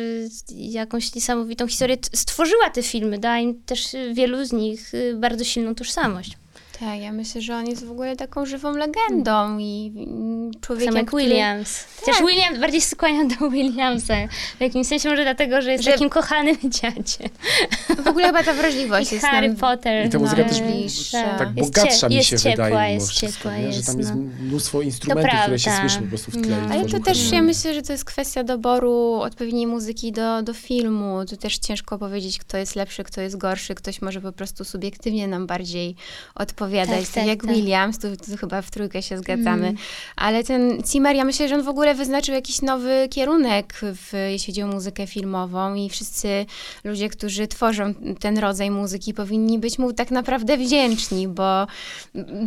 jakąś 0.50 1.14
niesamowitą 1.14 1.66
historię. 1.66 1.96
Stworzyła 2.14 2.70
te 2.70 2.82
filmy, 2.82 3.18
dała 3.18 3.38
im 3.38 3.62
też 3.62 3.96
wielu 4.12 4.44
z 4.44 4.52
nich 4.52 4.92
e, 4.94 5.14
bardzo 5.14 5.44
silną 5.44 5.74
tożsamość. 5.74 6.36
Tak, 6.80 7.00
ja 7.00 7.12
myślę, 7.12 7.40
że 7.40 7.56
on 7.56 7.66
jest 7.66 7.84
w 7.84 7.90
ogóle 7.90 8.16
taką 8.16 8.46
żywą 8.46 8.76
legendą 8.76 9.58
i 9.58 9.92
człowiekiem, 10.60 10.94
Sam 10.94 11.06
który... 11.06 11.24
Williams. 11.24 11.84
Chociaż 12.00 12.16
tak. 12.16 12.26
Williams 12.26 12.58
bardziej 12.58 12.80
skłaniam 12.80 13.28
do 13.28 13.50
Williamsa. 13.50 14.14
W 14.58 14.60
jakimś 14.60 14.86
sensie 14.86 15.08
może 15.08 15.22
dlatego, 15.22 15.62
że 15.62 15.72
jest 15.72 15.84
że... 15.84 15.92
takim 15.92 16.10
kochanym 16.10 16.56
dziadzie. 16.80 17.30
W 18.04 18.08
ogóle 18.08 18.26
chyba 18.26 18.42
ta 18.42 18.52
wrażliwość 18.52 19.12
I 19.12 19.14
jest 19.14 19.26
Harry 19.26 19.48
nam... 19.48 19.56
Potter. 19.56 20.06
I 20.06 20.10
ta 20.10 20.18
muzyka 20.18 20.44
też 20.44 20.60
bliższa. 20.60 21.38
tak 21.38 21.52
bogatsza 21.52 22.08
mi 22.08 22.24
się 22.24 22.38
ciepła, 22.38 22.64
wydaje 22.64 22.94
jest 22.94 23.12
ciepła, 23.12 23.56
jest, 23.56 23.78
że 23.78 23.84
tam 23.84 23.98
jest 23.98 24.10
no. 24.14 24.22
mnóstwo 24.40 24.82
instrumentów, 24.82 25.40
które 25.42 25.58
się 25.58 25.70
słyszy 25.80 25.98
po 25.98 26.08
prostu 26.08 26.30
w 26.30 26.42
tle. 26.42 26.56
No. 26.60 26.74
Ale 26.74 26.88
to 26.88 27.00
też, 27.00 27.32
ja 27.32 27.42
myślę, 27.42 27.74
że 27.74 27.82
to 27.82 27.92
jest 27.92 28.04
kwestia 28.04 28.44
doboru 28.44 29.14
odpowiedniej 29.14 29.66
muzyki 29.66 30.12
do, 30.12 30.42
do 30.42 30.54
filmu. 30.54 31.24
Tu 31.30 31.36
też 31.36 31.58
ciężko 31.58 31.98
powiedzieć, 31.98 32.38
kto 32.38 32.56
jest 32.56 32.76
lepszy, 32.76 33.04
kto 33.04 33.20
jest 33.20 33.36
gorszy. 33.36 33.74
Ktoś 33.74 34.02
może 34.02 34.20
po 34.20 34.32
prostu 34.32 34.64
subiektywnie 34.64 35.28
nam 35.28 35.46
bardziej 35.46 35.96
odpowiadać. 36.34 36.63
Tak, 37.04 37.14
tak, 37.14 37.26
jak 37.26 37.42
tak. 37.42 37.54
Williams, 37.54 37.98
tu, 37.98 38.16
tu, 38.16 38.36
chyba 38.36 38.62
w 38.62 38.70
trójkę 38.70 39.02
się 39.02 39.18
zgadzamy. 39.18 39.66
Mm. 39.66 39.76
Ale 40.16 40.44
ten 40.44 40.82
Zimmer, 40.86 41.16
ja 41.16 41.24
myślę, 41.24 41.48
że 41.48 41.54
on 41.54 41.62
w 41.62 41.68
ogóle 41.68 41.94
wyznaczył 41.94 42.34
jakiś 42.34 42.62
nowy 42.62 43.08
kierunek, 43.10 43.74
w, 43.82 44.12
jeśli 44.30 44.52
chodzi 44.52 44.62
o 44.62 44.66
muzykę 44.66 45.06
filmową 45.06 45.74
i 45.74 45.90
wszyscy 45.90 46.46
ludzie, 46.84 47.08
którzy 47.08 47.48
tworzą 47.48 47.94
ten 48.20 48.38
rodzaj 48.38 48.70
muzyki, 48.70 49.14
powinni 49.14 49.58
być 49.58 49.78
mu 49.78 49.92
tak 49.92 50.10
naprawdę 50.10 50.56
wdzięczni, 50.56 51.28
bo, 51.28 51.66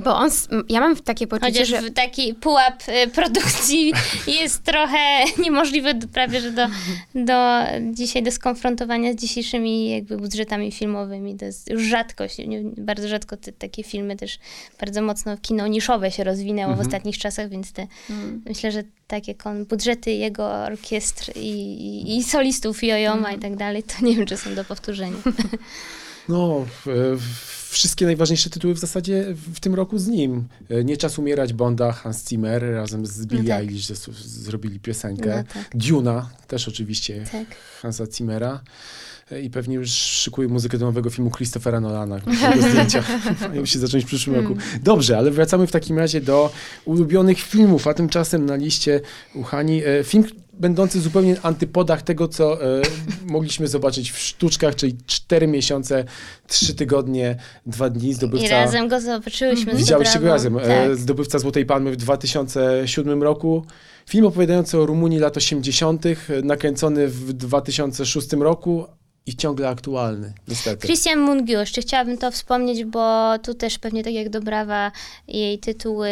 bo 0.03 0.15
on, 0.15 0.29
ja 0.69 0.79
mam 0.79 0.95
takie 0.95 1.27
poczucie, 1.27 1.51
Chociaż 1.51 1.83
że... 1.83 1.91
taki 1.91 2.33
pułap 2.33 2.83
y, 3.03 3.07
produkcji 3.07 3.93
jest 4.41 4.63
trochę 4.63 5.23
niemożliwy 5.37 5.93
prawie, 6.13 6.41
że 6.41 6.51
do, 6.51 6.67
do 7.15 7.57
dzisiaj 7.93 8.23
do 8.23 8.31
skonfrontowania 8.31 9.13
z 9.13 9.15
dzisiejszymi 9.15 9.89
jakby 9.89 10.17
budżetami 10.17 10.71
filmowymi. 10.71 11.35
To 11.35 11.45
jest 11.45 11.69
już 11.69 11.81
rzadkość. 11.81 12.37
Bardzo 12.77 13.07
rzadko 13.07 13.37
te, 13.37 13.51
takie 13.51 13.83
filmy 13.83 14.06
też 14.15 14.39
bardzo 14.79 15.01
mocno 15.01 15.37
kino 15.37 15.67
niszowe 15.67 16.11
się 16.11 16.23
rozwinęło 16.23 16.71
mhm. 16.71 16.83
w 16.83 16.87
ostatnich 16.87 17.17
czasach, 17.17 17.49
więc 17.49 17.71
te, 17.71 17.87
mhm. 18.09 18.41
myślę, 18.45 18.71
że 18.71 18.83
takie 19.07 19.35
kon, 19.35 19.65
budżety 19.65 20.11
jego 20.11 20.51
orkiestr 20.51 21.31
i, 21.35 21.49
i, 21.49 22.17
i 22.17 22.23
solistów 22.23 22.83
Jojoma 22.83 23.17
mhm. 23.17 23.37
i 23.37 23.41
tak 23.41 23.55
dalej, 23.55 23.83
to 23.83 24.05
nie 24.05 24.15
wiem, 24.15 24.25
czy 24.25 24.37
są 24.37 24.55
do 24.55 24.65
powtórzenia. 24.65 25.17
No, 26.29 26.65
wszystkie 27.69 28.05
najważniejsze 28.05 28.49
tytuły 28.49 28.73
w 28.73 28.79
zasadzie 28.79 29.25
w 29.53 29.59
tym 29.59 29.75
roku 29.75 29.97
z 29.97 30.07
nim. 30.07 30.47
E, 30.69 30.83
Nie 30.83 30.97
czas 30.97 31.19
umierać 31.19 31.53
Bonda, 31.53 31.91
Hans 31.91 32.29
Zimmer 32.29 32.73
razem 32.73 33.05
z 33.05 33.25
Billie 33.25 33.43
no 33.43 33.49
tak. 33.49 33.59
Eilish 33.61 33.85
zrobili 34.25 34.79
piosenkę. 34.79 35.37
No 35.37 35.53
tak. 35.53 35.77
Duna 35.77 36.29
też 36.47 36.67
oczywiście 36.67 37.25
tak. 37.31 37.47
Hansa 37.81 38.05
Zimmera 38.05 38.61
i 39.43 39.49
pewnie 39.49 39.75
już 39.75 39.89
szykuje 39.91 40.47
muzykę 40.47 40.77
do 40.77 40.85
nowego 40.85 41.09
filmu 41.09 41.31
Christophera 41.31 41.79
Nolana. 41.79 42.19
zdjęcia 42.69 43.03
mają 43.49 43.65
się 43.65 43.79
zacząć 43.79 44.03
w 44.03 44.07
przyszłym 44.07 44.35
roku. 44.35 44.55
Hmm. 44.55 44.79
Dobrze, 44.83 45.17
ale 45.17 45.31
wracamy 45.31 45.67
w 45.67 45.71
takim 45.71 45.99
razie 45.99 46.21
do 46.21 46.51
ulubionych 46.85 47.39
filmów, 47.39 47.87
a 47.87 47.93
tymczasem 47.93 48.45
na 48.45 48.55
liście 48.55 49.01
Uchani 49.35 49.81
e, 49.85 50.03
film 50.03 50.23
będący 50.53 51.01
zupełnie 51.01 51.41
antypodach 51.41 52.01
tego, 52.01 52.27
co 52.27 52.63
e, 52.63 52.81
mogliśmy 53.25 53.67
zobaczyć 53.67 54.11
w 54.11 54.19
sztuczkach, 54.19 54.75
czyli 54.75 54.97
cztery 55.05 55.47
miesiące, 55.47 56.05
trzy 56.47 56.75
tygodnie, 56.75 57.35
dwa 57.65 57.89
dni. 57.89 58.13
Zdobywca... 58.13 58.45
I 58.45 58.49
razem 58.49 58.87
go 58.87 59.01
zobaczyłyśmy. 59.01 59.75
Widziałyście 59.75 60.19
go 60.19 60.27
razem. 60.27 60.57
E, 60.57 60.61
tak. 60.61 60.97
zdobywca 60.97 61.39
Złotej 61.39 61.65
Palmy 61.65 61.91
w 61.91 61.95
2007 61.95 63.23
roku. 63.23 63.65
Film 64.09 64.25
opowiadający 64.25 64.77
o 64.77 64.85
Rumunii 64.85 65.19
lat 65.19 65.37
80., 65.37 66.03
nakręcony 66.43 67.07
w 67.07 67.33
2006 67.33 68.33
roku, 68.33 68.87
i 69.27 69.35
ciągle 69.35 69.69
aktualny, 69.69 70.33
niestety. 70.47 70.87
Christian 70.87 71.19
Mungiu, 71.19 71.59
jeszcze 71.59 71.81
chciałabym 71.81 72.17
to 72.17 72.31
wspomnieć, 72.31 72.83
bo 72.83 73.39
tu 73.39 73.53
też 73.53 73.79
pewnie 73.79 74.03
tak 74.03 74.13
jak 74.13 74.29
Dobrawa, 74.29 74.91
jej 75.27 75.59
tytuły 75.59 76.09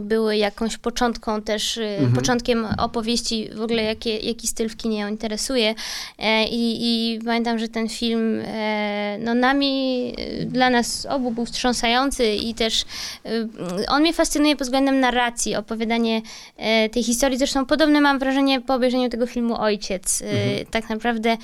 były 0.00 0.36
jakąś 0.36 0.76
początką 0.76 1.42
też, 1.42 1.76
y, 1.76 1.84
mhm. 1.84 2.12
początkiem 2.12 2.66
opowieści 2.78 3.50
w 3.54 3.60
ogóle, 3.60 3.82
jakie, 3.82 4.18
jaki 4.18 4.46
styl 4.46 4.68
w 4.68 4.76
kinie 4.76 4.98
ją 4.98 5.08
interesuje. 5.08 5.74
E, 6.18 6.44
I, 6.44 6.78
I 6.80 7.18
pamiętam, 7.24 7.58
że 7.58 7.68
ten 7.68 7.88
film 7.88 8.40
e, 8.44 9.18
no 9.20 9.34
nami, 9.34 10.12
y, 10.42 10.46
dla 10.46 10.70
nas 10.70 11.06
obu 11.06 11.30
był 11.30 11.44
wstrząsający 11.44 12.34
i 12.34 12.54
też 12.54 12.82
y, 13.26 13.48
on 13.88 14.02
mnie 14.02 14.12
fascynuje 14.12 14.56
pod 14.56 14.66
względem 14.66 15.00
narracji, 15.00 15.56
opowiadanie 15.56 16.22
e, 16.56 16.88
tej 16.88 17.02
historii. 17.02 17.38
Zresztą 17.38 17.66
podobne 17.66 18.00
mam 18.00 18.18
wrażenie 18.18 18.60
po 18.60 18.74
obejrzeniu 18.74 19.08
tego 19.08 19.26
filmu 19.26 19.60
Ojciec. 19.60 20.22
Mhm. 20.22 20.66
Tak 20.70 20.90
naprawdę 20.90 21.36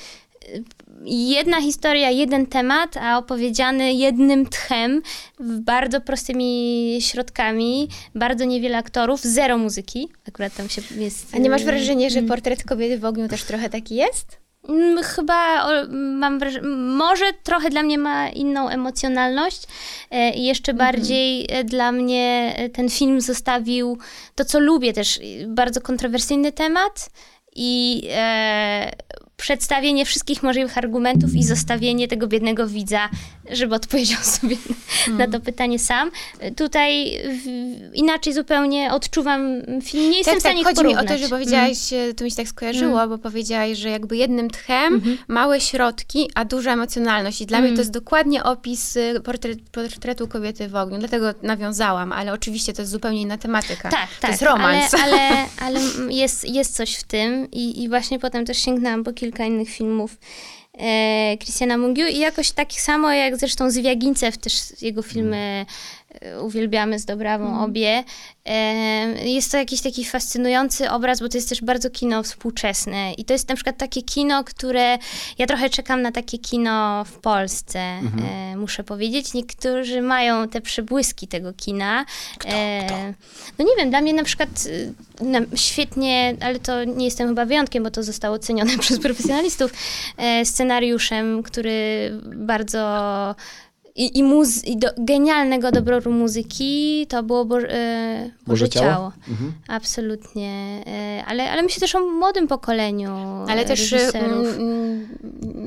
jedna 1.04 1.60
historia, 1.60 2.10
jeden 2.10 2.46
temat, 2.46 2.96
a 2.96 3.18
opowiedziany 3.18 3.92
jednym 3.92 4.46
tchem, 4.46 5.02
bardzo 5.40 6.00
prostymi 6.00 6.98
środkami, 7.00 7.88
bardzo 8.14 8.44
niewiele 8.44 8.78
aktorów, 8.78 9.20
zero 9.20 9.58
muzyki. 9.58 10.08
Akurat 10.28 10.54
tam 10.54 10.68
się 10.68 10.82
jest... 10.96 11.34
A 11.34 11.38
nie 11.38 11.50
masz 11.50 11.64
wrażenia, 11.64 12.10
że 12.10 12.18
mm. 12.18 12.28
portret 12.28 12.64
kobiety 12.64 12.98
w 12.98 13.04
ogniu 13.04 13.28
też 13.28 13.44
trochę 13.44 13.70
taki 13.70 13.94
jest? 13.94 14.40
Mm, 14.68 15.04
chyba 15.04 15.66
mam 15.92 16.38
wrażenie, 16.38 16.66
może 16.76 17.24
trochę 17.42 17.70
dla 17.70 17.82
mnie 17.82 17.98
ma 17.98 18.28
inną 18.28 18.68
emocjonalność 18.68 19.62
e, 20.10 20.30
i 20.30 20.44
jeszcze 20.44 20.72
mhm. 20.72 20.92
bardziej 20.92 21.46
e, 21.48 21.64
dla 21.64 21.92
mnie 21.92 22.54
e, 22.56 22.68
ten 22.68 22.90
film 22.90 23.20
zostawił 23.20 23.98
to, 24.34 24.44
co 24.44 24.60
lubię 24.60 24.92
też, 24.92 25.20
bardzo 25.46 25.80
kontrowersyjny 25.80 26.52
temat 26.52 27.10
i 27.56 28.02
e, 28.10 28.92
przedstawienie 29.40 30.04
wszystkich 30.04 30.42
możliwych 30.42 30.78
argumentów 30.78 31.34
i 31.34 31.44
zostawienie 31.44 32.08
tego 32.08 32.26
biednego 32.26 32.66
widza, 32.66 33.08
żeby 33.50 33.74
odpowiedział 33.74 34.18
sobie 34.40 34.56
hmm. 35.04 35.18
na 35.18 35.38
to 35.38 35.44
pytanie 35.44 35.78
sam. 35.78 36.10
Tutaj 36.56 37.18
w, 37.24 37.90
inaczej 37.94 38.32
zupełnie 38.32 38.92
odczuwam 38.92 39.40
film, 39.82 40.10
nie 40.10 40.18
jestem 40.18 40.34
tak, 40.34 40.38
w 40.38 40.40
stanie 40.40 40.64
tak, 40.64 40.76
chodzi 40.76 40.88
mi 40.88 40.96
o 40.96 41.04
to, 41.04 41.18
że 41.18 41.28
powiedziałaś, 41.28 41.92
mm. 41.92 42.14
to 42.14 42.24
mi 42.24 42.30
się 42.30 42.36
tak 42.36 42.48
skojarzyło, 42.48 43.02
mm. 43.02 43.08
bo 43.08 43.18
powiedziałaś, 43.18 43.78
że 43.78 43.88
jakby 43.88 44.16
jednym 44.16 44.50
tchem 44.50 44.94
mm 44.94 45.00
-hmm. 45.00 45.16
małe 45.28 45.60
środki, 45.60 46.30
a 46.34 46.44
duża 46.44 46.72
emocjonalność 46.72 47.40
i 47.40 47.46
dla 47.46 47.58
mm. 47.58 47.70
mnie 47.70 47.76
to 47.76 47.80
jest 47.80 47.92
dokładnie 47.92 48.44
opis 48.44 48.96
y, 48.96 49.20
portret, 49.24 49.58
portretu 49.72 50.28
kobiety 50.28 50.68
w 50.68 50.76
ogniu, 50.76 50.98
dlatego 50.98 51.34
nawiązałam, 51.42 52.12
ale 52.12 52.32
oczywiście 52.32 52.72
to 52.72 52.82
jest 52.82 52.92
zupełnie 52.92 53.22
inna 53.22 53.38
tematyka. 53.38 53.90
Tak, 53.90 54.08
to 54.08 54.20
tak. 54.20 54.30
jest 54.30 54.42
romans. 54.42 54.94
Ale, 54.94 55.16
ale, 55.16 55.46
ale 55.64 55.80
jest, 56.14 56.48
jest 56.48 56.76
coś 56.76 56.94
w 56.94 57.04
tym 57.04 57.50
i, 57.50 57.82
i 57.82 57.88
właśnie 57.88 58.18
potem 58.18 58.46
też 58.46 58.58
sięgnęłam 58.58 59.04
po 59.04 59.12
kilka 59.12 59.29
innych 59.38 59.68
filmów 59.68 60.18
e, 60.78 61.36
Christiana 61.38 61.78
Mungiu 61.78 62.06
i 62.06 62.18
jakoś 62.18 62.50
tak 62.50 62.72
samo 62.72 63.12
jak 63.12 63.36
zresztą 63.36 63.70
Zwiagincew, 63.70 64.38
też 64.38 64.82
jego 64.82 65.02
filmy 65.02 65.36
E, 65.36 65.66
uwielbiamy 66.40 66.98
z 66.98 67.04
Dobrawą 67.04 67.46
mm. 67.46 67.60
obie. 67.60 68.04
E, 68.44 69.28
jest 69.28 69.52
to 69.52 69.56
jakiś 69.56 69.80
taki 69.80 70.04
fascynujący 70.04 70.90
obraz, 70.90 71.20
bo 71.20 71.28
to 71.28 71.36
jest 71.36 71.48
też 71.48 71.62
bardzo 71.62 71.90
kino 71.90 72.22
współczesne. 72.22 73.12
I 73.14 73.24
to 73.24 73.32
jest 73.32 73.48
na 73.48 73.54
przykład 73.54 73.78
takie 73.78 74.02
kino, 74.02 74.44
które 74.44 74.98
ja 75.38 75.46
trochę 75.46 75.70
czekam 75.70 76.02
na 76.02 76.12
takie 76.12 76.38
kino 76.38 77.04
w 77.04 77.18
Polsce, 77.18 77.78
mm 77.78 78.12
-hmm. 78.12 78.56
muszę 78.56 78.84
powiedzieć. 78.84 79.34
Niektórzy 79.34 80.02
mają 80.02 80.48
te 80.48 80.60
przebłyski 80.60 81.28
tego 81.28 81.52
kina. 81.52 82.04
Kto, 82.38 82.48
kto? 82.86 82.96
No 83.58 83.64
nie 83.64 83.76
wiem, 83.78 83.90
dla 83.90 84.00
mnie 84.00 84.14
na 84.14 84.24
przykład 84.24 84.48
świetnie, 85.54 86.36
ale 86.40 86.58
to 86.58 86.84
nie 86.84 87.04
jestem 87.04 87.28
chyba 87.28 87.44
wyjątkiem, 87.44 87.82
bo 87.82 87.90
to 87.90 88.02
zostało 88.02 88.34
ocenione 88.36 88.78
przez 88.84 88.98
profesjonalistów, 88.98 89.72
scenariuszem, 90.44 91.42
który 91.42 92.10
bardzo 92.36 93.34
i, 94.00 94.18
i, 94.18 94.24
muzy- 94.24 94.66
i 94.66 94.76
do, 94.76 94.88
genialnego 94.98 95.70
dobroru 95.72 96.12
muzyki 96.12 97.06
to 97.08 97.22
było 97.22 97.44
Bo, 97.44 97.60
e, 97.60 98.30
Boże, 98.46 98.68
Ciało. 98.68 98.86
ciało. 98.86 99.12
Mhm. 99.28 99.52
Absolutnie. 99.68 100.82
E, 100.86 101.24
ale, 101.26 101.50
ale 101.50 101.62
myślę 101.62 101.80
też 101.80 101.94
o 101.94 102.00
młodym 102.00 102.48
pokoleniu 102.48 103.10
Ale 103.48 103.64
też 103.64 103.92
mm, 103.92 104.46
mm, 104.46 105.08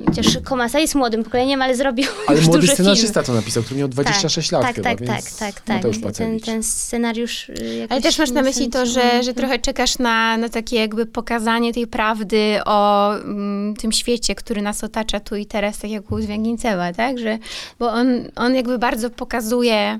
Chociaż 0.05 0.37
Komasa 0.43 0.79
jest 0.79 0.95
młodym 0.95 1.23
pokoleniem, 1.23 1.61
ale 1.61 1.75
zrobił 1.75 2.05
Ale 2.27 2.37
już 2.37 2.47
młody 2.47 2.67
scenarzysta 2.67 3.23
to 3.23 3.33
napisał, 3.33 3.63
który 3.63 3.79
miał 3.79 3.87
26 3.87 4.49
tak, 4.49 4.59
lat 4.59 4.75
tak, 4.75 4.75
chyba, 4.75 5.13
tak, 5.13 5.23
tak, 5.31 5.61
tak, 5.61 5.81
tak. 6.01 6.13
Ten, 6.15 6.39
ten 6.39 6.63
scenariusz 6.63 7.49
y, 7.49 7.87
Ale 7.89 8.01
też 8.01 8.17
masz 8.17 8.31
na 8.31 8.41
myśli 8.41 8.69
to, 8.69 8.85
że, 8.85 9.23
że 9.23 9.33
trochę 9.33 9.59
czekasz 9.59 9.99
na, 9.99 10.37
na 10.37 10.49
takie 10.49 10.75
jakby 10.75 11.05
pokazanie 11.05 11.73
tej 11.73 11.87
prawdy 11.87 12.59
o 12.65 13.13
mm, 13.15 13.75
tym 13.75 13.91
świecie, 13.91 14.35
który 14.35 14.61
nas 14.61 14.83
otacza 14.83 15.19
tu 15.19 15.35
i 15.35 15.45
teraz, 15.45 15.77
tak 15.77 15.91
jak 15.91 16.11
u 16.11 16.21
Zwięgincewa, 16.21 16.93
tak? 16.93 17.19
Że, 17.19 17.39
bo 17.79 17.91
on 17.91 18.22
on 18.35 18.55
jakby 18.55 18.79
bardzo 18.79 19.09
pokazuje 19.09 19.99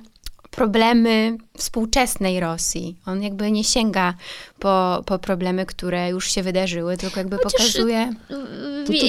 problemy 0.52 1.38
współczesnej 1.58 2.40
Rosji. 2.40 2.96
On 3.06 3.24
jakby 3.24 3.52
nie 3.52 3.64
sięga 3.64 4.14
po, 4.60 5.04
po 5.06 5.20
problemy, 5.20 5.66
które 5.66 6.10
już 6.10 6.32
się 6.32 6.44
wydarzyły, 6.44 6.98
tylko 6.98 7.20
jakby 7.20 7.38
Chociaż, 7.38 7.52
pokazuje... 7.52 8.14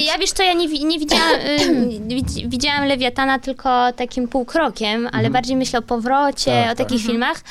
Ja 0.05 0.17
wiesz 0.17 0.31
co, 0.31 0.43
ja 0.43 0.53
nie, 0.53 0.67
nie 0.67 0.99
widziałam, 0.99 1.33
y, 1.35 2.47
widziałam 2.55 2.85
Lewiatana 2.85 3.39
tylko 3.39 3.93
takim 3.93 4.27
półkrokiem, 4.27 5.07
ale 5.07 5.13
mhm. 5.13 5.33
bardziej 5.33 5.55
myślę 5.55 5.79
o 5.79 5.81
powrocie, 5.81 6.51
tak, 6.51 6.71
o 6.71 6.75
takich 6.75 7.01
tak. 7.01 7.07
filmach 7.07 7.41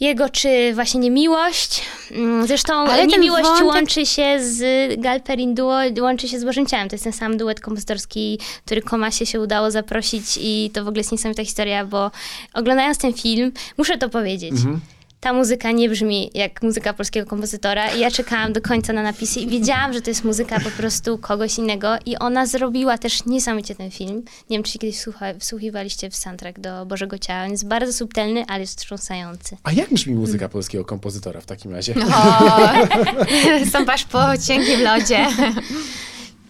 jego, 0.00 0.28
czy 0.28 0.74
właśnie 0.74 1.00
niemiłość. 1.00 1.82
Mm, 2.10 2.46
zresztą 2.46 2.74
Ale 2.74 3.06
niemiłość 3.06 3.42
wątek... 3.42 3.66
łączy 3.66 4.06
się 4.06 4.36
z 4.40 4.60
Galperin 5.00 5.54
Duo, 5.54 5.78
łączy 6.00 6.28
się 6.28 6.40
z 6.40 6.44
Bożym 6.44 6.66
Ciałem. 6.66 6.88
To 6.88 6.94
jest 6.94 7.04
ten 7.04 7.12
sam 7.12 7.36
duet 7.36 7.60
kompozytorski, 7.60 8.38
który 8.64 8.82
Komasie 8.82 9.26
się 9.26 9.40
udało 9.40 9.70
zaprosić 9.70 10.24
i 10.40 10.70
to 10.74 10.84
w 10.84 10.88
ogóle 10.88 11.00
jest 11.00 11.12
niesamowita 11.12 11.44
historia, 11.44 11.84
bo 11.84 12.10
oglądając 12.54 12.98
ten 12.98 13.12
film, 13.12 13.52
muszę 13.78 13.98
to 13.98 14.08
powiedzieć, 14.08 14.52
mhm 14.52 14.80
ta 15.20 15.32
muzyka 15.32 15.70
nie 15.70 15.88
brzmi 15.88 16.30
jak 16.34 16.62
muzyka 16.62 16.92
polskiego 16.92 17.26
kompozytora 17.26 17.90
i 17.90 18.00
ja 18.00 18.10
czekałam 18.10 18.52
do 18.52 18.60
końca 18.60 18.92
na 18.92 19.02
napisy 19.02 19.40
i 19.40 19.46
wiedziałam, 19.46 19.92
że 19.92 20.00
to 20.00 20.10
jest 20.10 20.24
muzyka 20.24 20.60
po 20.60 20.70
prostu 20.70 21.18
kogoś 21.18 21.58
innego 21.58 21.88
i 22.06 22.16
ona 22.16 22.46
zrobiła 22.46 22.98
też 22.98 23.24
niesamowicie 23.26 23.74
ten 23.74 23.90
film. 23.90 24.22
Nie 24.50 24.56
wiem, 24.56 24.62
czy 24.62 24.72
się 24.72 24.78
kiedyś 24.78 25.00
słucha, 25.00 25.26
wsłuchiwaliście 25.38 26.10
w 26.10 26.16
soundtrack 26.16 26.60
do 26.60 26.86
Bożego 26.86 27.18
Ciała. 27.18 27.44
On 27.44 27.50
jest 27.50 27.68
bardzo 27.68 27.92
subtelny, 27.92 28.44
ale 28.48 28.60
jest 28.60 28.76
wstrząsający. 28.76 29.56
A 29.62 29.72
jak 29.72 29.90
brzmi 29.94 30.14
muzyka 30.14 30.38
hmm. 30.38 30.52
polskiego 30.52 30.84
kompozytora 30.84 31.40
w 31.40 31.46
takim 31.46 31.72
razie? 31.72 31.94
O, 31.94 33.66
stąpasz 33.70 34.04
po 34.04 34.24
cienkim 34.46 34.82
lodzie. 34.82 35.26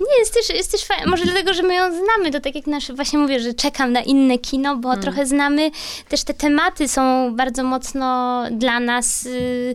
Nie, 0.01 0.18
jest 0.18 0.34
też, 0.34 0.49
jest 0.51 0.72
też 0.72 0.84
fajne. 0.84 1.07
Może 1.07 1.24
dlatego, 1.24 1.55
że 1.55 1.62
my 1.62 1.74
ją 1.74 1.84
znamy, 1.90 2.30
to 2.32 2.40
tak 2.40 2.55
jak 2.55 2.66
nasze, 2.66 2.94
właśnie 2.94 3.18
mówię, 3.18 3.40
że 3.40 3.55
czekam 3.55 3.92
na 3.92 4.03
inne 4.03 4.38
kino, 4.38 4.76
bo 4.76 4.88
hmm. 4.88 5.03
trochę 5.03 5.26
znamy, 5.26 5.70
też 6.09 6.24
te 6.24 6.34
tematy 6.34 6.88
są 6.88 7.34
bardzo 7.36 7.64
mocno 7.64 8.44
dla 8.51 8.80
nas 8.80 9.26
y, 9.26 9.74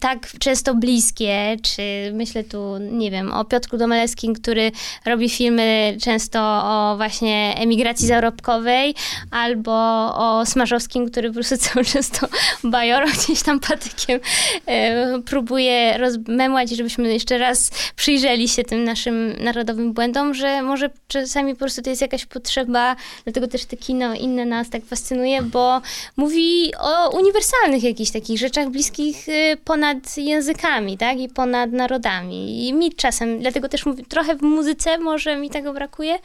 tak 0.00 0.28
często 0.38 0.74
bliskie, 0.74 1.56
czy 1.62 1.82
myślę 2.12 2.44
tu, 2.44 2.78
nie 2.78 3.10
wiem, 3.10 3.32
o 3.32 3.44
Piotrku 3.44 3.76
Domalewskim, 3.76 4.34
który 4.34 4.72
robi 5.06 5.30
filmy 5.30 5.96
często 6.02 6.40
o 6.64 6.94
właśnie 6.96 7.54
emigracji 7.58 8.06
zarobkowej, 8.06 8.94
albo 9.30 9.72
o 10.14 10.46
Smarzowskim, 10.46 11.10
który 11.10 11.28
po 11.28 11.34
prostu 11.34 11.56
cały 11.68 11.84
czas 11.84 12.10
to 12.10 12.26
bajoro 12.64 13.06
gdzieś 13.06 13.42
tam 13.42 13.60
patykiem 13.60 14.20
e, 14.66 15.22
próbuje 15.22 15.98
rozmemłać, 15.98 16.70
żebyśmy 16.70 17.12
jeszcze 17.12 17.38
raz 17.38 17.70
przyjrzeli 17.96 18.48
się 18.48 18.64
tym 18.64 18.84
naszym 18.84 19.42
narodowym 19.42 19.92
błędom, 19.92 20.34
że 20.34 20.62
może 20.62 20.90
czasami 21.08 21.52
po 21.52 21.58
prostu 21.58 21.82
to 21.82 21.90
jest 21.90 22.02
jakaś 22.02 22.26
potrzeba, 22.26 22.96
dlatego 23.24 23.48
też 23.48 23.64
te 23.64 23.76
kino 23.76 24.14
inne 24.14 24.44
nas 24.44 24.70
tak 24.70 24.84
fascynuje, 24.84 25.42
bo 25.42 25.80
mówi 26.16 26.72
o 26.78 27.18
uniwersalnych 27.18 27.82
jakichś 27.82 28.10
takich 28.10 28.38
rzeczach 28.38 28.70
bliskich 28.70 29.28
e, 29.28 29.56
ponad 29.56 29.79
ponad 29.80 30.16
językami, 30.16 30.98
tak? 30.98 31.18
I 31.18 31.28
ponad 31.28 31.72
narodami. 31.72 32.68
I 32.68 32.72
mi 32.72 32.92
czasem, 32.92 33.38
dlatego 33.38 33.68
też 33.68 33.86
mówię, 33.86 34.04
trochę 34.08 34.36
w 34.36 34.42
muzyce 34.42 34.98
może 34.98 35.36
mi 35.36 35.50
tego 35.50 35.72
brakuje, 35.72 36.18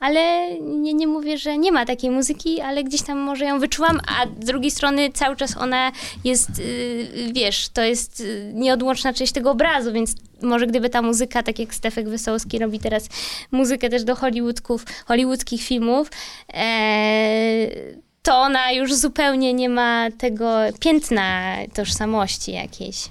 ale 0.00 0.50
nie, 0.60 0.94
nie 0.94 1.06
mówię, 1.06 1.38
że 1.38 1.58
nie 1.58 1.72
ma 1.72 1.86
takiej 1.86 2.10
muzyki, 2.10 2.60
ale 2.60 2.84
gdzieś 2.84 3.02
tam 3.02 3.18
może 3.18 3.44
ją 3.44 3.60
wyczuwam, 3.60 4.00
a 4.08 4.26
z 4.42 4.46
drugiej 4.46 4.70
strony 4.70 5.10
cały 5.12 5.36
czas 5.36 5.56
ona 5.56 5.92
jest, 6.24 6.50
yy, 6.58 7.32
wiesz, 7.32 7.68
to 7.68 7.82
jest 7.82 8.20
y, 8.20 8.52
nieodłączna 8.54 9.12
część 9.12 9.32
tego 9.32 9.50
obrazu, 9.50 9.92
więc 9.92 10.14
może 10.42 10.66
gdyby 10.66 10.90
ta 10.90 11.02
muzyka, 11.02 11.42
tak 11.42 11.58
jak 11.58 11.74
Stefek 11.74 12.08
Wesołowski 12.08 12.58
robi 12.58 12.78
teraz 12.78 13.08
muzykę 13.52 13.88
też 13.88 14.04
do 14.04 14.16
Hollywoodków, 14.16 14.84
hollywoodzkich 15.06 15.62
filmów, 15.62 16.10
ee, 16.54 18.05
to 18.26 18.38
ona 18.38 18.72
już 18.72 18.94
zupełnie 18.94 19.54
nie 19.54 19.68
ma 19.68 20.10
tego 20.18 20.58
piętna 20.80 21.56
tożsamości 21.74 22.52
jakiejś. 22.52 23.10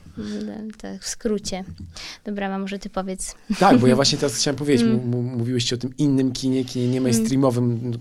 Tak 0.82 1.02
w 1.02 1.08
skrócie. 1.08 1.64
Dobra, 2.26 2.60
może 2.60 2.80
ty 2.80 2.90
powiedz. 2.90 3.36
Tak, 3.60 3.78
bo 3.78 3.88
ja 3.88 3.96
właśnie 3.96 4.18
teraz 4.18 4.36
chciałem 4.40 4.56
powiedzieć, 4.58 4.88
mm. 4.88 5.38
mówiłyście 5.38 5.76
o 5.76 5.80
tym 5.80 5.94
innym 5.98 6.32
kinie, 6.32 6.66
kinie 6.66 6.88
nie 6.88 7.02
mainstreamowym, 7.02 7.98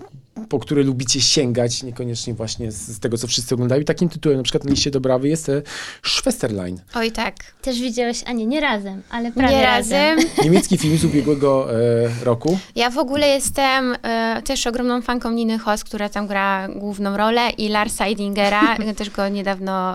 po 0.49 0.59
które 0.59 0.83
lubicie 0.83 1.21
sięgać, 1.21 1.83
niekoniecznie 1.83 2.35
właśnie 2.35 2.73
z, 2.73 2.77
z, 2.77 3.01
tego, 3.01 3.19
co 3.19 3.27
wszyscy 3.27 3.55
oglądają. 3.55 3.81
I 3.81 3.85
takim 3.85 4.09
tytułem 4.09 4.39
na 4.39 4.45
przykład 4.45 4.65
na 4.65 4.71
liście 4.71 4.91
dobrawy 4.91 5.29
jest 5.29 5.49
e, 5.49 5.63
Schwesterlein. 6.03 6.81
Oj 6.95 7.13
tak. 7.13 7.35
Też 7.63 7.81
widziałeś, 7.81 8.23
a 8.27 8.33
nie, 8.33 8.47
nie 8.47 8.61
razem, 8.61 9.03
ale 9.11 9.33
prawie 9.33 9.57
nie 9.57 9.63
razem. 9.63 10.19
Niemiecki 10.45 10.79
film 10.79 10.99
z 10.99 11.05
ubiegłego 11.05 11.69
e, 11.73 12.25
roku. 12.25 12.59
Ja 12.77 12.91
w 12.91 12.99
ogóle 12.99 13.29
jestem 13.29 13.97
e, 14.03 14.43
też 14.45 14.67
ogromną 14.67 15.03
fanką 15.03 15.31
Niny 15.31 15.59
Hoss, 15.59 15.85
która 15.85 16.09
tam 16.09 16.27
gra 16.27 16.69
główną 16.69 17.17
rolę 17.17 17.51
i 17.51 17.69
Larsa 17.69 18.07
Eidingera. 18.07 18.77
też 18.97 19.11
go 19.11 19.29
niedawno 19.29 19.95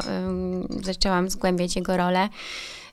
zaczęłam 0.84 1.30
zgłębiać 1.30 1.76
jego 1.76 1.98
rolę. 1.98 2.30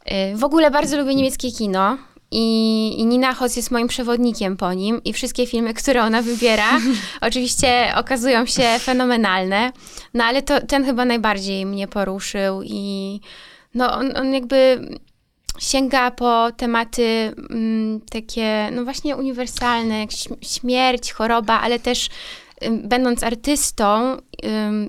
E, 0.05 0.37
w 0.37 0.45
ogóle 0.45 0.71
bardzo 0.71 0.97
lubię 0.97 1.15
niemieckie 1.15 1.53
kino. 1.53 1.99
I, 2.31 2.95
I 2.99 3.07
Nina 3.07 3.35
Hoss 3.35 3.57
jest 3.57 3.71
moim 3.71 3.89
przewodnikiem 3.89 4.57
po 4.57 4.73
nim 4.73 5.05
i 5.05 5.13
wszystkie 5.13 5.47
filmy, 5.47 5.75
które 5.75 6.03
ona 6.03 6.23
wybiera, 6.23 6.81
oczywiście 7.21 7.93
okazują 7.97 8.47
się 8.47 8.65
fenomenalne. 8.79 9.73
No 10.15 10.25
ale 10.25 10.43
to, 10.43 10.61
ten 10.61 10.85
chyba 10.85 11.05
najbardziej 11.05 11.67
mnie 11.67 11.89
poruszył 11.89 12.63
i 12.65 13.21
no 13.75 13.93
on, 13.93 14.17
on 14.17 14.35
jakby 14.35 14.89
sięga 15.59 16.11
po 16.11 16.53
tematy 16.57 17.33
mm, 17.51 18.01
takie, 18.01 18.71
no 18.73 18.85
właśnie 18.85 19.17
uniwersalne, 19.17 20.01
jak 20.01 20.11
śmierć, 20.43 21.13
choroba, 21.13 21.61
ale 21.61 21.79
też 21.79 22.09
będąc 22.71 23.23
artystą, 23.23 24.17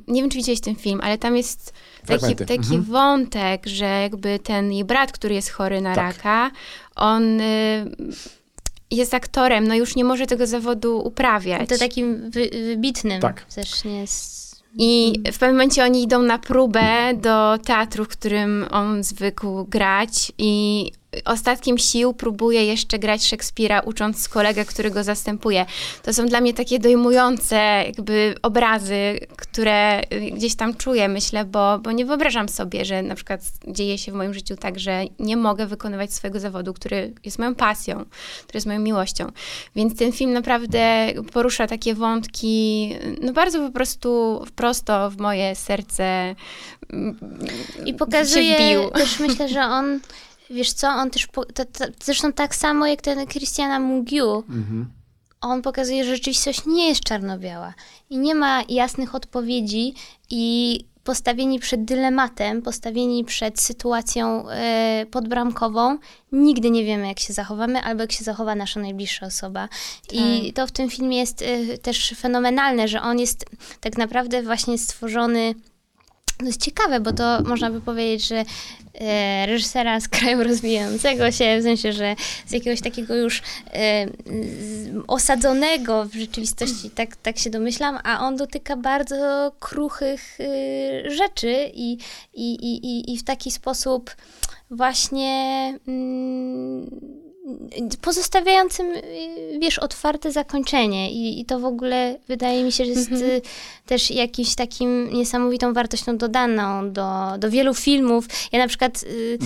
nie 0.08 0.22
wiem, 0.22 0.30
czy 0.30 0.38
widziałeś 0.38 0.62
ten 0.62 0.76
film, 0.76 1.00
ale 1.04 1.18
tam 1.18 1.38
jest 1.38 1.74
taki, 2.06 2.36
taki 2.36 2.76
mhm. 2.76 2.84
wątek, 2.84 3.66
że 3.66 3.86
jakby 3.86 4.40
ten 4.40 4.72
jej 4.72 4.86
brat, 4.86 5.12
który 5.12 5.36
jest 5.36 5.50
chory 5.50 5.82
na 5.82 5.96
tak. 5.96 6.06
raka, 6.06 6.52
on 6.98 7.42
y, 7.42 7.86
jest 8.92 9.14
aktorem, 9.14 9.68
no 9.68 9.76
już 9.76 9.96
nie 9.96 10.04
może 10.04 10.26
tego 10.28 10.48
zawodu 10.48 11.00
uprawiać. 11.00 11.70
To 11.70 11.78
takim 11.78 12.32
wy, 12.32 12.50
wybitnym 12.50 13.22
Tak. 13.22 13.46
też 13.46 13.84
nie 13.84 14.00
jest. 14.00 14.38
I 14.80 15.14
w 15.34 15.38
pewnym 15.38 15.52
momencie 15.52 15.84
oni 15.84 16.04
idą 16.04 16.22
na 16.22 16.40
próbę 16.40 17.14
do 17.14 17.58
teatru, 17.66 18.06
w 18.06 18.08
którym 18.08 18.66
on 18.72 19.04
zwykł 19.04 19.66
grać 19.66 20.32
i 20.38 20.92
ostatkiem 21.26 21.78
sił 21.78 22.14
próbuje 22.14 22.66
jeszcze 22.66 23.00
grać 23.00 23.26
Szekspira, 23.26 23.80
ucząc 23.80 24.30
kolegę, 24.30 24.66
który 24.66 24.92
go 24.92 25.04
zastępuje. 25.04 25.66
To 26.04 26.14
są 26.14 26.26
dla 26.26 26.42
mnie 26.42 26.54
takie 26.54 26.80
dojmujące 26.80 27.56
jakby 27.86 28.36
obrazy, 28.42 29.20
które 29.38 30.02
y, 30.14 30.32
gdzieś 30.32 30.56
tam 30.56 30.76
czuję, 30.76 31.08
myślę, 31.08 31.46
bo, 31.46 31.80
bo 31.80 31.92
nie 31.92 32.06
wyobrażam 32.06 32.50
sobie, 32.50 32.86
że 32.86 33.02
na 33.02 33.16
przykład 33.16 33.42
dzieje 33.68 33.98
się 33.98 34.12
w 34.12 34.16
moim 34.16 34.34
życiu 34.34 34.56
tak, 34.56 34.80
że 34.80 35.04
nie 35.20 35.38
mogę 35.38 35.66
wykonywać 35.66 36.14
swojego 36.14 36.40
zawodu, 36.40 36.74
który 36.74 37.14
jest 37.26 37.40
moją 37.40 37.56
pasją, 37.56 38.06
który 38.44 38.58
jest 38.58 38.68
moją 38.68 38.80
miłością. 38.80 39.32
Więc 39.76 39.98
ten 39.98 40.12
film 40.12 40.34
naprawdę 40.34 41.08
porusza 41.34 41.68
takie 41.68 41.96
wątki, 41.96 42.96
no 43.22 43.34
bardzo 43.34 43.60
po 43.60 43.72
prostu 43.72 44.42
prosto 44.56 45.10
w 45.10 45.18
moje 45.18 45.56
serce 45.56 46.36
I 47.86 47.88
się 47.88 47.94
pokazuje 47.94 48.90
też 48.90 49.20
myślę, 49.20 49.50
że 49.50 49.62
on, 49.62 50.00
wiesz 50.50 50.74
co, 50.74 50.88
on 50.88 51.10
też, 51.12 51.28
po, 51.28 51.46
to, 51.46 51.66
to, 51.66 51.86
zresztą 52.04 52.34
tak 52.34 52.56
samo 52.56 52.88
jak 52.88 53.02
ten 53.02 53.28
Christiana 53.28 53.80
Mugiu, 53.80 54.44
Mhm. 54.50 54.92
on 55.42 55.62
pokazuje, 55.62 56.04
że 56.04 56.16
rzeczywistość 56.16 56.66
nie 56.66 56.90
jest 56.90 57.04
czarno-biała 57.04 57.74
i 58.10 58.18
nie 58.18 58.36
ma 58.36 58.64
jasnych 58.70 59.16
odpowiedzi 59.16 59.94
i 60.30 60.86
postawieni 61.04 61.60
przed 61.60 61.86
dylematem, 61.86 62.62
postawieni 62.62 63.24
przed 63.26 63.62
sytuacją 63.62 64.50
e, 64.50 65.06
podbramkową, 65.12 65.98
nigdy 66.32 66.72
nie 66.72 66.84
wiemy, 66.84 67.08
jak 67.08 67.20
się 67.20 67.34
zachowamy, 67.34 67.82
albo 67.84 68.02
jak 68.02 68.12
się 68.12 68.24
zachowa 68.24 68.56
nasza 68.56 68.80
najbliższa 68.80 69.26
osoba. 69.26 69.70
I 70.12 70.54
to 70.54 70.68
w 70.68 70.72
tym 70.72 70.90
filmie 70.90 71.18
jest 71.18 71.42
e, 71.42 71.78
też 71.78 72.14
fenomenalne, 72.18 72.88
że 72.88 73.02
on 73.02 73.20
jest 73.20 73.46
tak 73.82 73.98
naprawdę 73.98 74.44
właśnie 74.44 74.78
stworzony 74.78 75.56
to 76.38 76.46
jest 76.46 76.62
ciekawe, 76.62 77.00
bo 77.00 77.14
to 77.14 77.44
można 77.44 77.70
by 77.70 77.82
powiedzieć, 77.82 78.28
że 78.28 78.46
e, 78.94 79.46
reżysera 79.46 80.00
z 80.00 80.08
kraju 80.08 80.44
rozwijającego 80.44 81.32
się, 81.32 81.58
w 81.60 81.64
sensie, 81.64 81.94
że 81.94 82.16
z 82.46 82.52
jakiegoś 82.52 82.82
takiego 82.82 83.16
już 83.16 83.42
e, 83.74 84.08
z, 84.08 84.90
osadzonego 85.08 86.06
w 86.06 86.14
rzeczywistości, 86.14 86.90
tak, 86.90 87.16
tak 87.16 87.38
się 87.38 87.50
domyślam, 87.50 88.00
a 88.04 88.20
on 88.20 88.36
dotyka 88.38 88.76
bardzo 88.76 89.52
kruchych 89.60 90.38
e, 90.40 91.12
rzeczy 91.12 91.72
i, 91.74 91.98
i, 92.34 92.54
i, 92.54 93.14
i, 93.14 93.18
w 93.18 93.24
taki 93.24 93.52
sposób 93.52 94.16
właśnie 94.72 95.74
mm, 95.88 97.27
pozostawiającym, 98.02 98.86
y, 98.86 99.02
wiesz, 99.62 99.80
otwarte 99.80 100.32
zakończenie 100.32 101.12
I, 101.12 101.40
i 101.40 101.46
to 101.46 101.60
w 101.60 101.66
ogóle 101.66 102.20
wydaje 102.28 102.64
mi 102.64 102.72
się, 102.72 102.86
że 102.86 102.92
jest 102.92 103.12
y, 103.12 103.42
też 103.86 104.12
jakimś 104.12 104.56
takim 104.56 105.14
niesamowitą 105.14 105.74
wartością 105.74 106.18
dodaną 106.18 106.92
do, 106.92 107.38
do 107.40 107.50
wielu 107.50 107.74
filmów. 107.74 108.28
Ja 108.52 108.60
na 108.60 108.68
przykład 108.68 109.04
y, 109.04 109.38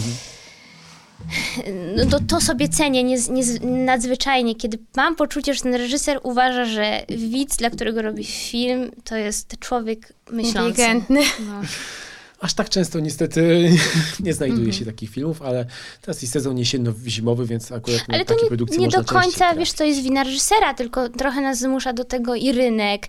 no 1.96 2.06
to, 2.06 2.20
to 2.28 2.42
sobie 2.42 2.70
cenię 2.70 3.04
niez, 3.04 3.30
niez, 3.30 3.60
nadzwyczajnie, 3.62 4.56
kiedy 4.56 4.78
mam 4.96 5.16
poczucie, 5.16 5.54
że 5.54 5.62
ten 5.62 5.76
reżyser 5.76 6.20
uważa, 6.24 6.66
że 6.66 7.06
widz, 7.10 7.58
dla 7.58 7.70
którego 7.70 8.02
robi 8.02 8.24
film, 8.24 8.92
to 9.04 9.16
jest 9.16 9.60
człowiek 9.60 10.14
myślący. 10.32 10.70
inteligentny. 10.70 11.20
No. 11.20 11.62
Aż 12.42 12.54
tak 12.54 12.70
często 12.70 13.00
niestety 13.00 13.70
nie 14.26 14.34
znajduje 14.34 14.62
Mhm. 14.66 14.80
się 14.80 14.86
takich 14.86 15.10
filmów, 15.10 15.42
ale 15.42 15.66
teraz 16.02 16.22
jest 16.22 16.34
sezon 16.34 16.58
jesienno-zimowy, 16.58 17.46
więc 17.46 17.72
akurat 17.72 18.02
Ale 18.08 18.26
to 18.26 18.34
takie 18.34 18.42
nie, 18.44 18.48
produkcje 18.48 18.78
nie 18.80 18.86
można 18.86 19.02
do 19.04 19.14
końca, 19.14 19.56
wiesz, 19.56 19.74
to 19.74 19.84
jest 19.84 20.02
wina 20.04 20.24
reżysera, 20.24 20.74
tylko 20.74 21.10
trochę 21.10 21.42
nas 21.42 21.60
zmusza 21.60 21.94
do 21.94 22.06
tego 22.06 22.36
i 22.36 22.52
rynek. 22.52 23.08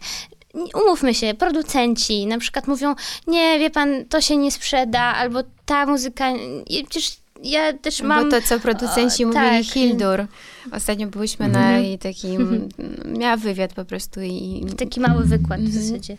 Umówmy 0.85 1.15
się, 1.15 1.35
producenci 1.35 2.27
na 2.27 2.39
przykład 2.39 2.67
mówią, 2.69 2.95
nie, 3.27 3.59
wie 3.59 3.71
pan, 3.71 4.05
to 4.09 4.21
się 4.21 4.37
nie 4.37 4.53
sprzeda, 4.53 5.01
albo 5.01 5.43
ta 5.67 5.87
muzyka, 5.87 6.31
i 6.67 6.85
przecież 6.91 7.17
ja 7.43 7.73
też 7.73 8.03
mam... 8.03 8.25
Bo 8.25 8.31
to, 8.41 8.47
co 8.47 8.61
producenci 8.61 9.25
o, 9.25 9.27
mówili 9.29 9.45
tak. 9.45 9.65
Hildur. 9.65 10.27
Ostatnio 10.73 11.07
byliśmy 11.07 11.49
na 11.49 11.79
jej 11.79 11.99
takim... 11.99 12.69
Miała 13.05 13.37
wywiad 13.37 13.73
po 13.75 13.85
prostu 13.85 14.21
i, 14.21 14.67
Taki 14.79 15.01
mały 15.01 15.25
wykład 15.25 15.61
w 15.61 15.65
Mhm. 15.67 15.85
zasadzie 15.85 16.17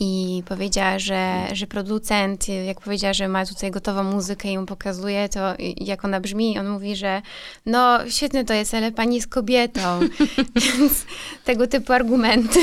i 0.00 0.42
powiedziała, 0.46 0.98
że, 0.98 1.46
że 1.52 1.66
producent, 1.66 2.48
jak 2.48 2.80
powiedziała, 2.80 3.14
że 3.14 3.28
ma 3.28 3.46
tutaj 3.46 3.70
gotową 3.70 4.02
muzykę 4.04 4.48
i 4.48 4.58
mu 4.58 4.66
pokazuje, 4.66 5.28
to 5.28 5.40
jak 5.76 6.04
ona 6.04 6.20
brzmi, 6.20 6.58
on 6.58 6.68
mówi, 6.68 6.96
że 6.96 7.22
no 7.66 8.10
świetne 8.10 8.44
to 8.44 8.54
jest, 8.54 8.74
ale 8.74 8.92
pani 8.92 9.16
jest 9.16 9.28
kobietą, 9.28 10.00
więc 10.64 11.06
tego 11.44 11.66
typu 11.66 11.92
argumenty. 11.92 12.60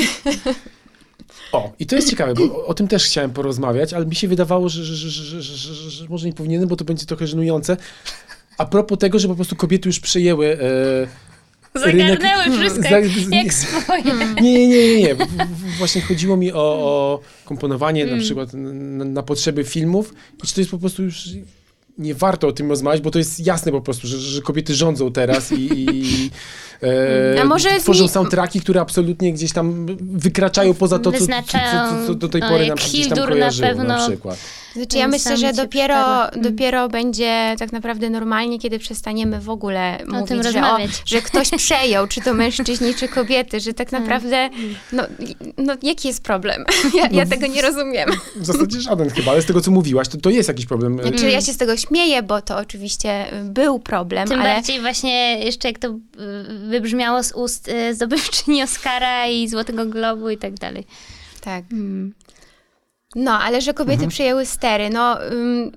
O, 1.52 1.72
i 1.78 1.86
to 1.86 1.96
jest 1.96 2.10
ciekawe, 2.10 2.34
bo 2.34 2.66
o 2.66 2.74
tym 2.74 2.88
też 2.88 3.04
chciałem 3.04 3.30
porozmawiać, 3.30 3.92
ale 3.92 4.06
mi 4.06 4.14
się 4.14 4.28
wydawało, 4.28 4.68
że, 4.68 4.84
że, 4.84 5.10
że, 5.10 5.42
że, 5.90 6.08
może 6.08 6.26
nie 6.26 6.32
powinienem, 6.32 6.68
bo 6.68 6.76
to 6.76 6.84
będzie 6.84 7.06
trochę 7.06 7.26
żenujące. 7.26 7.76
A 8.58 8.66
propos 8.66 8.98
tego, 8.98 9.18
że 9.18 9.28
po 9.28 9.34
prostu 9.34 9.56
kobiety 9.56 9.88
już 9.88 10.00
przejęły 10.00 10.58
e, 10.60 11.33
e, 11.76 11.86
rynek... 11.86 12.22
Zagarnęły 12.22 12.58
wszystko 12.58 12.82
Za- 12.82 13.36
jak, 13.36 13.54
swoje. 13.54 14.02
Nie, 14.42 14.68
nie, 14.68 14.68
nie, 14.68 15.02
nie, 15.02 15.16
Właśnie 15.78 16.02
chodziło 16.02 16.36
mi 16.36 16.52
o, 16.52 16.56
o 16.58 17.20
komponowanie 17.44 18.06
na 18.06 18.18
przykład 18.18 18.48
na, 18.54 19.04
na 19.04 19.22
potrzeby 19.22 19.64
filmów 19.64 20.14
i 20.44 20.46
czy 20.46 20.54
to 20.54 20.60
jest 20.60 20.70
po 20.70 20.78
prostu 20.78 21.02
już 21.02 21.28
nie 21.98 22.14
warto 22.14 22.48
o 22.48 22.52
tym 22.52 22.70
rozmawiać, 22.70 23.00
bo 23.00 23.10
to 23.10 23.18
jest 23.18 23.46
jasne 23.46 23.72
po 23.72 23.80
prostu, 23.80 24.06
że, 24.06 24.18
że 24.18 24.42
kobiety 24.42 24.74
rządzą 24.74 25.12
teraz 25.12 25.52
i, 25.52 25.68
i 25.72 26.30
e, 26.82 27.44
może 27.44 27.80
tworzą 27.80 28.08
soundtracki, 28.08 28.60
które 28.60 28.80
absolutnie 28.80 29.32
gdzieś 29.32 29.52
tam 29.52 29.86
wykraczają 30.00 30.74
poza 30.74 30.98
to, 30.98 31.12
co, 31.12 31.18
co, 31.18 31.26
co, 31.26 32.06
co, 32.06 32.14
do 32.14 32.28
tej 32.28 32.40
no, 32.40 32.48
pory 32.48 32.66
nam 32.66 32.78
się 32.78 32.88
gdzieś 32.88 33.08
tam 33.08 33.18
na 33.18 33.26
kojarzyło 33.26 33.68
na, 33.68 33.74
pewno- 33.74 34.08
przykład. 34.08 34.38
Znaczy 34.74 34.98
ja 34.98 35.08
myślę, 35.08 35.36
że 35.36 35.52
dopiero. 35.52 36.28
Mm. 36.28 36.42
dopiero 36.42 36.88
będzie 36.88 37.56
tak 37.58 37.72
naprawdę 37.72 38.10
normalnie, 38.10 38.58
kiedy 38.58 38.78
przestaniemy 38.78 39.40
w 39.40 39.50
ogóle 39.50 39.98
mówić, 40.06 40.28
tym 40.28 40.42
że, 40.42 40.62
o, 40.62 40.78
że 41.06 41.22
ktoś 41.22 41.50
przejął, 41.66 42.06
czy 42.06 42.20
to 42.20 42.34
mężczyźni, 42.34 42.94
czy 42.94 43.08
kobiety, 43.08 43.60
że 43.60 43.74
tak 43.74 43.92
naprawdę, 43.92 44.50
no, 44.92 45.02
no 45.58 45.76
jaki 45.82 46.08
jest 46.08 46.22
problem? 46.22 46.64
Ja, 46.94 47.08
ja 47.12 47.26
tego 47.26 47.46
nie 47.46 47.62
rozumiem. 47.62 48.10
W 48.36 48.46
zasadzie 48.46 48.80
żaden 48.80 49.10
chyba, 49.10 49.32
ale 49.32 49.42
z 49.42 49.46
tego, 49.46 49.60
co 49.60 49.70
mówiłaś, 49.70 50.08
to, 50.08 50.18
to 50.18 50.30
jest 50.30 50.48
jakiś 50.48 50.66
problem. 50.66 50.98
Znaczy 51.02 51.30
ja 51.30 51.40
się 51.40 51.52
z 51.52 51.56
tego 51.56 51.76
śmieję, 51.76 52.22
bo 52.22 52.42
to 52.42 52.58
oczywiście 52.58 53.26
był 53.44 53.78
problem, 53.78 54.28
Tym 54.28 54.40
ale 54.40 54.54
bardziej 54.54 54.80
właśnie 54.80 55.38
jeszcze 55.44 55.68
jak 55.68 55.78
to 55.78 55.88
y, 55.88 55.98
wybrzmiało 56.68 57.22
z 57.22 57.32
ust 57.32 57.68
y, 57.68 57.94
zdobywczyni 57.94 58.62
Oscara 58.62 59.26
i 59.26 59.48
Złotego 59.48 59.86
Globu 59.86 60.30
i 60.30 60.38
tak 60.38 60.54
dalej. 60.54 60.86
tak. 61.40 61.64
No, 63.14 63.38
ale 63.38 63.60
że 63.60 63.74
kobiety 63.74 64.08
przejęły 64.08 64.46
stery, 64.46 64.90
no 64.90 65.22
ym, 65.22 65.72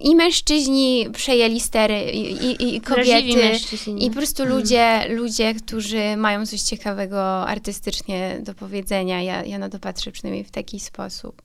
i 0.00 0.16
mężczyźni 0.16 1.08
przejęli 1.12 1.60
stery 1.60 2.10
i, 2.12 2.32
i, 2.32 2.74
i 2.76 2.80
kobiety. 2.80 3.52
I 3.98 4.08
po 4.10 4.16
prostu 4.16 4.44
ludzie, 4.44 5.06
ludzie, 5.08 5.54
którzy 5.54 6.16
mają 6.16 6.46
coś 6.46 6.62
ciekawego 6.62 7.46
artystycznie 7.46 8.38
do 8.42 8.54
powiedzenia. 8.54 9.22
Ja, 9.22 9.44
ja 9.44 9.58
na 9.58 9.68
to 9.68 9.78
patrzę 9.78 10.12
przynajmniej 10.12 10.44
w 10.44 10.50
taki 10.50 10.80
sposób. 10.80 11.42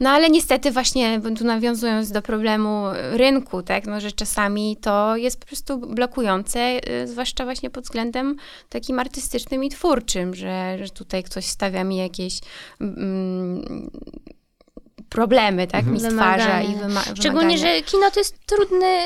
No 0.00 0.10
ale 0.10 0.30
niestety 0.30 0.70
właśnie, 0.70 1.20
tu 1.38 1.44
nawiązując 1.44 2.10
do 2.12 2.22
problemu 2.22 2.84
rynku, 3.12 3.62
tak, 3.62 3.86
no, 3.86 4.00
że 4.00 4.12
czasami 4.12 4.76
to 4.76 5.16
jest 5.16 5.40
po 5.40 5.46
prostu 5.46 5.78
blokujące, 5.78 6.90
y, 7.02 7.06
zwłaszcza 7.06 7.44
właśnie 7.44 7.70
pod 7.70 7.84
względem 7.84 8.36
takim 8.68 8.98
artystycznym 8.98 9.64
i 9.64 9.68
twórczym, 9.70 10.34
że, 10.34 10.78
że 10.86 10.90
tutaj 10.90 11.22
ktoś 11.22 11.44
stawia 11.46 11.84
mi 11.84 11.96
jakieś 11.96 12.38
mm, 12.80 13.90
problemy, 15.08 15.66
tak, 15.66 15.86
mi 15.86 16.00
stwarza 16.00 16.62
i 16.62 16.66
Wymagania. 16.66 16.88
wyma- 16.88 17.16
Szczególnie, 17.16 17.58
że 17.58 17.82
kino 17.82 18.10
to 18.10 18.20
jest 18.20 18.46
trudny, 18.46 18.96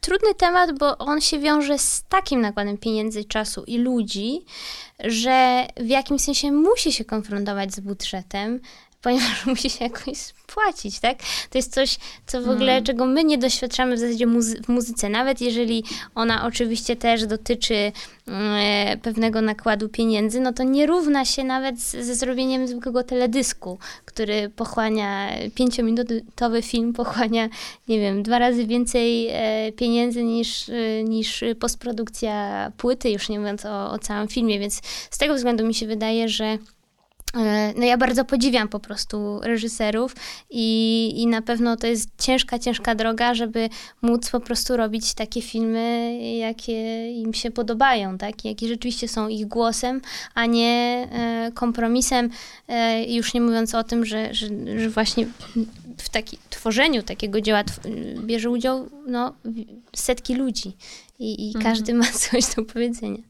trudny 0.00 0.34
temat, 0.34 0.78
bo 0.78 0.98
on 0.98 1.20
się 1.20 1.38
wiąże 1.38 1.78
z 1.78 2.04
takim 2.08 2.40
nakładem 2.40 2.78
pieniędzy, 2.78 3.24
czasu 3.24 3.64
i 3.66 3.78
ludzi, 3.78 4.40
że 5.04 5.66
w 5.80 5.86
jakimś 5.88 6.20
sensie 6.20 6.52
musi 6.52 6.92
się 6.92 7.04
konfrontować 7.04 7.74
z 7.74 7.80
budżetem, 7.80 8.60
ponieważ 9.02 9.46
musi 9.46 9.70
się 9.70 9.84
jakoś 9.84 10.16
spłacić, 10.16 11.00
tak? 11.00 11.18
To 11.50 11.58
jest 11.58 11.74
coś, 11.74 11.96
co 12.26 12.42
w 12.42 12.48
ogóle, 12.48 12.82
czego 12.82 13.06
my 13.06 13.24
nie 13.24 13.38
doświadczamy 13.38 13.96
w 13.96 13.98
zasadzie 13.98 14.26
muzy- 14.26 14.62
w 14.62 14.68
muzyce, 14.68 15.08
nawet 15.08 15.40
jeżeli 15.40 15.84
ona 16.14 16.46
oczywiście 16.46 16.96
też 16.96 17.26
dotyczy 17.26 17.92
mm, 18.26 19.00
pewnego 19.00 19.42
nakładu 19.42 19.88
pieniędzy, 19.88 20.40
no 20.40 20.52
to 20.52 20.62
nie 20.62 20.86
równa 20.86 21.24
się 21.24 21.44
nawet 21.44 21.80
z, 21.80 21.90
ze 21.90 22.14
zrobieniem 22.14 22.68
zwykłego 22.68 23.02
teledysku, 23.02 23.78
który 24.04 24.50
pochłania, 24.56 25.30
pięciominutowy 25.54 26.62
film 26.62 26.92
pochłania, 26.92 27.48
nie 27.88 28.00
wiem, 28.00 28.22
dwa 28.22 28.38
razy 28.38 28.66
więcej 28.66 29.28
e, 29.30 29.72
pieniędzy 29.72 30.24
niż, 30.24 30.68
e, 30.68 31.04
niż 31.04 31.44
postprodukcja 31.60 32.72
płyty, 32.76 33.10
już 33.10 33.28
nie 33.28 33.38
mówiąc 33.38 33.66
o, 33.66 33.90
o 33.90 33.98
całym 33.98 34.28
filmie, 34.28 34.58
więc 34.58 34.80
z 35.10 35.18
tego 35.18 35.34
względu 35.34 35.66
mi 35.66 35.74
się 35.74 35.86
wydaje, 35.86 36.28
że 36.28 36.58
no 37.76 37.84
ja 37.84 37.96
bardzo 37.96 38.24
podziwiam 38.24 38.68
po 38.68 38.80
prostu 38.80 39.40
reżyserów 39.42 40.16
i, 40.50 41.12
i 41.16 41.26
na 41.26 41.42
pewno 41.42 41.76
to 41.76 41.86
jest 41.86 42.08
ciężka, 42.18 42.58
ciężka 42.58 42.94
droga, 42.94 43.34
żeby 43.34 43.68
móc 44.02 44.30
po 44.30 44.40
prostu 44.40 44.76
robić 44.76 45.14
takie 45.14 45.42
filmy, 45.42 46.18
jakie 46.38 47.10
im 47.12 47.34
się 47.34 47.50
podobają, 47.50 48.18
tak? 48.18 48.44
jakie 48.44 48.68
rzeczywiście 48.68 49.08
są 49.08 49.28
ich 49.28 49.46
głosem, 49.46 50.00
a 50.34 50.46
nie 50.46 51.08
e, 51.12 51.52
kompromisem, 51.54 52.30
e, 52.68 53.04
już 53.04 53.34
nie 53.34 53.40
mówiąc 53.40 53.74
o 53.74 53.84
tym, 53.84 54.04
że, 54.04 54.34
że, 54.34 54.46
że 54.78 54.90
właśnie 54.90 55.26
w 55.98 56.08
taki, 56.08 56.38
tworzeniu 56.50 57.02
takiego 57.02 57.40
dzieła 57.40 57.64
bierze 58.26 58.50
udział 58.50 58.88
no, 59.06 59.34
setki 59.96 60.34
ludzi 60.34 60.72
i, 61.18 61.44
i 61.44 61.46
mhm. 61.46 61.64
każdy 61.64 61.94
ma 61.94 62.12
coś 62.30 62.54
do 62.56 62.64
powiedzenia. 62.64 63.22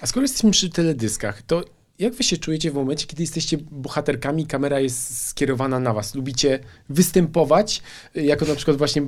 A 0.00 0.06
skoro 0.06 0.24
jesteśmy 0.24 0.50
przy 0.50 0.70
teledyskach, 0.70 1.42
to 1.42 1.64
jak 1.98 2.14
wy 2.14 2.24
się 2.24 2.36
czujecie 2.36 2.70
w 2.70 2.74
momencie, 2.74 3.06
kiedy 3.06 3.22
jesteście 3.22 3.58
bohaterkami, 3.70 4.46
kamera 4.46 4.80
jest 4.80 5.26
skierowana 5.26 5.80
na 5.80 5.92
was? 5.92 6.14
Lubicie 6.14 6.58
występować 6.88 7.82
y, 8.16 8.22
jako 8.22 8.44
na 8.44 8.54
przykład 8.54 8.76
właśnie 8.76 9.02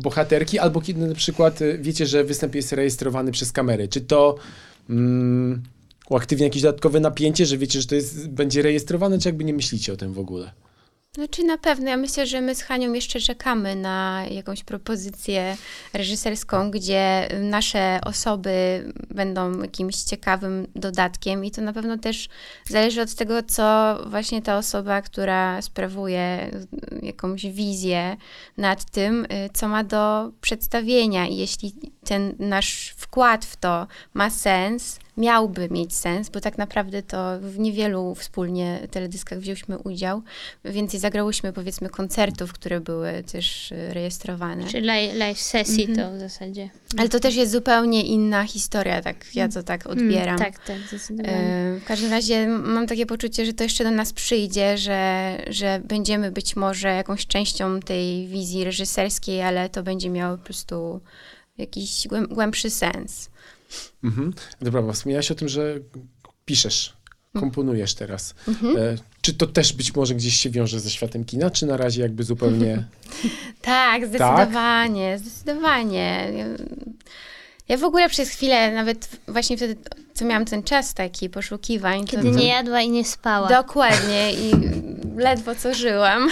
bohaterki, 0.00 0.58
albo 0.58 0.80
kiedy 0.80 1.06
na 1.06 1.14
przykład 1.14 1.62
y, 1.62 1.78
wiecie, 1.82 2.06
że 2.06 2.24
występ 2.24 2.54
jest 2.54 2.72
rejestrowany 2.72 3.32
przez 3.32 3.52
kamery? 3.52 3.88
Czy 3.88 4.00
to 4.00 4.36
mm, 4.90 5.62
uaktywnia 6.10 6.46
jakieś 6.46 6.62
dodatkowe 6.62 7.00
napięcie, 7.00 7.46
że 7.46 7.58
wiecie, 7.58 7.80
że 7.80 7.86
to 7.86 7.94
jest, 7.94 8.28
będzie 8.28 8.62
rejestrowane, 8.62 9.18
czy 9.18 9.28
jakby 9.28 9.44
nie 9.44 9.54
myślicie 9.54 9.92
o 9.92 9.96
tym 9.96 10.12
w 10.12 10.18
ogóle? 10.18 10.52
Znaczy 11.14 11.44
na 11.44 11.58
pewno, 11.58 11.90
ja 11.90 11.96
myślę, 11.96 12.26
że 12.26 12.40
my 12.40 12.54
z 12.54 12.62
Hanią 12.62 12.92
jeszcze 12.92 13.20
czekamy 13.20 13.76
na 13.76 14.24
jakąś 14.30 14.64
propozycję 14.64 15.56
reżyserską, 15.92 16.70
gdzie 16.70 17.28
nasze 17.40 18.00
osoby 18.04 18.84
będą 19.10 19.62
jakimś 19.62 19.96
ciekawym 19.96 20.66
dodatkiem 20.74 21.44
i 21.44 21.50
to 21.50 21.62
na 21.62 21.72
pewno 21.72 21.98
też 21.98 22.28
zależy 22.64 23.02
od 23.02 23.14
tego, 23.14 23.42
co 23.42 23.98
właśnie 24.06 24.42
ta 24.42 24.58
osoba, 24.58 25.02
która 25.02 25.62
sprawuje 25.62 26.50
jakąś 27.02 27.46
wizję 27.46 28.16
nad 28.56 28.84
tym, 28.84 29.24
y, 29.24 29.50
co 29.52 29.68
ma 29.68 29.84
do 29.84 30.32
przedstawienia. 30.40 31.26
I 31.26 31.36
jeśli 31.36 31.72
ten 32.04 32.34
nasz 32.38 32.94
wkład 32.96 33.44
w 33.44 33.56
to 33.56 33.86
ma 34.14 34.30
sens, 34.30 34.98
miałby 35.18 35.68
mieć 35.70 35.94
sens, 35.94 36.28
bo 36.28 36.40
tak 36.40 36.58
naprawdę 36.58 37.02
to 37.02 37.40
w 37.40 37.58
niewielu 37.58 38.14
wspólnie 38.14 38.88
teledyskach 38.90 39.38
wzięliśmy 39.38 39.78
udział, 39.78 40.22
więcej 40.64 41.00
zagrałyśmy 41.00 41.52
powiedzmy 41.52 41.88
koncertów, 41.88 42.52
które 42.52 42.80
były 42.80 43.22
też 43.32 43.72
y, 43.72 43.94
rejestrowane. 43.94 44.64
Czy 44.64 44.80
live, 45.14 45.40
sesji 45.40 45.88
-hmm. 45.88 45.96
to 45.96 46.16
w 46.16 46.18
zasadzie. 46.18 46.70
Ale 46.96 47.08
to 47.08 47.20
też 47.20 47.36
jest 47.36 47.52
zupełnie 47.52 48.02
inna 48.02 48.44
historia, 48.44 49.02
tak 49.02 49.34
ja 49.34 49.48
to 49.48 49.62
tak 49.62 49.86
mm, 49.86 49.98
odbieram. 49.98 50.36
Mm, 50.36 50.38
tak, 50.38 50.64
tak, 50.64 50.78
zdecydowanie. 50.88 51.74
Y, 51.76 51.80
w 51.80 51.84
każdym 51.84 52.10
razie 52.10 52.48
mam 52.48 52.86
takie 52.86 53.06
poczucie, 53.06 53.46
że 53.46 53.52
to 53.52 53.64
jeszcze 53.64 53.84
do 53.84 53.90
nas 53.90 54.12
przyjdzie, 54.12 54.78
że, 54.78 55.36
że 55.50 55.80
będziemy 55.84 56.32
być 56.32 56.56
może 56.56 56.88
jakąś 56.88 57.26
częścią 57.26 57.80
tej 57.80 58.28
wizji 58.28 58.64
reżyserskiej, 58.64 59.42
ale 59.42 59.68
to 59.68 59.82
będzie 59.82 60.10
miało 60.10 60.38
po 60.38 60.44
prostu 60.44 61.00
jakiś 61.58 62.08
głębszy 62.28 62.70
sens. 62.70 63.30
Mhm. 64.04 64.34
Dobra, 64.60 64.92
wspomniałaś 64.92 65.30
o 65.30 65.34
tym, 65.34 65.48
że 65.48 65.78
piszesz, 66.44 66.96
komponujesz 67.32 67.94
teraz. 67.94 68.34
Mhm. 68.48 68.76
E, 68.76 68.96
czy 69.20 69.34
to 69.34 69.46
też 69.46 69.72
być 69.72 69.94
może 69.94 70.14
gdzieś 70.14 70.40
się 70.40 70.50
wiąże 70.50 70.80
ze 70.80 70.90
światem 70.90 71.24
kina, 71.24 71.50
czy 71.50 71.66
na 71.66 71.76
razie 71.76 72.02
jakby 72.02 72.24
zupełnie... 72.24 72.84
tak, 73.62 74.06
zdecydowanie, 74.06 75.12
tak? 75.12 75.26
zdecydowanie. 75.26 76.32
Ja 77.68 77.76
w 77.76 77.84
ogóle 77.84 78.08
przez 78.08 78.30
chwilę, 78.30 78.72
nawet 78.72 79.08
właśnie 79.28 79.56
wtedy, 79.56 79.76
co 80.14 80.24
miałam 80.24 80.44
ten 80.44 80.62
czas 80.62 80.94
taki 80.94 81.30
poszukiwań. 81.30 82.06
Kiedy 82.06 82.22
to, 82.30 82.36
nie 82.36 82.46
jadła 82.46 82.80
i 82.80 82.90
nie 82.90 83.04
spała. 83.04 83.48
Dokładnie 83.48 84.32
i 84.32 84.52
ledwo 85.16 85.54
co 85.54 85.74
żyłam, 85.74 86.28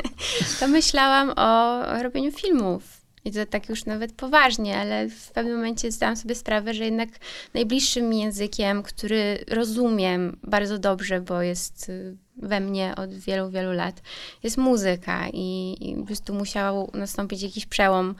to 0.60 0.68
myślałam 0.68 1.32
o 1.36 1.82
robieniu 2.02 2.32
filmów. 2.32 2.99
I 3.24 3.32
to 3.32 3.46
tak 3.46 3.68
już 3.68 3.84
nawet 3.84 4.12
poważnie, 4.12 4.78
ale 4.78 5.08
w 5.08 5.32
pewnym 5.32 5.56
momencie 5.56 5.92
zdałam 5.92 6.16
sobie 6.16 6.34
sprawę, 6.34 6.74
że 6.74 6.84
jednak 6.84 7.08
najbliższym 7.54 8.12
językiem, 8.12 8.82
który 8.82 9.44
rozumiem 9.48 10.36
bardzo 10.42 10.78
dobrze, 10.78 11.20
bo 11.20 11.42
jest 11.42 11.88
y, 11.88 12.16
we 12.36 12.60
mnie 12.60 12.94
od 12.96 13.14
wielu, 13.14 13.50
wielu 13.50 13.72
lat, 13.72 14.02
jest 14.42 14.56
muzyka. 14.56 15.28
I, 15.32 15.76
i 15.80 15.96
po 15.96 16.06
prostu 16.06 16.34
musiał 16.34 16.90
nastąpić 16.94 17.42
jakiś 17.42 17.66
przełom 17.66 18.14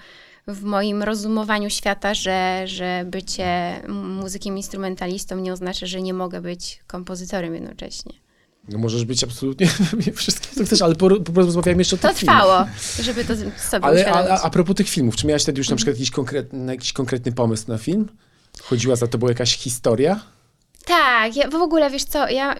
w 0.46 0.62
moim 0.62 1.02
rozumowaniu 1.02 1.70
świata, 1.70 2.14
że, 2.14 2.62
że 2.64 3.04
bycie 3.06 3.80
muzykiem 3.88 4.56
instrumentalistą 4.56 5.36
nie 5.36 5.52
oznacza, 5.52 5.86
że 5.86 6.02
nie 6.02 6.14
mogę 6.14 6.40
być 6.40 6.82
kompozytorem 6.86 7.54
jednocześnie. 7.54 8.12
No 8.68 8.78
możesz 8.78 9.04
być 9.04 9.24
absolutnie 9.24 9.66
wszystkim, 10.14 10.50
co 10.54 10.64
chcesz, 10.64 10.82
ale 10.82 10.94
po, 10.94 11.08
po 11.08 11.16
prostu 11.16 11.40
rozmawiamy 11.40 11.78
jeszcze 11.78 11.96
o 11.96 11.98
tym 11.98 12.10
To 12.10 12.16
trwało, 12.16 12.66
żeby 13.00 13.24
to 13.24 13.34
sobie 13.70 13.84
Ale 13.84 14.12
a, 14.12 14.42
a 14.42 14.50
propos 14.50 14.76
tych 14.76 14.88
filmów, 14.88 15.16
czy 15.16 15.26
miałaś 15.26 15.42
wtedy 15.42 15.58
już 15.58 15.68
na 15.68 15.76
przykład 15.76 15.96
jakiś 15.96 16.10
konkretny, 16.10 16.72
jakiś 16.72 16.92
konkretny 16.92 17.32
pomysł 17.32 17.64
na 17.68 17.78
film? 17.78 18.08
Chodziła 18.62 18.96
za 18.96 19.06
tobą 19.06 19.28
jakaś 19.28 19.56
historia? 19.56 20.20
Tak, 20.84 21.36
ja 21.36 21.48
w 21.48 21.54
ogóle, 21.54 21.90
wiesz 21.90 22.04
co, 22.04 22.28
ja, 22.28 22.56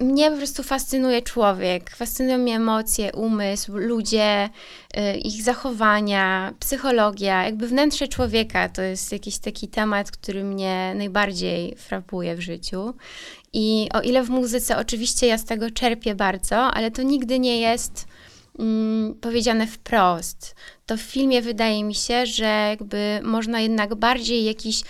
mnie 0.00 0.30
po 0.30 0.36
prostu 0.36 0.62
fascynuje 0.62 1.22
człowiek, 1.22 1.90
fascynują 1.90 2.38
mnie 2.38 2.56
emocje, 2.56 3.12
umysł, 3.12 3.72
ludzie, 3.76 4.50
y, 4.96 5.18
ich 5.18 5.42
zachowania, 5.42 6.54
psychologia, 6.60 7.44
jakby 7.44 7.68
wnętrze 7.68 8.08
człowieka 8.08 8.68
to 8.68 8.82
jest 8.82 9.12
jakiś 9.12 9.38
taki 9.38 9.68
temat, 9.68 10.10
który 10.10 10.44
mnie 10.44 10.92
najbardziej 10.96 11.76
frapuje 11.76 12.36
w 12.36 12.40
życiu. 12.40 12.94
I 13.54 13.88
o 13.94 14.00
ile 14.00 14.22
w 14.22 14.30
muzyce 14.30 14.76
oczywiście 14.76 15.26
ja 15.26 15.38
z 15.38 15.44
tego 15.44 15.70
czerpię 15.70 16.14
bardzo, 16.14 16.56
ale 16.56 16.90
to 16.90 17.02
nigdy 17.02 17.38
nie 17.38 17.60
jest 17.60 18.06
mm, 18.58 19.14
powiedziane 19.14 19.66
wprost. 19.66 20.54
To 20.86 20.96
w 20.96 21.00
filmie 21.00 21.42
wydaje 21.42 21.84
mi 21.84 21.94
się, 21.94 22.26
że 22.26 22.66
jakby 22.70 23.20
można 23.22 23.60
jednak 23.60 23.94
bardziej 23.94 24.44
jakiś 24.44 24.82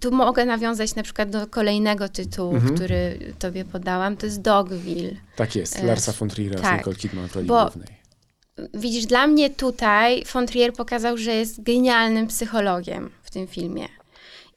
tu 0.00 0.10
mogę 0.10 0.46
nawiązać 0.46 0.94
na 0.94 1.02
przykład 1.02 1.30
do 1.30 1.46
kolejnego 1.46 2.08
tytułu, 2.08 2.54
mhm. 2.54 2.74
który 2.74 3.18
tobie 3.38 3.64
podałam, 3.64 4.16
to 4.16 4.26
jest 4.26 4.40
Dogville. 4.40 5.16
Tak 5.36 5.56
jest, 5.56 5.82
Larsa 5.82 6.12
von 6.12 6.28
Trier'a 6.28 6.60
tak, 6.60 6.74
z 6.74 6.78
Nicole 6.78 6.96
Kidman 6.96 7.28
w 7.28 7.34
roli 7.34 7.46
bo, 7.46 7.62
głównej. 7.62 7.98
Widzisz, 8.74 9.06
dla 9.06 9.26
mnie 9.26 9.50
tutaj 9.50 10.24
von 10.32 10.46
Trier 10.46 10.72
pokazał, 10.72 11.16
że 11.16 11.34
jest 11.34 11.62
genialnym 11.62 12.26
psychologiem 12.26 13.10
w 13.22 13.30
tym 13.30 13.46
filmie. 13.46 13.88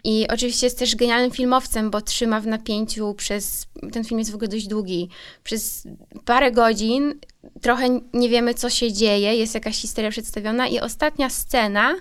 I 0.04 0.28
oczywiście 0.28 0.66
jest 0.66 0.80
też 0.80 0.96
genialnym 0.96 1.32
filmowcem, 1.32 1.92
bo 1.92 2.02
trzyma 2.02 2.42
w 2.42 2.48
napięciu 2.48 3.14
przez. 3.14 3.68
Ten 3.92 4.04
film 4.04 4.20
jest 4.20 4.32
w 4.32 4.36
ogóle 4.36 4.48
dość 4.48 4.68
długi. 4.68 5.10
Przez 5.44 5.88
parę 6.26 6.52
godzin 6.52 7.20
trochę 7.62 8.00
nie 8.14 8.30
wiemy, 8.30 8.54
co 8.54 8.70
się 8.70 8.94
dzieje, 8.94 9.36
jest 9.36 9.54
jakaś 9.54 9.76
historia 9.76 10.12
przedstawiona, 10.12 10.68
i 10.68 10.80
ostatnia 10.80 11.30
scena 11.30 11.96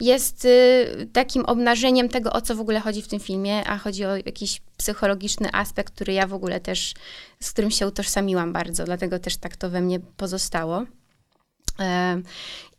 jest 0.00 0.44
y, 0.44 1.08
takim 1.12 1.44
obnażeniem 1.44 2.08
tego, 2.08 2.32
o 2.32 2.40
co 2.40 2.54
w 2.54 2.60
ogóle 2.60 2.80
chodzi 2.80 3.02
w 3.02 3.08
tym 3.08 3.20
filmie, 3.20 3.64
a 3.66 3.78
chodzi 3.78 4.04
o 4.04 4.16
jakiś 4.16 4.60
psychologiczny 4.76 5.48
aspekt, 5.52 5.94
który 5.94 6.12
ja 6.12 6.26
w 6.26 6.34
ogóle 6.34 6.60
też, 6.60 6.94
z 7.40 7.52
którym 7.52 7.70
się 7.70 7.86
utożsamiłam 7.86 8.52
bardzo, 8.52 8.84
dlatego 8.84 9.18
też 9.18 9.36
tak 9.36 9.56
to 9.56 9.70
we 9.70 9.80
mnie 9.80 10.00
pozostało. 10.00 10.86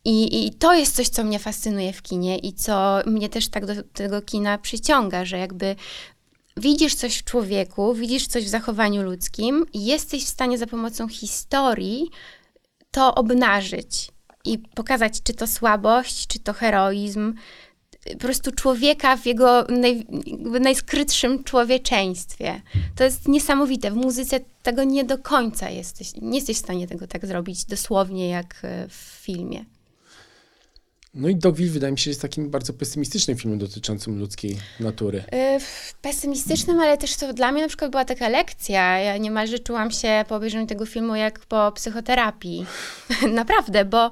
I, 0.04 0.46
I 0.46 0.50
to 0.50 0.74
jest 0.74 0.96
coś, 0.96 1.08
co 1.08 1.24
mnie 1.24 1.38
fascynuje 1.38 1.92
w 1.92 2.02
kinie 2.02 2.38
i 2.38 2.52
co 2.52 3.00
mnie 3.06 3.28
też 3.28 3.48
tak 3.48 3.66
do 3.66 3.82
tego 3.82 4.22
kina 4.22 4.58
przyciąga, 4.58 5.24
że 5.24 5.38
jakby 5.38 5.76
widzisz 6.56 6.94
coś 6.94 7.18
w 7.18 7.24
człowieku, 7.24 7.94
widzisz 7.94 8.26
coś 8.26 8.44
w 8.44 8.48
zachowaniu 8.48 9.02
ludzkim 9.02 9.66
i 9.72 9.84
jesteś 9.84 10.24
w 10.24 10.28
stanie 10.28 10.58
za 10.58 10.66
pomocą 10.66 11.08
historii 11.08 12.10
to 12.90 13.14
obnażyć 13.14 14.10
i 14.44 14.58
pokazać, 14.58 15.22
czy 15.22 15.34
to 15.34 15.46
słabość, 15.46 16.26
czy 16.26 16.38
to 16.38 16.52
heroizm, 16.52 17.34
po 18.12 18.18
prostu 18.18 18.52
człowieka 18.52 19.16
w 19.16 19.26
jego 19.26 19.66
naj, 19.68 20.06
najskrytszym 20.60 21.44
człowieczeństwie. 21.44 22.62
To 22.96 23.04
jest 23.04 23.28
niesamowite. 23.28 23.90
W 23.90 23.96
muzyce 23.96 24.40
tego 24.62 24.84
nie 24.84 25.04
do 25.04 25.18
końca 25.18 25.70
jesteś, 25.70 26.12
nie 26.22 26.38
jesteś 26.38 26.56
w 26.56 26.60
stanie 26.60 26.88
tego 26.88 27.06
tak 27.06 27.26
zrobić 27.26 27.64
dosłownie 27.64 28.28
jak 28.28 28.56
e, 28.62 28.88
w 28.88 28.94
filmie. 29.22 29.64
No 31.14 31.28
i 31.28 31.36
Dogville 31.36 31.70
wydaje 31.70 31.92
mi 31.92 31.98
się 31.98 32.10
jest 32.10 32.22
takim 32.22 32.50
bardzo 32.50 32.72
pesymistycznym 32.72 33.36
filmem 33.36 33.58
dotyczącym 33.58 34.18
ludzkiej 34.18 34.58
natury. 34.80 35.24
Yy, 35.32 35.58
pesymistycznym, 36.02 36.80
ale 36.80 36.98
też 36.98 37.16
to 37.16 37.32
dla 37.32 37.52
mnie 37.52 37.62
na 37.62 37.68
przykład 37.68 37.90
była 37.90 38.04
taka 38.04 38.28
lekcja. 38.28 38.98
Ja 38.98 39.16
niemalże 39.16 39.58
czułam 39.58 39.90
się 39.90 40.24
po 40.28 40.36
obejrzeniu 40.36 40.66
tego 40.66 40.86
filmu 40.86 41.16
jak 41.16 41.38
po 41.38 41.72
psychoterapii. 41.72 42.66
Naprawdę, 43.32 43.84
bo 43.84 44.10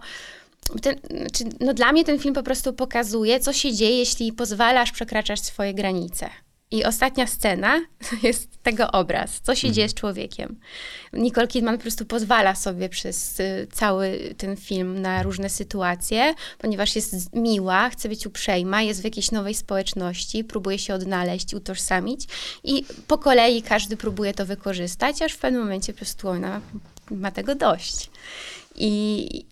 ten, 0.82 0.96
znaczy, 1.10 1.44
no 1.60 1.74
dla 1.74 1.92
mnie 1.92 2.04
ten 2.04 2.18
film 2.18 2.34
po 2.34 2.42
prostu 2.42 2.72
pokazuje, 2.72 3.40
co 3.40 3.52
się 3.52 3.72
dzieje, 3.72 3.98
jeśli 3.98 4.32
pozwalasz 4.32 4.92
przekraczać 4.92 5.40
swoje 5.40 5.74
granice. 5.74 6.30
I 6.72 6.84
ostatnia 6.84 7.26
scena 7.26 7.80
to 8.10 8.16
jest 8.26 8.62
tego 8.62 8.92
obraz, 8.92 9.40
co 9.40 9.54
się 9.54 9.68
Mhm. 9.68 9.74
dzieje 9.74 9.88
z 9.88 9.94
człowiekiem. 9.94 10.60
Nicole 11.12 11.48
Kidman 11.48 11.76
po 11.76 11.82
prostu 11.82 12.04
pozwala 12.06 12.54
sobie 12.54 12.88
przez 12.88 13.40
y, 13.40 13.68
cały 13.72 14.34
ten 14.36 14.56
film 14.56 15.02
na 15.02 15.22
różne 15.22 15.50
sytuacje, 15.50 16.34
ponieważ 16.58 16.96
jest 16.96 17.34
miła, 17.34 17.90
chce 17.90 18.08
być 18.08 18.26
uprzejma, 18.26 18.82
jest 18.82 19.00
w 19.00 19.04
jakiejś 19.04 19.30
nowej 19.30 19.54
społeczności, 19.54 20.44
próbuje 20.44 20.78
się 20.78 20.94
odnaleźć, 20.94 21.54
utożsamić 21.54 22.24
i 22.64 22.84
po 23.06 23.18
kolei 23.18 23.62
każdy 23.62 23.96
próbuje 23.96 24.34
to 24.34 24.46
wykorzystać, 24.46 25.22
aż 25.22 25.32
w 25.32 25.38
pewnym 25.38 25.62
momencie 25.62 25.92
po 25.92 25.96
prostu 25.96 26.28
ona 26.28 26.60
ma 27.10 27.30
tego 27.30 27.54
dość. 27.54 28.10
I 28.76 29.44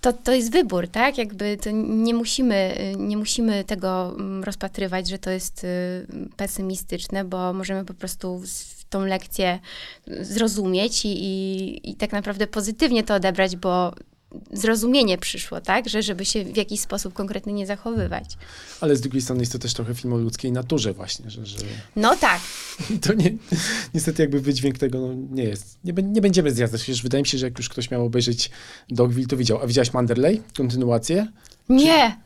to, 0.00 0.12
to 0.12 0.32
jest 0.32 0.52
wybór, 0.52 0.88
tak? 0.88 1.18
Jakby 1.18 1.56
to 1.56 1.70
nie 1.70 2.14
musimy, 2.14 2.78
nie 2.98 3.16
musimy 3.16 3.64
tego 3.64 4.14
mm, 4.18 4.44
rozpatrywać, 4.44 5.08
że 5.08 5.18
to 5.18 5.30
jest 5.30 5.64
y, 5.64 6.06
pesymistyczne, 6.36 7.24
bo 7.24 7.52
możemy 7.52 7.84
po 7.84 7.94
prostu 7.94 8.42
tą 8.90 9.04
lekcję 9.04 9.58
zrozumieć 10.20 11.04
i, 11.04 11.08
i, 11.08 11.90
i 11.90 11.94
tak 11.94 12.12
naprawdę 12.12 12.46
pozytywnie 12.46 13.02
to 13.04 13.14
odebrać, 13.14 13.56
bo 13.56 13.92
zrozumienie 14.52 15.18
przyszło, 15.18 15.60
tak? 15.60 15.88
Że 15.88 16.02
żeby 16.02 16.24
się 16.24 16.44
w 16.44 16.56
jakiś 16.56 16.80
sposób 16.80 17.14
konkretny 17.14 17.52
nie 17.52 17.66
zachowywać. 17.66 18.24
Ale 18.80 18.96
z 18.96 19.00
drugiej 19.00 19.22
strony 19.22 19.42
jest 19.42 19.52
to 19.52 19.58
też 19.58 19.74
trochę 19.74 19.94
film 19.94 20.12
o 20.14 20.16
ludzkiej 20.16 20.52
naturze 20.52 20.92
właśnie, 20.92 21.30
że, 21.30 21.46
że 21.46 21.58
No 21.96 22.16
tak, 22.16 22.40
to 23.06 23.14
nie, 23.14 23.32
niestety 23.94 24.22
jakby 24.22 24.40
wydźwięk 24.40 24.78
tego 24.78 24.98
no, 24.98 25.14
nie 25.30 25.44
jest. 25.44 25.78
Nie, 25.84 25.92
nie 25.92 26.20
będziemy 26.20 26.50
zjadzać, 26.50 26.82
przecież 26.82 27.02
wydaje 27.02 27.22
mi 27.22 27.28
się, 27.28 27.38
że 27.38 27.46
jak 27.46 27.58
już 27.58 27.68
ktoś 27.68 27.90
miał 27.90 28.06
obejrzeć 28.06 28.50
Dogville, 28.88 29.28
to 29.28 29.36
widział. 29.36 29.62
A 29.62 29.66
widziałaś 29.66 29.92
Manderley? 29.92 30.42
Kontynuację? 30.56 31.26
nie! 31.68 32.16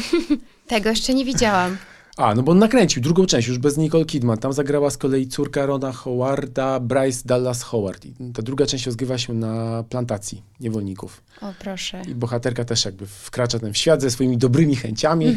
Tego 0.66 0.90
jeszcze 0.90 1.14
nie 1.14 1.24
widziałam. 1.24 1.76
A, 2.20 2.34
no 2.34 2.42
bo 2.42 2.52
on 2.52 2.58
nakręcił 2.58 3.02
drugą 3.02 3.26
część, 3.26 3.48
już 3.48 3.58
bez 3.58 3.76
Nicole 3.76 4.04
Kidman. 4.04 4.38
Tam 4.38 4.52
zagrała 4.52 4.90
z 4.90 4.96
kolei 4.96 5.28
córka 5.28 5.66
Rona 5.66 5.92
Howarda, 5.92 6.80
Bryce 6.80 7.22
Dallas 7.24 7.62
Howard. 7.62 8.06
I 8.06 8.14
ta 8.32 8.42
druga 8.42 8.66
część 8.66 8.86
rozgrywa 8.86 9.18
się 9.18 9.32
na 9.32 9.84
plantacji 9.88 10.42
niewolników. 10.60 11.22
O, 11.42 11.52
proszę. 11.58 12.02
I 12.08 12.14
bohaterka 12.14 12.64
też 12.64 12.84
jakby 12.84 13.06
wkracza 13.06 13.58
ten 13.58 13.72
w 13.72 13.76
świat 13.76 14.02
ze 14.02 14.10
swoimi 14.10 14.38
dobrymi 14.38 14.76
chęciami. 14.76 15.36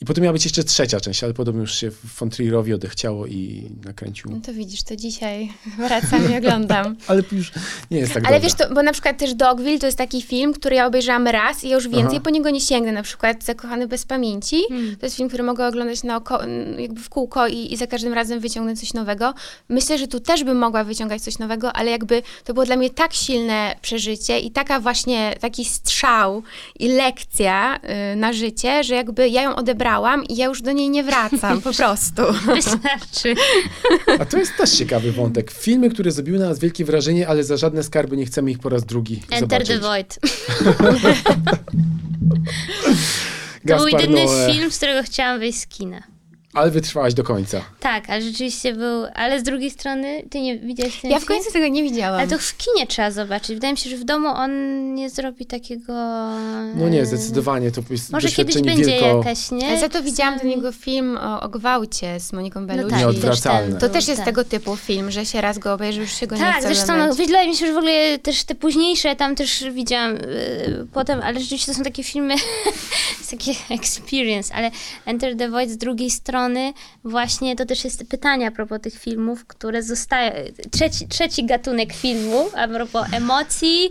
I 0.00 0.04
potem 0.04 0.24
miała 0.24 0.32
być 0.32 0.44
jeszcze 0.44 0.64
trzecia 0.64 1.00
część, 1.00 1.24
ale 1.24 1.34
podobno 1.34 1.60
już 1.60 1.74
się 1.74 1.90
von 2.18 2.30
Trierowi 2.30 2.74
odechciało 2.74 3.26
i 3.26 3.70
nakręcił. 3.84 4.30
No 4.30 4.40
to 4.40 4.54
widzisz, 4.54 4.82
to 4.82 4.96
dzisiaj 4.96 5.52
wracam 5.78 6.32
i 6.32 6.36
oglądam. 6.36 6.96
Ale 7.08 7.22
już 7.32 7.52
nie 7.90 7.98
jest 7.98 8.14
tak 8.14 8.24
Ale 8.26 8.36
dobra. 8.36 8.48
wiesz, 8.48 8.68
to, 8.68 8.74
bo 8.74 8.82
na 8.82 8.92
przykład 8.92 9.18
też 9.18 9.34
Dogville 9.34 9.78
to 9.78 9.86
jest 9.86 9.98
taki 9.98 10.22
film, 10.22 10.52
który 10.52 10.76
ja 10.76 10.86
obejrzałam 10.86 11.26
raz 11.26 11.64
i 11.64 11.68
ja 11.68 11.74
już 11.74 11.88
więcej 11.88 12.16
Aha. 12.16 12.20
po 12.24 12.30
niego 12.30 12.50
nie 12.50 12.60
sięgnę. 12.60 12.92
Na 12.92 13.02
przykład 13.02 13.44
Zakochany 13.44 13.88
bez 13.88 14.06
pamięci. 14.06 14.62
To 15.00 15.06
jest 15.06 15.16
film, 15.16 15.28
który 15.28 15.42
mogę 15.42 15.66
oglądać 15.66 16.02
na 16.02 16.16
oko, 16.16 16.40
jakby 16.78 17.00
w 17.00 17.08
kółko 17.08 17.48
i, 17.48 17.72
i 17.72 17.76
za 17.76 17.86
każdym 17.86 18.12
razem 18.12 18.40
wyciągnę 18.40 18.76
coś 18.76 18.94
nowego. 18.94 19.34
Myślę, 19.68 19.98
że 19.98 20.08
tu 20.08 20.20
też 20.20 20.44
bym 20.44 20.58
mogła 20.58 20.84
wyciągać 20.84 21.22
coś 21.22 21.38
nowego, 21.38 21.72
ale 21.72 21.90
jakby 21.90 22.22
to 22.44 22.54
było 22.54 22.66
dla 22.66 22.76
mnie 22.76 22.90
tak 22.90 23.14
silne 23.14 23.76
przeżycie 23.82 24.38
i 24.38 24.50
taka 24.50 24.80
właśnie, 24.80 25.34
taki 25.40 25.64
strzał 25.64 26.42
i 26.78 26.88
lekcja 26.88 27.80
y, 28.12 28.16
na 28.16 28.32
życie, 28.32 28.84
że 28.84 28.94
jakby 28.94 29.28
ja 29.28 29.42
ją 29.42 29.56
odebrałam 29.56 29.85
i 30.28 30.36
ja 30.36 30.46
już 30.46 30.62
do 30.62 30.72
niej 30.72 30.90
nie 30.90 31.04
wracam, 31.04 31.60
po 31.62 31.72
prostu. 31.72 32.22
Wystarczy. 32.54 33.34
A 34.20 34.24
to 34.24 34.38
jest 34.38 34.56
też 34.56 34.70
ciekawy 34.70 35.12
wątek. 35.12 35.50
Filmy, 35.50 35.90
które 35.90 36.10
zrobiły 36.12 36.38
na 36.38 36.48
nas 36.48 36.58
wielkie 36.58 36.84
wrażenie, 36.84 37.28
ale 37.28 37.44
za 37.44 37.56
żadne 37.56 37.82
skarby 37.82 38.16
nie 38.16 38.26
chcemy 38.26 38.50
ich 38.50 38.58
po 38.58 38.68
raz 38.68 38.84
drugi 38.84 39.22
Enter 39.30 39.66
zobaczyć. 39.66 39.68
the 39.68 39.78
Void. 39.78 40.18
To 43.68 43.76
był 43.76 43.88
jedyny 43.88 44.24
Noé. 44.24 44.52
film, 44.52 44.70
z 44.70 44.76
którego 44.76 45.02
chciałam 45.02 45.38
wyjść 45.40 45.58
z 45.58 45.66
kina. 45.66 46.02
Ale 46.56 46.70
wytrwałaś 46.70 47.14
do 47.14 47.24
końca. 47.24 47.60
Tak, 47.80 48.10
ale 48.10 48.22
rzeczywiście 48.22 48.74
był... 48.74 49.04
Ale 49.14 49.40
z 49.40 49.42
drugiej 49.42 49.70
strony, 49.70 50.22
ty 50.30 50.40
nie 50.40 50.58
widziałeś 50.58 51.00
ten 51.00 51.10
Ja 51.10 51.16
w 51.18 51.20
film? 51.24 51.28
końcu 51.38 51.52
tego 51.52 51.68
nie 51.68 51.82
widziałam. 51.82 52.18
Ale 52.20 52.28
to 52.28 52.38
w 52.38 52.56
kinie 52.56 52.86
trzeba 52.86 53.10
zobaczyć. 53.10 53.54
Wydaje 53.54 53.72
mi 53.72 53.78
się, 53.78 53.90
że 53.90 53.96
w 53.96 54.04
domu 54.04 54.28
on 54.28 54.50
nie 54.94 55.10
zrobi 55.10 55.46
takiego... 55.46 55.92
No 56.74 56.88
nie, 56.88 57.06
zdecydowanie 57.06 57.70
to 57.70 57.82
jest 57.90 58.12
Może 58.12 58.28
kiedyś 58.28 58.54
będzie 58.62 58.84
wielko... 58.84 59.06
jakaś, 59.06 59.50
nie? 59.50 59.68
Ale 59.68 59.80
za 59.80 59.88
to 59.88 60.02
widziałam 60.02 60.32
ten 60.34 60.40
Czasami. 60.40 60.56
jego 60.56 60.72
film 60.72 61.18
o, 61.22 61.40
o 61.40 61.48
gwałcie 61.48 62.20
z 62.20 62.32
Moniką 62.32 62.66
Bellucci. 62.66 62.90
tak, 62.90 63.00
Nieodwracalne. 63.00 63.72
też 63.72 63.80
To 63.80 63.88
też 63.88 64.08
jest 64.08 64.18
tak. 64.18 64.26
tego 64.26 64.44
typu 64.44 64.76
film, 64.76 65.10
że 65.10 65.26
się 65.26 65.40
raz 65.40 65.58
go 65.58 65.72
obejrzy, 65.72 66.00
już 66.00 66.12
się 66.12 66.26
go 66.26 66.36
nie 66.36 66.42
Tak, 66.42 66.56
chce 66.58 66.66
zresztą 66.74 66.86
no, 66.86 66.94
oglądać. 66.94 67.26
wydaje 67.26 67.48
mi 67.48 67.56
się, 67.56 67.66
że 67.66 67.72
w 67.72 67.76
ogóle 67.76 68.18
też 68.18 68.44
te 68.44 68.54
późniejsze 68.54 69.16
tam 69.16 69.34
też 69.34 69.64
widziałam 69.72 70.16
y, 70.16 70.86
potem, 70.92 71.20
ale 71.22 71.40
rzeczywiście 71.40 71.72
to 71.72 71.78
są 71.78 71.84
takie 71.84 72.02
filmy, 72.02 72.34
jest 73.18 73.30
taki 73.30 73.56
experience, 73.70 74.54
ale 74.54 74.70
Enter 75.06 75.36
the 75.36 75.50
Void 75.50 75.70
z 75.70 75.76
drugiej 75.76 76.10
strony 76.10 76.45
właśnie 77.04 77.56
to 77.56 77.66
też 77.66 77.84
jest 77.84 78.08
pytanie 78.08 78.46
a 78.46 78.50
propos 78.50 78.80
tych 78.80 78.98
filmów, 78.98 79.46
które 79.46 79.82
zostają, 79.82 80.32
trzeci, 80.70 81.08
trzeci 81.08 81.44
gatunek 81.46 81.92
filmu 81.92 82.48
a 82.56 82.68
propos 82.68 83.06
emocji, 83.12 83.90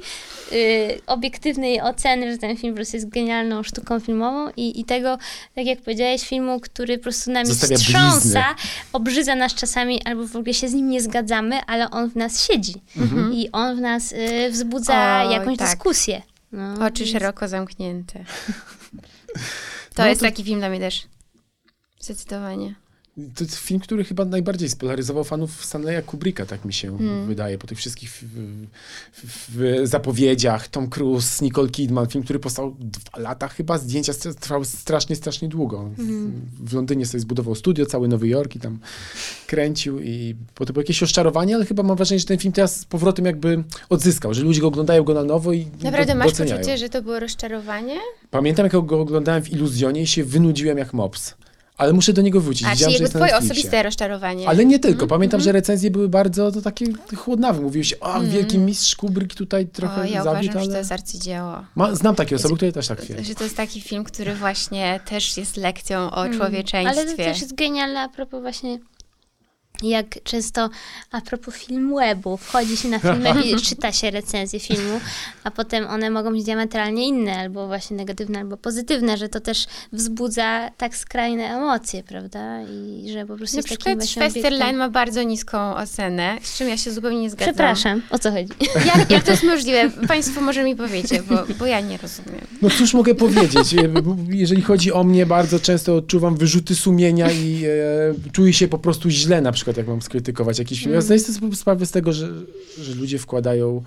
y, 0.52 1.02
obiektywnej 1.08 1.82
oceny, 1.82 2.32
że 2.32 2.38
ten 2.38 2.58
film 2.58 2.74
po 2.74 2.76
prostu 2.76 2.98
jest 2.98 3.10
genialną 3.10 3.64
sztuką 3.64 4.00
filmową 4.00 4.52
i, 4.58 4.80
i 4.80 4.86
tego, 4.86 5.18
tak 5.56 5.66
jak 5.66 5.82
powiedziałeś, 5.82 6.28
filmu, 6.28 6.60
który 6.60 6.98
po 6.98 7.04
prostu 7.04 7.32
nami 7.32 7.48
Zostawia 7.48 7.78
wstrząsa, 7.78 8.20
blizny. 8.20 8.42
obrzydza 8.94 9.36
nas 9.36 9.54
czasami, 9.54 10.02
albo 10.06 10.28
w 10.28 10.36
ogóle 10.36 10.54
się 10.54 10.70
z 10.70 10.74
nim 10.74 10.90
nie 10.90 11.02
zgadzamy, 11.02 11.60
ale 11.68 11.90
on 11.92 12.10
w 12.10 12.16
nas 12.16 12.48
siedzi. 12.48 12.74
I 13.34 13.50
on 13.52 13.76
w 13.78 13.80
nas 13.82 14.12
y, 14.12 14.50
wzbudza 14.52 15.24
O, 15.28 15.32
jakąś 15.32 15.58
tak. 15.58 15.68
dyskusję. 15.68 16.22
No, 16.52 16.86
Oczy 16.86 17.04
więc- 17.04 17.12
szeroko 17.12 17.48
zamknięte. 17.48 18.24
To 19.96 20.02
No 20.04 20.08
jest 20.10 20.22
to- 20.22 20.28
taki 20.28 20.44
film 20.44 20.60
dla 20.60 20.70
mnie 20.70 20.80
też. 20.80 21.04
Zdecydowanie. 22.06 22.76
To 23.36 23.44
jest 23.44 23.56
film, 23.56 23.80
który 23.80 24.04
chyba 24.04 24.26
najbardziej 24.26 24.70
spolaryzował 24.70 25.24
fanów 25.24 25.66
Stanleya 25.66 26.04
Kubricka, 26.04 26.46
tak 26.46 26.66
mi 26.66 26.74
się 26.74 26.98
Hmm. 26.98 27.28
wydaje, 27.28 27.58
po 27.58 27.68
tych 27.68 27.78
wszystkich 27.78 28.10
w, 28.12 28.24
w, 29.14 29.58
w 29.84 29.88
zapowiedziach. 29.88 30.68
Tom 30.68 30.90
Cruise, 30.90 31.46
Nicole 31.46 31.70
Kidman, 31.70 32.08
film, 32.08 32.24
który 32.24 32.40
powstał 32.40 32.76
dwa 32.80 33.20
lata 33.20 33.48
chyba, 33.48 33.78
zdjęcia 33.78 34.14
trwały 34.40 34.66
strasznie, 34.66 35.16
strasznie 35.16 35.48
długo. 35.48 35.84
W, 35.84 35.96
Hmm. 35.98 36.32
w 36.60 36.74
Londynie 36.74 37.06
sobie 37.06 37.20
zbudował 37.22 37.56
studio, 37.56 37.86
cały 37.86 38.08
Nowy 38.08 38.28
Jork 38.28 38.56
i 38.56 38.60
tam 38.60 38.80
kręcił 39.48 40.00
i 40.00 40.36
potem 40.56 40.74
było 40.74 40.82
jakieś 40.82 41.04
oszczarowanie, 41.04 41.56
ale 41.56 41.66
chyba 41.66 41.84
mam 41.84 41.98
wrażenie, 41.98 42.20
że 42.20 42.26
ten 42.26 42.38
film 42.38 42.54
teraz 42.54 42.80
z 42.80 42.86
powrotem 42.86 43.26
jakby 43.26 43.64
odzyskał, 43.90 44.34
że 44.34 44.42
ludzie 44.42 44.62
go 44.62 44.68
oglądają 44.68 45.04
go 45.04 45.14
na 45.14 45.24
nowo 45.24 45.54
i 45.54 45.68
Naprawdę 45.84 46.14
go 46.14 46.20
masz 46.20 46.28
doceniają. 46.32 46.58
poczucie, 46.58 46.78
że 46.78 46.90
to 46.90 47.02
było 47.02 47.20
rozczarowanie? 47.20 47.96
Pamiętam, 48.32 48.66
jak 48.74 48.86
go 48.86 49.00
oglądałem 49.00 49.44
w 49.44 49.50
Iluzjonie 49.52 50.02
i 50.02 50.08
się 50.08 50.24
wynudziłem 50.24 50.78
jak 50.78 50.94
mops. 50.94 51.36
Ale 51.78 51.94
muszę 51.94 52.14
do 52.14 52.22
niego 52.22 52.42
wrócić. 52.42 52.68
A, 52.68 52.72
czyli 52.76 52.84
że 52.84 52.92
jakby 52.92 53.10
twoje 53.10 53.38
osobiste 53.38 53.84
rozczarowanie. 53.84 54.48
Ale 54.48 54.66
nie 54.66 54.76
Mhm, 54.76 54.82
tylko. 54.94 55.08
Pamiętam, 55.08 55.42
że 55.42 55.52
recenzje 55.52 55.92
były 55.92 56.10
bardzo 56.10 56.52
to 56.52 56.62
takie 56.62 56.86
chłodnawe. 57.18 57.62
Mówiłeś, 57.62 57.94
o, 58.02 58.22
wielki 58.22 58.58
mistrz 58.60 58.96
Kubrick 58.96 59.36
tutaj 59.36 59.68
trochę 59.68 59.94
Mhm. 60.02 60.10
o, 60.10 60.16
ja 60.16 60.22
uważam, 60.22 60.52
ale... 60.58 60.66
że 60.66 60.72
to 60.72 60.78
jest 60.78 60.92
arcydzieło. 60.92 61.66
Ma, 61.76 61.96
znam 61.96 62.16
takie 62.16 62.36
osoby, 62.36 62.56
które 62.56 62.72
też 62.72 62.88
tak 62.88 63.02
twierdzą. 63.02 63.24
Że 63.24 63.36
to 63.36 63.44
jest 63.44 63.58
taki 63.58 63.82
film, 63.82 64.04
który 64.04 64.36
właśnie 64.36 65.00
też 65.06 65.38
jest 65.38 65.58
lekcją 65.58 66.00
o 66.00 66.14
Ale 66.18 66.32
to 66.32 66.38
człowieczeństwie. 66.38 67.16
też 67.16 67.42
jest 67.42 67.56
genialne 67.56 68.00
a 68.02 68.10
propos 68.10 68.42
właśnie 68.42 68.80
jak 69.84 70.24
często 70.24 70.70
a 71.12 71.22
propos 71.22 71.56
filmu 71.56 71.96
webu, 71.96 72.38
wchodzi 72.38 72.78
się 72.78 72.88
na 72.88 73.00
filmy 73.00 73.42
i 73.44 73.56
czyta 73.70 73.92
się 73.92 74.12
recenzję 74.12 74.60
filmu, 74.60 75.00
a 75.44 75.52
potem 75.52 75.88
one 75.88 76.10
mogą 76.10 76.32
być 76.32 76.44
diametralnie 76.44 77.08
inne, 77.08 77.38
albo 77.40 77.68
właśnie 77.68 77.98
negatywne, 77.98 78.40
albo 78.40 78.58
pozytywne, 78.58 79.18
że 79.18 79.30
to 79.30 79.40
też 79.40 79.66
wzbudza 79.94 80.70
tak 80.78 80.96
skrajne 80.98 81.44
emocje, 81.44 82.04
prawda? 82.04 82.62
I 82.62 83.10
że 83.14 83.26
po 83.26 83.36
prostu 83.38 83.56
Na 83.56 83.60
jest 83.60 83.70
takim 83.70 83.78
przykład 83.78 83.98
właśnie 83.98 84.30
Schwesterlein 84.30 84.78
ma 84.78 84.90
bardzo 84.90 85.24
niską 85.24 85.76
ocenę, 85.76 86.38
z 86.42 86.58
czym 86.58 86.70
ja 86.70 86.78
się 86.78 86.92
zupełnie 86.92 87.22
nie 87.22 87.30
zgadzam. 87.30 87.54
Przepraszam, 87.54 88.02
o 88.10 88.20
co 88.20 88.32
chodzi? 88.32 88.54
Jak, 88.96 89.12
jak 89.12 89.24
to 89.24 89.32
jest 89.32 89.44
możliwe? 89.54 89.90
Państwo 90.08 90.42
może 90.42 90.64
mi 90.64 90.76
powiecie, 90.76 91.24
bo, 91.30 91.36
bo 91.60 91.66
ja 91.66 91.80
nie 91.82 91.98
rozumiem. 91.98 92.42
No 92.62 92.70
cóż 92.70 92.94
mogę 92.94 93.16
powiedzieć? 93.16 93.74
E, 93.74 93.90
Jeżeli 94.30 94.62
chodzi 94.62 94.92
o 94.94 95.04
mnie, 95.04 95.26
bardzo 95.26 95.60
często 95.60 95.96
odczuwam 95.96 96.36
wyrzuty 96.36 96.76
sumienia 96.76 97.32
i 97.32 97.64
e, 97.66 98.32
czuję 98.32 98.54
się 98.54 98.68
po 98.68 98.78
prostu 98.80 99.10
źle, 99.10 99.42
na 99.42 99.52
przykład 99.52 99.65
jak 99.78 99.88
mam 99.88 100.02
skrytykować 100.02 100.60
jakiś 100.60 100.80
film. 100.80 100.92
Ja 100.92 100.98
Mm. 100.98 101.02
zdaję 101.06 101.20
sobie 101.20 101.56
sprawę 101.56 101.86
z 101.86 101.92
tego, 101.92 102.14
że, 102.14 102.30
że 102.78 102.96
ludzie 102.96 103.18
wkładają 103.20 103.84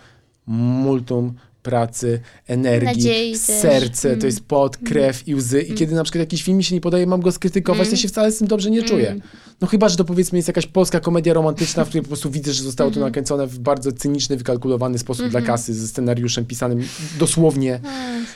multum 0.46 1.34
pracy, 1.68 2.20
energii, 2.46 2.86
Nadziei 2.86 3.32
też. 3.32 3.40
serce, 3.40 4.16
to 4.16 4.26
jest 4.26 4.44
pot, 4.44 4.76
krew 4.76 5.28
i 5.28 5.34
łzy. 5.34 5.62
I 5.62 5.74
kiedy 5.74 5.94
na 5.94 6.04
przykład 6.04 6.20
jakiś 6.20 6.42
film 6.42 6.56
mi 6.56 6.64
się 6.64 6.74
nie 6.74 6.80
podaje, 6.80 7.06
mam 7.06 7.20
go 7.20 7.32
skrytykować, 7.32 7.88
to 7.88 7.96
się 7.96 8.08
wcale 8.08 8.32
z 8.32 8.38
tym 8.38 8.48
dobrze 8.48 8.70
nie 8.70 8.82
czuję. 8.82 9.16
No 9.60 9.68
chyba, 9.68 9.88
że 9.88 9.96
to 9.96 10.04
powiedzmy 10.04 10.38
jest 10.38 10.48
jakaś 10.48 10.66
polska 10.66 11.00
komedia 11.00 11.34
romantyczna, 11.34 11.84
w 11.84 11.88
której 11.88 12.02
po 12.02 12.08
prostu 12.08 12.30
widzę, 12.30 12.52
że 12.52 12.62
zostało 12.62 12.90
to 12.90 13.00
nakręcone 13.00 13.46
w 13.46 13.58
bardzo 13.58 13.92
cyniczny, 13.92 14.36
wykalkulowany 14.36 14.98
sposób 14.98 15.28
dla 15.28 15.42
kasy, 15.42 15.74
ze 15.74 15.88
scenariuszem 15.88 16.44
pisanym 16.46 16.80
dosłownie 17.18 17.80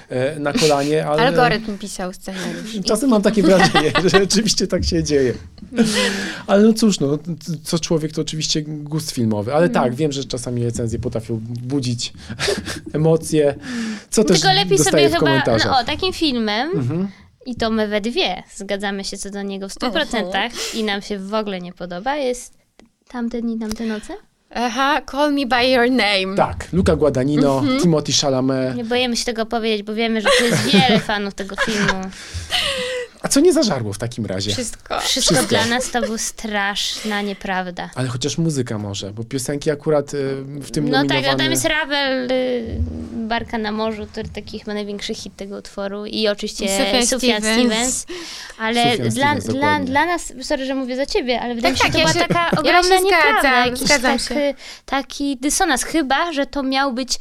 e, 0.08 0.38
na 0.38 0.52
kolanie, 0.52 1.06
ale... 1.06 1.22
Algorytm 1.22 1.78
pisał 1.78 2.12
scenariusz. 2.12 2.76
Czasem 2.84 3.10
mam 3.10 3.22
takie 3.22 3.42
wrażenie, 3.42 3.92
że 4.02 4.08
rzeczywiście 4.08 4.66
tak 4.66 4.84
się 4.84 5.04
dzieje. 5.04 5.34
Ale 6.46 6.62
no 6.62 6.72
cóż, 6.72 7.00
no, 7.00 7.18
co 7.62 7.78
człowiek 7.78 8.12
to 8.12 8.20
oczywiście 8.22 8.62
gust 8.62 9.10
filmowy. 9.10 9.54
Ale 9.54 9.68
tak, 9.68 9.94
wiem, 9.94 10.12
że 10.12 10.24
czasami 10.24 10.64
recenzje 10.64 10.98
potrafią 10.98 11.40
budzić 11.62 12.12
emocje, 12.92 13.21
co 14.10 14.24
też 14.24 14.40
Tylko 14.40 14.54
lepiej 14.54 14.78
sobie 14.78 15.08
w 15.08 15.12
chyba, 15.12 15.42
no, 15.64 15.78
o, 15.78 15.84
takim 15.84 16.12
filmem 16.12 16.70
Mhm. 16.74 17.08
i 17.46 17.54
to 17.56 17.70
my 17.70 17.88
we 17.88 18.00
dwie 18.00 18.42
zgadzamy 18.56 19.04
się 19.04 19.16
co 19.18 19.30
do 19.30 19.42
niego 19.42 19.68
w 19.68 19.72
100% 19.72 20.50
i 20.74 20.84
nam 20.84 21.02
się 21.02 21.18
w 21.18 21.34
ogóle 21.34 21.60
nie 21.60 21.72
podoba, 21.72 22.16
jest 22.16 22.54
Tamte 23.08 23.40
dni, 23.42 23.58
tamte 23.58 23.84
noce? 23.84 24.14
Aha, 24.54 25.00
Call 25.10 25.32
Me 25.34 25.46
By 25.46 25.64
Your 25.68 25.90
Name. 25.90 26.36
Tak, 26.36 26.68
Luca 26.72 26.96
Guadagnino, 26.96 27.58
Mhm. 27.58 27.80
Timothy 27.80 28.12
Chalamet. 28.12 28.76
Nie 28.76 28.84
boimy 28.84 29.16
się 29.16 29.24
tego 29.24 29.46
powiedzieć, 29.46 29.82
bo 29.82 29.94
wiemy, 29.94 30.20
że 30.20 30.28
tu 30.38 30.44
jest 30.44 30.62
wiele 30.64 31.00
fanów 31.00 31.34
tego 31.34 31.56
filmu. 31.56 31.92
A 33.22 33.28
co 33.28 33.40
nie 33.40 33.52
zażarło 33.52 33.92
w 33.92 33.98
takim 33.98 34.26
razie? 34.26 34.50
Wszystko. 34.52 35.00
Wszystko, 35.00 35.34
Wszystko. 35.34 35.54
dla 35.56 35.66
nas 35.66 35.90
to 35.90 36.00
był 36.00 36.18
straszna 36.18 37.22
nieprawda. 37.22 37.90
Ale 37.94 38.08
chociaż 38.08 38.38
muzyka 38.38 38.78
może, 38.78 39.12
bo 39.12 39.24
piosenki 39.24 39.70
akurat 39.70 40.14
y, 40.14 40.18
w 40.44 40.70
tym 40.70 40.84
No 40.88 40.98
tak, 40.98 41.08
nominowane... 41.08 41.34
a 41.34 41.36
tam 41.36 41.50
jest 41.50 41.64
Ravel, 41.64 42.30
y, 42.32 42.76
Barka 43.12 43.58
na 43.58 43.72
morzu, 43.72 44.06
który 44.06 44.28
taki 44.28 44.58
chyba 44.58 44.74
największy 44.74 45.14
hit 45.14 45.36
tego 45.36 45.56
utworu 45.56 46.06
i 46.06 46.28
oczywiście 46.28 46.68
Sufjan 46.78 47.06
Sufjan 47.06 47.42
Stevens. 47.42 47.96
Stevens. 47.96 48.06
Ale 48.58 48.90
Sufjan 48.90 49.08
dla, 49.08 49.26
Stevens, 49.40 49.44
dla, 49.46 49.80
dla 49.80 50.06
nas, 50.06 50.32
sorry, 50.42 50.66
że 50.66 50.74
mówię 50.74 50.96
za 50.96 51.06
ciebie, 51.06 51.40
ale 51.40 51.54
wydaje 51.54 51.74
Tak, 51.74 51.86
mi 51.88 51.92
się, 51.92 52.04
tak, 52.04 52.08
że 52.08 52.14
to 52.14 52.20
ja 52.20 52.26
była 52.26 52.42
się- 52.44 52.50
taka 52.50 52.50
ja 52.56 52.60
ogromna 52.60 52.98
się 52.98 53.04
nieprawda. 53.04 53.40
zgadzam, 53.40 53.66
jakiś 53.66 53.80
zgadzam 53.80 54.18
tak, 54.18 54.28
się. 54.28 54.34
y, 54.34 54.54
taki 54.86 55.36
dysonans, 55.36 55.82
chyba, 55.84 56.32
że 56.32 56.46
to 56.46 56.62
miał 56.62 56.92
być 56.92 57.18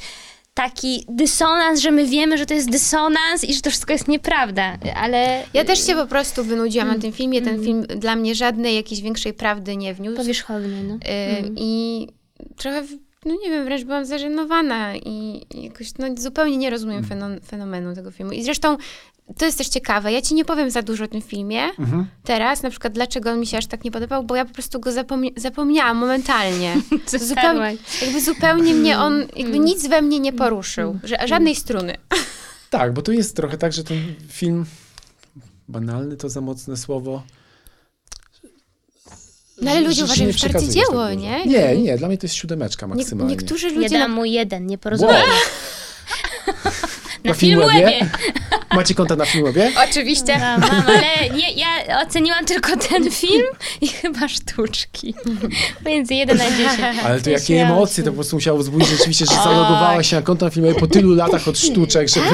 taki 0.54 1.06
dysonans, 1.10 1.80
że 1.80 1.92
my 1.92 2.06
wiemy, 2.06 2.38
że 2.38 2.46
to 2.46 2.54
jest 2.54 2.70
dysonans 2.70 3.44
i 3.44 3.54
że 3.54 3.62
to 3.62 3.70
wszystko 3.70 3.94
jest 3.94 4.08
nieprawda, 4.08 4.78
ale 4.96 5.44
Ja 5.54 5.66
też 5.66 5.88
się 5.88 5.96
po 5.96 6.08
prostu 6.08 6.44
wynudziłam 6.44 6.88
na 6.88 7.00
tym 7.00 7.12
filmie. 7.12 7.42
Ten 7.42 7.64
film 7.64 7.82
dla 7.84 8.16
mnie 8.16 8.36
żadnej 8.36 8.76
jakiejś 8.76 9.02
większej 9.02 9.34
prawdy 9.34 9.76
nie 9.78 9.94
wniósł. 9.94 10.18
powierzchowny, 10.18 10.84
no. 10.84 10.96
Y, 10.96 11.52
I 11.56 12.08
trochę, 12.58 12.84
no 13.26 13.34
nie 13.44 13.50
wiem, 13.50 13.66
wręcz 13.66 13.84
byłam 13.84 14.06
zażenowana 14.06 14.96
i 14.96 15.46
jakoś 15.64 15.88
no, 16.00 16.08
zupełnie 16.18 16.58
nie 16.58 16.70
rozumiem 16.70 17.04
fenon, 17.04 17.40
fenomenu 17.42 17.96
tego 17.96 18.12
filmu. 18.12 18.32
I 18.32 18.44
zresztą 18.44 18.78
to 19.38 19.46
jest 19.46 19.58
też 19.58 19.68
ciekawe, 19.68 20.12
ja 20.12 20.22
ci 20.22 20.34
nie 20.36 20.46
powiem 20.46 20.72
za 20.72 20.82
dużo 20.82 21.04
o 21.06 21.08
tym 21.08 21.22
filmie 21.22 21.62
Mhm. 21.64 22.06
teraz, 22.24 22.64
na 22.64 22.70
przykład 22.70 22.94
dlaczego 22.94 23.32
on 23.32 23.40
mi 23.40 23.48
się 23.48 23.58
aż 23.58 23.68
tak 23.68 23.84
nie 23.84 23.92
podobał, 23.92 24.24
bo 24.24 24.36
ja 24.36 24.46
po 24.46 24.54
prostu 24.54 24.80
go 24.80 24.92
zapomnia- 24.92 25.32
zapomniałam 25.40 25.98
momentalnie. 25.98 26.76
Zupełnie, 27.30 27.78
jakby 28.02 28.22
zupełnie 28.22 28.74
mnie 28.74 28.98
on, 29.00 29.26
jakby 29.36 29.60
nic 29.60 29.88
we 29.88 30.02
mnie 30.02 30.20
nie 30.20 30.34
poruszył, 30.34 31.00
że, 31.04 31.18
żadnej 31.28 31.56
struny. 31.56 31.96
Tak, 32.70 32.94
bo 32.94 33.02
tu 33.02 33.12
jest 33.12 33.36
trochę 33.36 33.58
tak, 33.58 33.74
że 33.74 33.84
ten 33.84 33.98
film, 34.28 34.66
banalny 35.68 36.18
to 36.18 36.30
za 36.30 36.42
mocne 36.42 36.78
słowo. 36.78 37.24
No 39.62 39.72
ale 39.72 39.82
ludzie 39.82 40.04
uważają, 40.04 40.28
nie 40.28 40.34
że 40.34 40.40
to 40.40 40.46
przekazuje 40.46 40.82
arcydzieło, 40.82 41.04
tak 41.08 41.16
dużo. 41.16 41.28
nie? 41.28 41.46
Nie, 41.46 41.78
nie, 41.78 41.98
dla 41.98 42.08
mnie 42.08 42.18
to 42.18 42.26
jest 42.26 42.36
siódemeczka 42.36 42.88
Nie, 42.88 42.96
maksymalnie. 42.96 43.32
niektórzy 43.36 43.68
Ja 43.68 43.74
ludzie... 43.74 43.90
dam 43.90 44.00
na- 44.12 44.16
mu 44.16 44.26
jeden, 44.26 44.66
nieporozumienie. 44.68 45.18
Wow. 45.18 46.72
Na 47.24 47.30
Na 47.32 47.34
Filmwebie? 47.34 48.06
Macie 48.76 48.94
konta 48.96 49.16
na 49.16 49.26
Filmwebie? 49.26 49.72
Oczywiście. 49.90 50.32
Ja 50.32 50.40
mam, 50.58 50.70
ale 50.88 51.30
nie, 51.38 51.52
ja 51.54 52.02
oceniłam 52.02 52.46
tylko 52.46 52.78
ten 52.78 53.12
film 53.12 53.46
i 53.82 53.88
chyba 53.88 54.28
sztuczki. 54.28 55.14
Więc 55.86 56.12
jeden 56.12 56.38
na 56.38 56.50
dziesięć. 56.52 57.00
Ale 57.06 57.22
to 57.22 57.30
jakie 57.30 57.56
ja 57.56 57.66
emocje 57.66 58.04
to 58.04 58.10
po 58.10 58.16
prostu 58.16 58.36
musiało 58.36 58.60
wzbudzić 58.60 58.90
rzeczywiście, 58.90 59.26
że 59.26 59.32
zalogowałaś 59.36 60.10
się 60.10 60.16
na 60.16 60.22
konto 60.22 60.46
na 60.46 60.52
Filmwebie 60.52 60.80
po 60.80 60.88
tylu 60.88 61.16
latach 61.16 61.48
od 61.48 61.60
sztuczek, 61.60 62.10
żeby... 62.10 62.28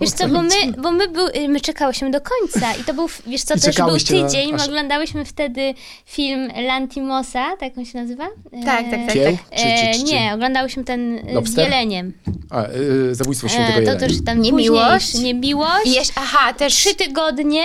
Wiesz 0.00 0.10
co, 0.10 0.28
bo 0.28 0.42
my, 0.42 0.72
bo 0.82 0.90
my, 0.92 1.08
był, 1.08 1.28
my 1.48 1.60
czekałyśmy 1.60 2.10
do 2.10 2.20
końca 2.20 2.74
i 2.80 2.84
to 2.84 2.94
był, 2.94 3.08
wiesz 3.26 3.42
co, 3.42 3.54
I 3.54 3.60
też 3.60 3.76
był 3.76 3.86
na- 3.86 3.98
tydzień, 3.98 4.50
my 4.52 4.56
aż- 4.58 4.68
oglądałyśmy 4.68 5.24
wtedy 5.24 5.74
film 6.06 6.50
Lantimosa, 6.66 7.56
tak 7.60 7.78
on 7.78 7.84
się 7.84 7.98
nazywa? 8.02 8.26
Tak, 8.64 8.90
tak, 8.90 9.00
tak. 9.06 9.12
Kieł? 9.14 9.38
Czy, 9.56 9.64
E, 9.64 9.92
czy, 9.92 9.98
czy, 9.98 10.06
czy? 10.06 10.12
nie, 10.14 10.32
oglądałyśmy 10.34 10.84
ten 10.84 11.18
e, 11.18 11.30
z 11.30 11.34
Lobster? 11.34 11.64
jeleniem. 11.64 12.12
A, 12.50 12.66
y, 13.10 13.14
zabójstwo 13.14 13.48
świętego 13.48 13.78
E, 13.78 13.82
to 13.82 13.90
jelenia. 13.90 14.05
Też 14.08 14.24
tam 14.24 14.42
Niemiłość? 14.42 15.14
Niemiłość. 15.14 15.86
I 15.86 15.92
jeszcze, 15.92 16.12
aha, 16.16 16.52
też... 16.52 16.74
Trzy 16.74 16.94
tygodnie, 16.94 17.64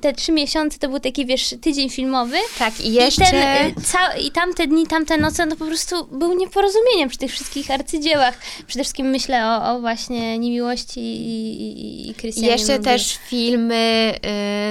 te 0.00 0.12
trzy 0.12 0.32
miesiące 0.32 0.78
to 0.78 0.88
był 0.88 1.00
taki, 1.00 1.26
wiesz, 1.26 1.54
tydzień 1.60 1.90
filmowy. 1.90 2.36
Tak, 2.58 2.80
i 2.80 2.92
jeszcze... 2.92 3.24
I, 3.24 3.30
ten, 3.30 3.68
y, 3.68 3.74
ca- 3.84 4.16
I 4.16 4.30
tamte 4.30 4.66
dni, 4.66 4.86
tamte 4.86 5.16
noce, 5.16 5.46
no 5.46 5.56
po 5.56 5.64
prostu 5.66 6.06
był 6.06 6.34
nieporozumieniem 6.34 7.08
przy 7.08 7.18
tych 7.18 7.32
wszystkich 7.32 7.70
arcydziełach. 7.70 8.38
Przede 8.66 8.84
wszystkim 8.84 9.06
myślę 9.06 9.46
o, 9.46 9.72
o 9.72 9.80
właśnie 9.80 10.38
niemiłości 10.38 11.00
i, 11.00 11.62
i, 11.62 12.10
i 12.10 12.14
Krystianie 12.14 12.48
Jeszcze 12.48 12.78
też 12.78 13.18
filmy 13.28 14.14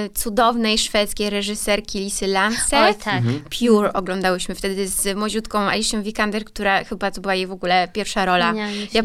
y, 0.06 0.18
cudownej 0.18 0.78
szwedzkiej 0.78 1.30
reżyserki 1.30 1.98
Lisy 1.98 2.26
Lancet. 2.26 2.72
Oj, 2.72 2.94
tak. 3.04 3.16
Mhm. 3.16 3.42
Pure 3.58 3.92
oglądałyśmy 3.92 4.54
wtedy 4.54 4.88
z 4.88 5.16
młodziutką 5.16 5.58
Alicją 5.58 6.02
Vikander, 6.02 6.44
która 6.44 6.84
chyba 6.84 7.10
to 7.10 7.20
była 7.20 7.34
jej 7.34 7.46
w 7.46 7.52
ogóle 7.52 7.88
pierwsza 7.92 8.24
rola. 8.24 8.54
Ja 8.92 9.02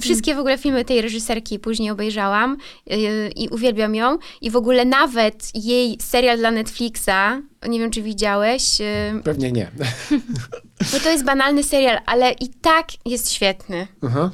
wszystkie 0.00 0.34
w 0.34 0.38
ogóle 0.38 0.58
filmy 0.58 0.84
tej 0.84 1.02
reżyserki 1.02 1.58
później 1.58 1.90
obejrzałam 1.90 2.56
y, 2.92 3.30
i 3.36 3.48
uwielbiam 3.48 3.94
ją. 3.94 4.18
I 4.40 4.50
w 4.50 4.56
ogóle 4.56 4.84
nawet 4.98 5.50
jej 5.54 5.98
serial 6.00 6.38
dla 6.38 6.50
Netflixa, 6.50 7.42
nie 7.68 7.78
wiem 7.78 7.90
czy 7.90 8.02
widziałeś, 8.02 8.80
y, 8.80 9.22
Pewnie 9.24 9.52
nie. 9.52 9.70
bo 10.92 11.00
to 11.00 11.10
jest 11.10 11.24
banalny 11.24 11.64
serial, 11.64 11.98
ale 12.06 12.32
i 12.32 12.48
tak 12.48 12.86
jest 13.06 13.32
świetny. 13.32 13.86
Aha. 14.02 14.30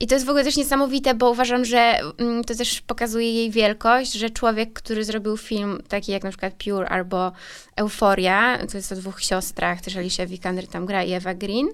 I 0.00 0.06
to 0.06 0.14
jest 0.14 0.26
w 0.26 0.28
ogóle 0.28 0.44
też 0.44 0.56
niesamowite, 0.56 1.14
bo 1.14 1.30
uważam, 1.30 1.64
że 1.64 1.98
mm, 2.18 2.44
to 2.44 2.54
też 2.54 2.80
pokazuje 2.80 3.32
jej 3.32 3.50
wielkość, 3.50 4.12
że 4.12 4.30
człowiek, 4.30 4.72
który 4.72 5.04
zrobił 5.04 5.36
film 5.36 5.82
taki 5.88 6.12
jak 6.12 6.22
na 6.24 6.30
przykład 6.30 6.54
Pure 6.64 6.88
albo 6.88 7.32
Euforia, 7.76 8.58
to 8.70 8.76
jest 8.76 8.92
o 8.92 8.96
dwóch 8.96 9.22
siostrach, 9.22 9.80
też 9.80 9.96
Alicia 9.96 10.26
Vikander 10.26 10.68
tam 10.68 10.86
gra 10.86 11.04
i 11.04 11.12
Eva 11.12 11.34
Green, 11.34 11.68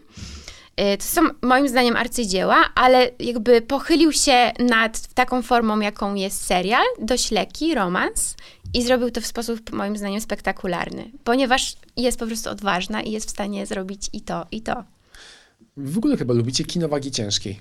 to 0.99 1.05
są 1.05 1.23
moim 1.43 1.69
zdaniem 1.69 1.97
arcydzieła, 1.97 2.65
ale 2.75 3.11
jakby 3.19 3.63
pochylił 3.63 4.13
się 4.13 4.53
nad 4.59 5.15
taką 5.15 5.43
formą, 5.43 5.81
jaką 5.81 6.15
jest 6.15 6.47
serial, 6.47 6.85
dość 7.03 7.31
lekki, 7.31 7.75
romans 7.75 8.37
i 8.75 8.83
zrobił 8.83 9.11
to 9.11 9.21
w 9.21 9.27
sposób 9.27 9.73
moim 9.73 9.97
zdaniem 9.97 10.21
spektakularny, 10.21 11.11
ponieważ 11.25 11.77
jest 11.97 12.19
po 12.19 12.27
prostu 12.27 12.51
odważna 12.51 13.03
i 13.03 13.13
jest 13.13 13.27
w 13.27 13.31
stanie 13.31 13.67
zrobić 13.67 14.11
i 14.13 14.21
to, 14.21 14.47
i 14.51 14.63
to. 14.63 14.85
W 15.77 15.99
ogóle 15.99 16.17
chyba 16.17 16.35
lubicie 16.35 16.65
kino 16.65 16.89
wagi 16.89 17.11
ciężkiej. 17.11 17.61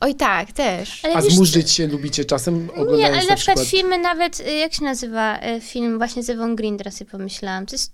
Oj 0.00 0.14
tak, 0.14 0.52
też. 0.52 1.04
Ale 1.04 1.14
A 1.14 1.22
wiesz, 1.22 1.34
zmurzyć 1.34 1.70
się 1.70 1.86
lubicie 1.86 2.24
czasem 2.24 2.70
oglądając 2.70 2.98
Nie, 3.00 3.06
ale 3.06 3.16
na 3.16 3.28
na 3.30 3.36
przykład 3.36 3.56
przykład... 3.56 3.66
filmy 3.66 3.98
nawet, 3.98 4.40
y, 4.40 4.52
jak 4.54 4.74
się 4.74 4.84
nazywa 4.84 5.38
y, 5.56 5.60
film 5.60 5.98
właśnie 5.98 6.22
z 6.22 6.30
Ewą 6.30 6.56
Green, 6.56 6.78
teraz 6.78 6.94
sobie 6.96 7.10
pomyślałam. 7.10 7.66
To 7.66 7.74
jest, 7.74 7.92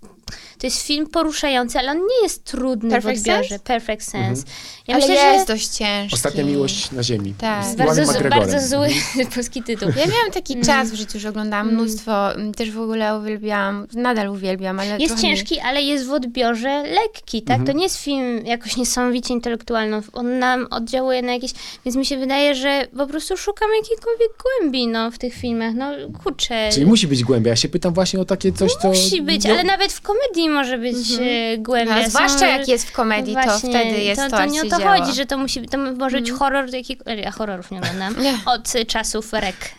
to 0.59 0.67
jest 0.67 0.81
film 0.81 1.07
poruszający, 1.07 1.79
ale 1.79 1.91
on 1.91 1.97
nie 1.97 2.23
jest 2.23 2.43
trudny 2.43 2.89
Perfect 2.89 3.17
w 3.17 3.19
odbiorze. 3.19 3.49
Sense? 3.49 3.63
Perfect 3.63 4.03
Sense. 4.03 4.43
Ja 4.87 4.95
ale 4.95 5.07
myślę, 5.07 5.23
jest 5.33 5.47
że 5.47 5.53
dość 5.53 5.67
ciężki. 5.67 6.15
Ostatnia 6.15 6.43
miłość 6.43 6.91
na 6.91 7.03
ziemi. 7.03 7.33
Tak. 7.37 7.65
Z 7.65 7.75
bardzo, 7.75 8.05
z- 8.05 8.29
bardzo 8.29 8.59
zły 8.67 8.87
polski 9.35 9.63
tytuł. 9.63 9.89
Ja 9.89 10.05
miałam 10.05 10.31
taki 10.33 10.61
czas 10.61 10.91
w 10.91 10.95
życiu, 10.95 11.19
że 11.19 11.29
oglądałam 11.29 11.71
mnóstwo, 11.73 12.33
m, 12.35 12.53
też 12.53 12.71
w 12.71 12.79
ogóle 12.79 13.17
uwielbiałam, 13.19 13.87
nadal 13.93 14.29
uwielbiam, 14.29 14.79
ale 14.79 14.97
Jest 14.97 15.21
ciężki, 15.21 15.59
ale 15.59 15.81
jest 15.81 16.05
w 16.05 16.11
odbiorze 16.11 16.83
lekki, 16.83 17.41
tak? 17.41 17.59
Mhm. 17.59 17.65
To 17.67 17.71
nie 17.77 17.83
jest 17.83 17.97
film 17.97 18.45
jakoś 18.45 18.77
niesamowicie 18.77 19.33
intelektualny. 19.33 20.01
On 20.13 20.39
nam 20.39 20.67
oddziałuje 20.71 21.21
na 21.21 21.33
jakieś... 21.33 21.51
Więc 21.85 21.94
mi 21.95 22.05
się 22.05 22.17
wydaje, 22.17 22.55
że 22.55 22.87
po 22.97 23.07
prostu 23.07 23.37
szukam 23.37 23.69
jakiejkolwiek 23.81 24.29
głębi, 24.43 24.87
no, 24.87 25.11
w 25.11 25.17
tych 25.17 25.33
filmach. 25.33 25.73
No, 25.75 25.91
kurczę. 26.23 26.69
Czyli 26.73 26.85
musi 26.85 27.07
być 27.07 27.23
głębia. 27.23 27.49
Ja 27.49 27.55
się 27.55 27.69
pytam 27.69 27.93
właśnie 27.93 28.19
o 28.19 28.25
takie 28.25 28.51
coś, 28.51 28.71
co... 28.73 28.87
Musi 28.87 29.21
być, 29.21 29.45
no, 29.45 29.53
ale 29.53 29.63
nawet 29.63 29.93
w 29.93 30.01
komedii 30.01 30.49
może 30.49 30.77
być 30.77 30.95
e, 31.21 31.57
głębia. 31.57 31.95
No, 31.95 32.03
Są- 32.03 32.09
zwłaszcza 32.09 32.47
jak 32.47 32.67
jest 32.67 32.87
w 32.87 32.91
komedii, 32.91 33.35
to 33.35 33.41
Właśnie, 33.41 33.69
wtedy 33.69 34.01
jest 34.01 34.21
to, 34.21 34.29
to, 34.29 34.37
to 34.37 34.45
nie 34.45 34.61
o 34.61 34.65
to 34.65 34.79
chodzi, 34.87 35.13
że 35.13 35.25
to 35.25 35.37
musi 35.37 35.67
to 35.67 35.77
może 35.77 36.21
być 36.21 36.31
horror, 36.31 36.73
jaki, 36.73 36.97
ja 37.17 37.31
horrorów 37.31 37.71
nie 37.71 37.77
oglądam, 37.77 38.15
od 38.45 38.73
czasów 38.87 39.33
REK. 39.33 39.71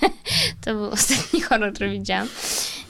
to 0.64 0.74
był 0.74 0.90
ostatni 0.90 1.40
horror, 1.40 1.72
który 1.72 1.90
widziałam, 1.90 2.28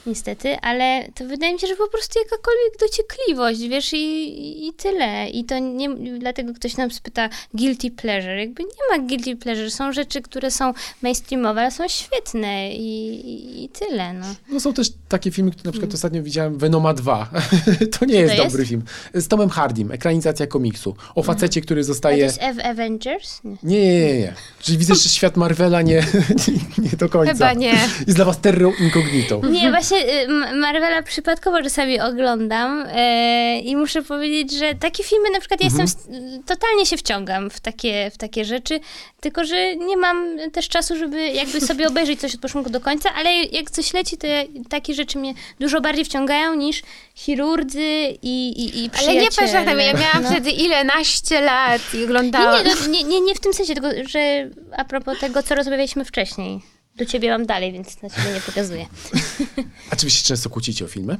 niestety, 0.05 0.59
ale 0.61 1.07
to 1.15 1.25
wydaje 1.25 1.53
mi 1.53 1.59
się, 1.59 1.67
że 1.67 1.75
po 1.75 1.87
prostu 1.87 2.19
jakakolwiek 2.19 2.79
dociekliwość, 2.79 3.59
wiesz, 3.59 3.93
i, 3.93 4.67
i 4.67 4.73
tyle. 4.73 5.29
I 5.29 5.45
to 5.45 5.59
nie, 5.59 5.89
dlatego 6.19 6.53
ktoś 6.53 6.77
nam 6.77 6.91
spyta 6.91 7.29
guilty 7.53 7.91
pleasure. 7.91 8.39
Jakby 8.39 8.63
nie 8.63 8.97
ma 8.97 9.07
guilty 9.07 9.35
pleasure, 9.35 9.71
są 9.71 9.93
rzeczy, 9.93 10.21
które 10.21 10.51
są 10.51 10.73
mainstreamowe, 11.01 11.61
ale 11.61 11.71
są 11.71 11.87
świetne 11.87 12.73
i, 12.73 13.09
i, 13.31 13.63
i 13.63 13.69
tyle, 13.69 14.13
no. 14.13 14.25
No 14.49 14.59
są 14.59 14.73
też 14.73 14.87
takie 15.09 15.31
filmy, 15.31 15.51
które 15.51 15.65
na 15.65 15.71
przykład 15.71 15.93
ostatnio 15.93 16.23
widziałem, 16.23 16.57
Venoma 16.57 16.93
2. 16.93 17.29
to 17.99 18.05
nie 18.05 18.15
jest 18.15 18.35
to 18.35 18.43
dobry 18.43 18.65
film. 18.65 18.83
Z 19.13 19.27
Tomem 19.27 19.49
Hardym, 19.49 19.91
ekranizacja 19.91 20.47
komiksu. 20.47 20.95
O 21.15 21.23
facecie, 21.23 21.61
który 21.61 21.81
A 21.81 21.83
to 21.83 21.87
zostaje... 21.87 22.17
jest 22.17 22.39
Avengers? 22.63 23.41
Nie. 23.43 23.57
Nie, 23.63 23.79
nie, 23.79 24.03
nie, 24.05 24.19
nie. 24.19 24.33
Czyli 24.59 24.77
widzę, 24.77 24.95
że 24.95 25.09
świat 25.09 25.37
Marvela 25.37 25.81
nie, 25.91 26.05
nie 26.77 26.97
do 26.97 27.09
końca. 27.09 27.33
Chyba 27.33 27.53
nie. 27.53 27.73
Jest 28.07 28.15
dla 28.15 28.25
was 28.25 28.39
terrą 28.39 28.73
incognito. 28.79 29.41
Nie, 29.49 29.69
właśnie 29.69 29.90
y, 29.95 30.11
M- 30.27 30.59
Marvela 30.59 31.01
przypadkowo 31.03 31.61
czasami 31.63 31.99
oglądam 31.99 32.85
e, 32.87 33.59
i 33.59 33.75
muszę 33.75 34.01
powiedzieć, 34.03 34.51
że 34.59 34.75
takie 34.75 35.03
filmy 35.03 35.29
na 35.29 35.39
przykład 35.39 35.59
ja 35.61 35.65
jestem, 35.65 35.83
s- 35.85 36.07
totalnie 36.45 36.85
się 36.85 36.97
wciągam 36.97 37.49
w 37.49 37.59
takie, 37.59 38.11
w 38.13 38.17
takie 38.17 38.45
rzeczy, 38.45 38.79
tylko 39.21 39.45
że 39.45 39.75
nie 39.75 39.97
mam 39.97 40.37
też 40.51 40.69
czasu, 40.69 40.95
żeby 40.97 41.27
jakby 41.29 41.61
sobie 41.61 41.87
obejrzeć 41.87 42.19
coś 42.19 42.35
od 42.35 42.41
początku 42.41 42.71
do 42.71 42.79
końca, 42.81 43.09
ale 43.15 43.33
jak 43.43 43.71
coś 43.71 43.93
leci, 43.93 44.17
to 44.17 44.27
ja, 44.27 44.43
takie 44.69 44.93
rzeczy 44.93 45.17
mnie 45.19 45.33
dużo 45.59 45.81
bardziej 45.81 46.05
wciągają 46.05 46.55
niż 46.55 46.81
chirurdzy 47.15 47.81
i, 48.21 48.49
i, 48.49 48.83
i 48.85 48.89
Ale 48.99 49.13
nie 49.15 49.21
patrz 49.21 49.37
na 49.37 49.45
przyjaciele. 49.45 49.75
to, 49.75 49.81
ja 49.81 49.93
miałam 49.93 50.23
No. 50.23 50.29
wtedy 50.31 50.51
ile, 50.51 50.83
naście 50.83 51.41
lat 51.41 51.81
i 51.93 51.97
Nie, 51.97 52.03
oglądałam. 52.03 52.65
nie, 52.65 52.75
no, 52.81 52.87
nie, 52.87 53.03
nie, 53.03 53.21
nie 53.21 53.35
w 53.35 53.39
tym 53.39 53.53
sensie, 53.53 53.73
tylko 53.73 53.89
że 54.09 54.49
a 54.77 54.85
propos 54.85 55.19
tego, 55.19 55.43
co 55.43 55.55
rozmawialiśmy 55.55 56.05
wcześniej. 56.05 56.59
Do 57.01 57.05
ciebie 57.05 57.29
mam 57.29 57.45
dalej, 57.45 57.71
więc 57.71 58.01
na 58.01 58.09
ciebie 58.09 58.33
nie 58.33 58.41
pokazuję. 58.41 58.85
A 59.91 59.95
czy 59.95 60.05
wy 60.05 60.11
się 60.11 60.23
często 60.23 60.49
kłócicie 60.49 60.85
o 60.85 60.87
filmy? 60.87 61.17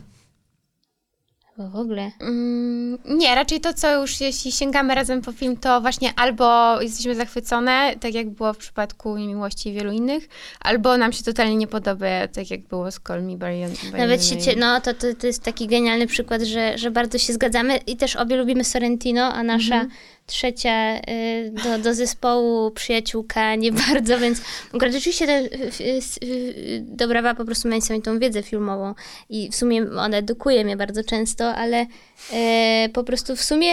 Chyba 1.56 1.70
w 1.70 1.76
ogóle. 1.76 2.12
Mm, 2.20 2.98
nie, 3.06 3.36
raczej 3.36 3.62
to, 3.62 3.74
co 3.74 4.02
już 4.02 4.22
jeśli 4.22 4.52
sięgamy 4.52 4.96
razem 4.96 5.22
po 5.22 5.32
film, 5.32 5.58
to 5.58 5.82
właśnie 5.82 6.14
albo 6.16 6.82
jesteśmy 6.82 7.16
zachwycone, 7.16 7.96
tak 8.00 8.14
jak 8.14 8.30
było 8.30 8.54
w 8.54 8.58
przypadku 8.58 9.18
Miłości 9.18 9.70
i 9.70 9.74
wielu 9.74 9.92
innych, 9.92 10.30
albo 10.60 10.98
nam 10.98 11.14
się 11.14 11.24
totalnie 11.24 11.56
nie 11.56 11.68
podoba, 11.68 12.28
tak 12.34 12.52
jak 12.52 12.62
było 12.62 12.92
z 12.92 13.00
Call 13.08 13.24
Me 13.24 13.38
By 13.38 13.68
Nawet 13.98 14.26
się, 14.26 14.38
cie- 14.38 14.56
no 14.56 14.82
to, 14.82 14.94
to, 14.94 15.08
to 15.20 15.28
jest 15.28 15.44
taki 15.44 15.68
genialny 15.68 16.08
przykład, 16.08 16.42
że, 16.42 16.78
że 16.78 16.92
bardzo 16.92 17.18
się 17.18 17.34
zgadzamy 17.34 17.78
i 17.78 17.98
też 17.98 18.16
obie 18.16 18.38
lubimy 18.38 18.64
Sorrentino, 18.64 19.34
a 19.34 19.44
nasza 19.44 19.86
trzecia 20.26 20.98
y, 20.98 21.54
do, 21.64 21.84
do 21.84 21.94
zespołu 21.94 22.72
przyjaciółka 22.72 23.56
nie 23.56 23.72
bardzo, 23.88 24.20
więc 24.20 24.42
akurat 24.74 24.94
rzeczywiście 24.94 25.26
te, 25.26 25.40
y, 25.40 26.00
y, 26.24 26.84
Dobrawa 26.88 27.36
po 27.36 27.46
prostu 27.46 27.68
ma 27.70 27.76
niesamowitą 27.76 28.20
wiedzę 28.20 28.44
filmową 28.44 28.94
i 29.30 29.50
w 29.50 29.56
sumie 29.56 29.86
ona 29.98 30.18
edukuje 30.18 30.66
mnie 30.66 30.78
bardzo 30.78 31.04
często, 31.04 31.56
ale 31.56 31.86
y, 31.86 32.90
po 32.90 33.04
prostu 33.04 33.36
w 33.36 33.44
sumie 33.44 33.72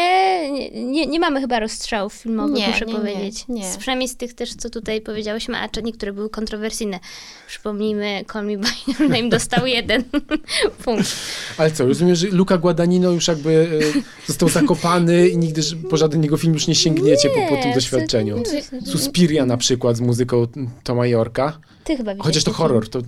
nie, 0.53 0.71
nie, 0.71 1.07
nie 1.07 1.21
mamy 1.21 1.41
chyba 1.41 1.61
rozstrzałów 1.61 2.13
filmowych, 2.13 2.57
Nie, 2.57 2.69
muszę 2.69 2.87
nie, 2.87 2.93
nie, 2.93 2.99
powiedzieć. 2.99 3.45
nie. 3.49 3.73
Z, 3.73 3.77
przynajmniej 3.77 4.09
z 4.09 4.17
tych 4.17 4.35
też, 4.35 4.55
co 4.55 4.71
tutaj 4.71 5.01
powiedziałyśmy, 5.01 5.59
a 5.59 5.69
czy 5.69 5.83
niektóre 5.83 6.13
były 6.13 6.31
kontrowersyjne. 6.31 7.01
Przypomnijmy, 7.49 8.25
Call 8.33 8.47
Me 8.47 8.59
By 8.59 8.69
Your 8.87 9.11
Name 9.11 9.29
dostał 9.29 9.67
jeden 9.77 10.05
punkt. 10.85 11.17
Ale 11.59 11.71
co, 11.71 11.87
rozumiem, 11.87 12.15
że 12.15 12.27
Luca 12.27 12.59
Guadagnino 12.59 13.11
już 13.11 13.29
jakby 13.29 13.83
e, 13.97 14.27
został 14.27 14.49
zakopany 14.49 15.29
i 15.29 15.39
nigdy 15.39 15.63
po 15.91 15.97
żaden 15.97 16.23
jego 16.23 16.38
film 16.39 16.55
już 16.55 16.67
nie 16.67 16.75
sięgniecie 16.75 17.29
po, 17.31 17.41
po 17.49 17.63
tym 17.63 17.69
Nie, 17.69 17.75
doświadczeniu. 17.75 18.43
nie. 18.73 18.87
Suspiria 18.87 19.47
na 19.47 19.57
przykład 19.57 19.97
z 19.97 20.01
muzyką 20.01 20.47
Toma 20.83 21.07
Yorka. 21.07 21.61
Ty 21.85 21.97
chyba 21.97 22.15
widziałeś 22.15 22.27
Chociaż 22.27 22.45
to 22.45 22.53
horror, 22.53 22.89
to 22.89 23.03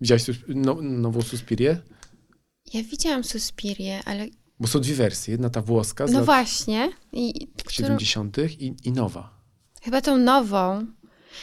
widziałeś 0.00 0.24
no, 0.48 0.74
nową 0.82 1.22
Suspirię? 1.22 1.76
Ja 2.74 2.82
widziałam 2.82 3.24
Suspirię, 3.24 4.00
ale 4.04 4.26
Bo 4.60 4.68
są 4.68 4.80
dwie 4.80 4.94
wersje. 4.94 5.32
Jedna 5.32 5.50
ta 5.50 5.62
włoska 5.62 6.06
z 6.06 6.12
no 6.12 6.18
lat 6.18 6.26
właśnie. 6.26 6.92
I, 7.12 7.48
którą, 7.56 7.70
70. 7.70 8.38
I, 8.58 8.74
i 8.84 8.92
nowa. 8.92 9.40
chyba 9.82 10.00
tą 10.00 10.16
nową. 10.16 10.86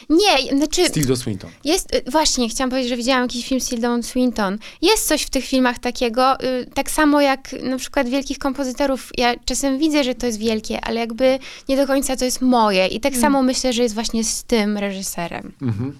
Nie, 0.08 0.56
znaczy 0.56 0.88
Z 0.88 0.92
Tilda 0.92 1.16
Swinton. 1.16 1.50
jest, 1.64 1.94
y, 1.94 2.10
właśnie, 2.10 2.48
chciałam 2.48 2.70
powiedzieć, 2.70 2.88
że 2.90 2.96
widziałam 2.96 3.22
jakiś 3.22 3.48
film 3.48 3.60
z 3.60 3.68
Tildą 3.68 4.02
Swinton. 4.02 4.58
Jest 4.82 5.08
coś 5.08 5.22
w 5.22 5.30
tych 5.30 5.44
filmach 5.44 5.78
takiego, 5.78 6.40
y, 6.44 6.66
tak 6.74 6.90
samo 6.90 7.20
jak 7.20 7.52
na 7.62 7.78
przykład 7.78 8.08
wielkich 8.08 8.38
kompozytorów. 8.38 9.10
Ja 9.18 9.34
czasem 9.44 9.78
widzę, 9.78 10.04
że 10.04 10.14
to 10.14 10.26
jest 10.26 10.38
wielkie, 10.38 10.80
ale 10.80 11.00
jakby 11.00 11.38
nie 11.68 11.76
do 11.76 11.86
końca 11.86 12.16
to 12.16 12.24
jest 12.24 12.40
moje. 12.40 12.86
I 12.86 13.00
tak 13.00 13.16
samo 13.16 13.42
myślę, 13.42 13.72
że 13.72 13.82
jest 13.82 13.94
właśnie 13.94 14.24
z 14.24 14.44
tym 14.44 14.78
reżyserem. 14.78 15.52
Mhm. 15.62 15.98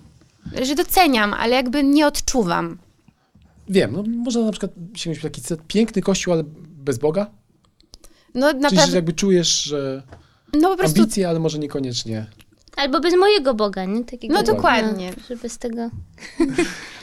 Że 0.63 0.75
doceniam, 0.75 1.35
ale 1.35 1.57
jakby 1.57 1.83
nie 1.85 2.07
odczuwam. 2.07 2.79
Wiem, 3.69 3.93
no 3.93 4.03
można 4.03 4.43
na 4.43 4.51
przykład 4.53 4.73
sięgnąć 4.95 5.23
taki 5.23 5.43
piękny 5.69 6.03
kościół, 6.03 6.33
ale 6.33 6.45
bez 6.85 6.99
Boga. 6.99 7.31
No 8.35 8.51
Czyli 8.51 8.63
że 8.63 8.71
naprawdę, 8.71 8.97
jakby 8.97 9.13
czujesz, 9.13 9.63
że 9.63 10.03
no 10.53 10.69
po 10.69 10.77
prostu, 10.77 11.01
ambicje, 11.01 11.29
ale 11.29 11.41
może 11.41 11.59
niekoniecznie. 11.59 12.27
Albo 12.77 13.01
bez 13.01 13.15
mojego 13.17 13.55
Boga, 13.55 13.85
nie? 13.85 14.05
Takiego, 14.05 14.35
no 14.35 14.43
dokładnie. 14.43 15.13
No, 15.17 15.23
że 15.29 15.37
bez 15.37 15.59
tego... 15.59 15.91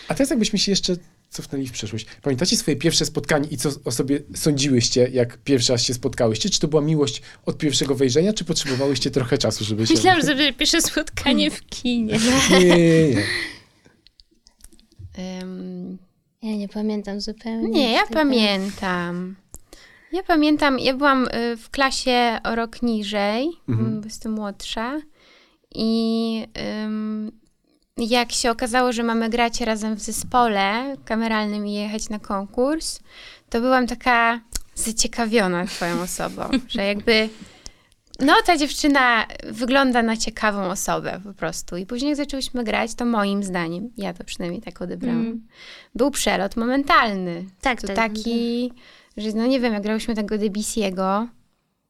A 0.08 0.14
teraz 0.14 0.30
jakbyśmy 0.30 0.60
się 0.60 0.72
jeszcze 0.72 0.96
cofnęli 1.30 1.68
w 1.68 1.72
przeszłość. 1.72 2.06
Pamiętacie 2.22 2.58
swoje 2.58 2.78
pierwsze 2.78 3.06
spotkanie 3.06 3.48
i 3.52 3.58
co 3.58 3.70
o 3.86 3.92
sobie 3.92 4.20
sądziłyście, 4.36 5.10
jak 5.14 5.38
pierwszy 5.38 5.72
raz 5.72 5.82
się 5.84 5.94
spotkałyście? 5.94 6.50
Czy 6.50 6.60
to 6.60 6.68
była 6.68 6.82
miłość 6.82 7.22
od 7.46 7.58
pierwszego 7.58 7.96
wejrzenia, 7.96 8.34
czy 8.34 8.46
potrzebowałyście 8.46 9.12
trochę 9.12 9.38
czasu, 9.38 9.66
żeby 9.66 9.88
się... 9.88 9.94
Myślałam, 9.94 10.22
że 10.22 10.54
pierwsze 10.54 10.82
spotkanie 10.82 11.52
w 11.52 11.66
kinie. 11.66 12.20
Nie, 12.52 12.60
nie, 12.60 12.66
nie, 12.66 13.08
nie. 13.10 13.24
Ym, 15.42 15.98
Ja 16.42 16.56
nie 16.56 16.68
pamiętam 16.70 17.22
zupełnie. 17.22 17.70
Nie, 17.70 17.92
ja 17.92 18.02
tego. 18.04 18.14
pamiętam. 18.14 19.36
Ja 20.12 20.24
pamiętam, 20.24 20.80
ja 20.80 20.94
byłam 20.94 21.28
y, 21.28 21.58
w 21.58 21.70
klasie 21.70 22.40
o 22.44 22.56
rok 22.56 22.82
niżej, 22.82 23.46
Mhm. 23.46 23.80
mhm. 23.80 24.02
bo 24.02 24.06
jestem 24.08 24.32
młodsza. 24.32 25.02
I 25.80 26.48
jak 27.98 28.32
się 28.32 28.52
okazało, 28.52 28.92
że 28.94 29.04
mamy 29.04 29.30
grać 29.30 29.62
razem 29.62 29.96
w 29.96 30.00
zespole 30.00 30.96
kameralnym 31.06 31.68
i 31.68 31.74
jechać 31.74 32.10
na 32.10 32.20
konkurs, 32.20 33.00
to 33.50 33.62
byłam 33.62 33.88
taka 33.88 34.42
zaciekawiona 34.76 35.66
twoją 35.66 36.02
osobą, 36.02 36.44
że 36.70 36.84
jakby 36.86 37.30
no 38.20 38.34
ta 38.46 38.58
dziewczyna 38.58 39.26
wygląda 39.44 40.04
na 40.04 40.18
ciekawą 40.18 40.64
osobę 40.70 41.22
po 41.24 41.34
prostu. 41.34 41.78
I 41.78 41.86
później 41.86 42.10
jak 42.10 42.18
zaczęłyśmy 42.18 42.64
grać, 42.64 42.96
to 42.96 43.06
moim 43.06 43.44
zdaniem, 43.44 43.90
ja 43.98 44.14
to 44.14 44.24
przynajmniej 44.24 44.62
tak 44.62 44.82
odebrałam, 44.82 45.22
Mm. 45.22 45.48
był 45.96 46.12
przelot 46.12 46.56
momentalny. 46.58 47.46
Tak, 47.62 47.82
To 47.82 47.88
tak. 47.88 47.96
taki, 47.96 48.72
że 49.18 49.30
no 49.36 49.46
nie 49.48 49.60
wiem, 49.60 49.74
jak 49.74 49.84
grałyśmy 49.84 50.16
tego 50.16 50.36
Debussy'ego, 50.36 51.28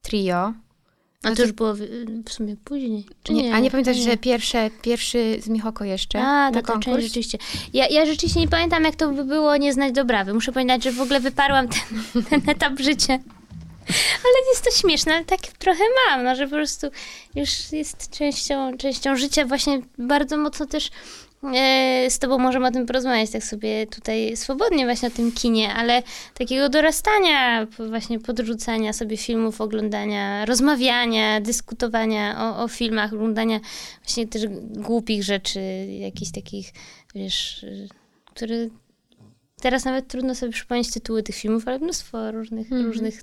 trio. 0.02 0.54
A 1.32 1.36
to 1.36 1.42
już 1.42 1.52
było 1.52 1.74
w, 1.74 1.80
w 2.26 2.34
sumie 2.34 2.56
później. 2.66 3.06
Czy 3.24 3.34
Nie, 3.34 3.44
nie? 3.44 3.56
a 3.56 3.60
nie 3.60 3.72
pamiętasz, 3.72 3.98
To 3.98 4.04
że 4.04 4.18
pierwsze, 4.18 4.70
pierwszy 4.82 5.38
z 5.42 5.50
Michoko 5.50 5.84
jeszcze 5.84 6.20
A, 6.20 6.52
na 6.52 6.62
to 6.62 6.80
część 6.80 7.04
rzeczywiście. 7.04 7.38
Ja, 7.74 7.88
ja 7.88 8.06
rzeczywiście 8.06 8.40
nie 8.40 8.48
pamiętam, 8.48 8.84
jak 8.84 8.96
to 8.96 9.10
by 9.12 9.26
było 9.26 9.58
nie 9.58 9.74
znać 9.74 9.94
Dobrawy. 9.94 10.34
Muszę 10.34 10.52
pamiętać, 10.52 10.84
że 10.84 10.92
w 10.92 11.02
ogóle 11.02 11.20
wyparłam 11.20 11.68
ten, 11.68 12.24
ten 12.30 12.50
etap 12.50 12.80
życia. 12.80 13.14
Ale 14.24 14.48
jest 14.50 14.64
to 14.64 14.72
śmieszne, 14.72 15.16
ale 15.16 15.26
tak 15.26 15.40
trochę 15.40 15.84
mam, 16.10 16.24
no, 16.24 16.36
że 16.36 16.44
po 16.44 16.56
prostu 16.56 16.88
już 17.36 17.72
jest 17.72 18.10
częścią, 18.18 18.78
częścią 18.78 19.16
życia. 19.16 19.46
Właśnie 19.46 19.82
bardzo 19.98 20.38
mocno 20.38 20.66
też 20.66 20.90
z 22.10 22.20
tobą 22.20 22.38
możemy 22.38 22.68
o 22.68 22.72
tym 22.72 22.86
porozmawiać, 22.86 23.30
tak 23.30 23.44
sobie 23.44 23.88
tutaj 23.88 24.38
swobodnie 24.38 24.86
właśnie 24.86 25.08
o 25.08 25.12
tym 25.12 25.32
kinie, 25.32 25.74
ale 25.74 26.04
takiego 26.34 26.70
dorastania, 26.70 27.68
właśnie 27.90 28.20
podrzucania 28.20 28.94
sobie 28.94 29.18
filmów, 29.18 29.62
oglądania, 29.62 30.46
rozmawiania, 30.46 31.42
dyskutowania 31.42 32.38
o, 32.40 32.64
o 32.64 32.68
filmach, 32.68 33.14
oglądania 33.14 33.60
właśnie 34.04 34.28
też 34.28 34.42
głupich 34.66 35.24
rzeczy, 35.24 35.62
jakichś 36.00 36.32
takich, 36.32 36.74
wiesz, 37.16 37.64
y, 37.64 37.88
które 38.26 38.56
teraz 39.62 39.86
nawet 39.86 40.08
trudno 40.08 40.36
sobie 40.36 40.52
przypomnieć 40.52 40.94
tytuły 40.94 41.24
tych 41.24 41.36
filmów, 41.36 41.68
ale 41.68 41.80
mnóstwo 41.80 42.32
różnych, 42.32 42.72
różnych, 42.72 43.22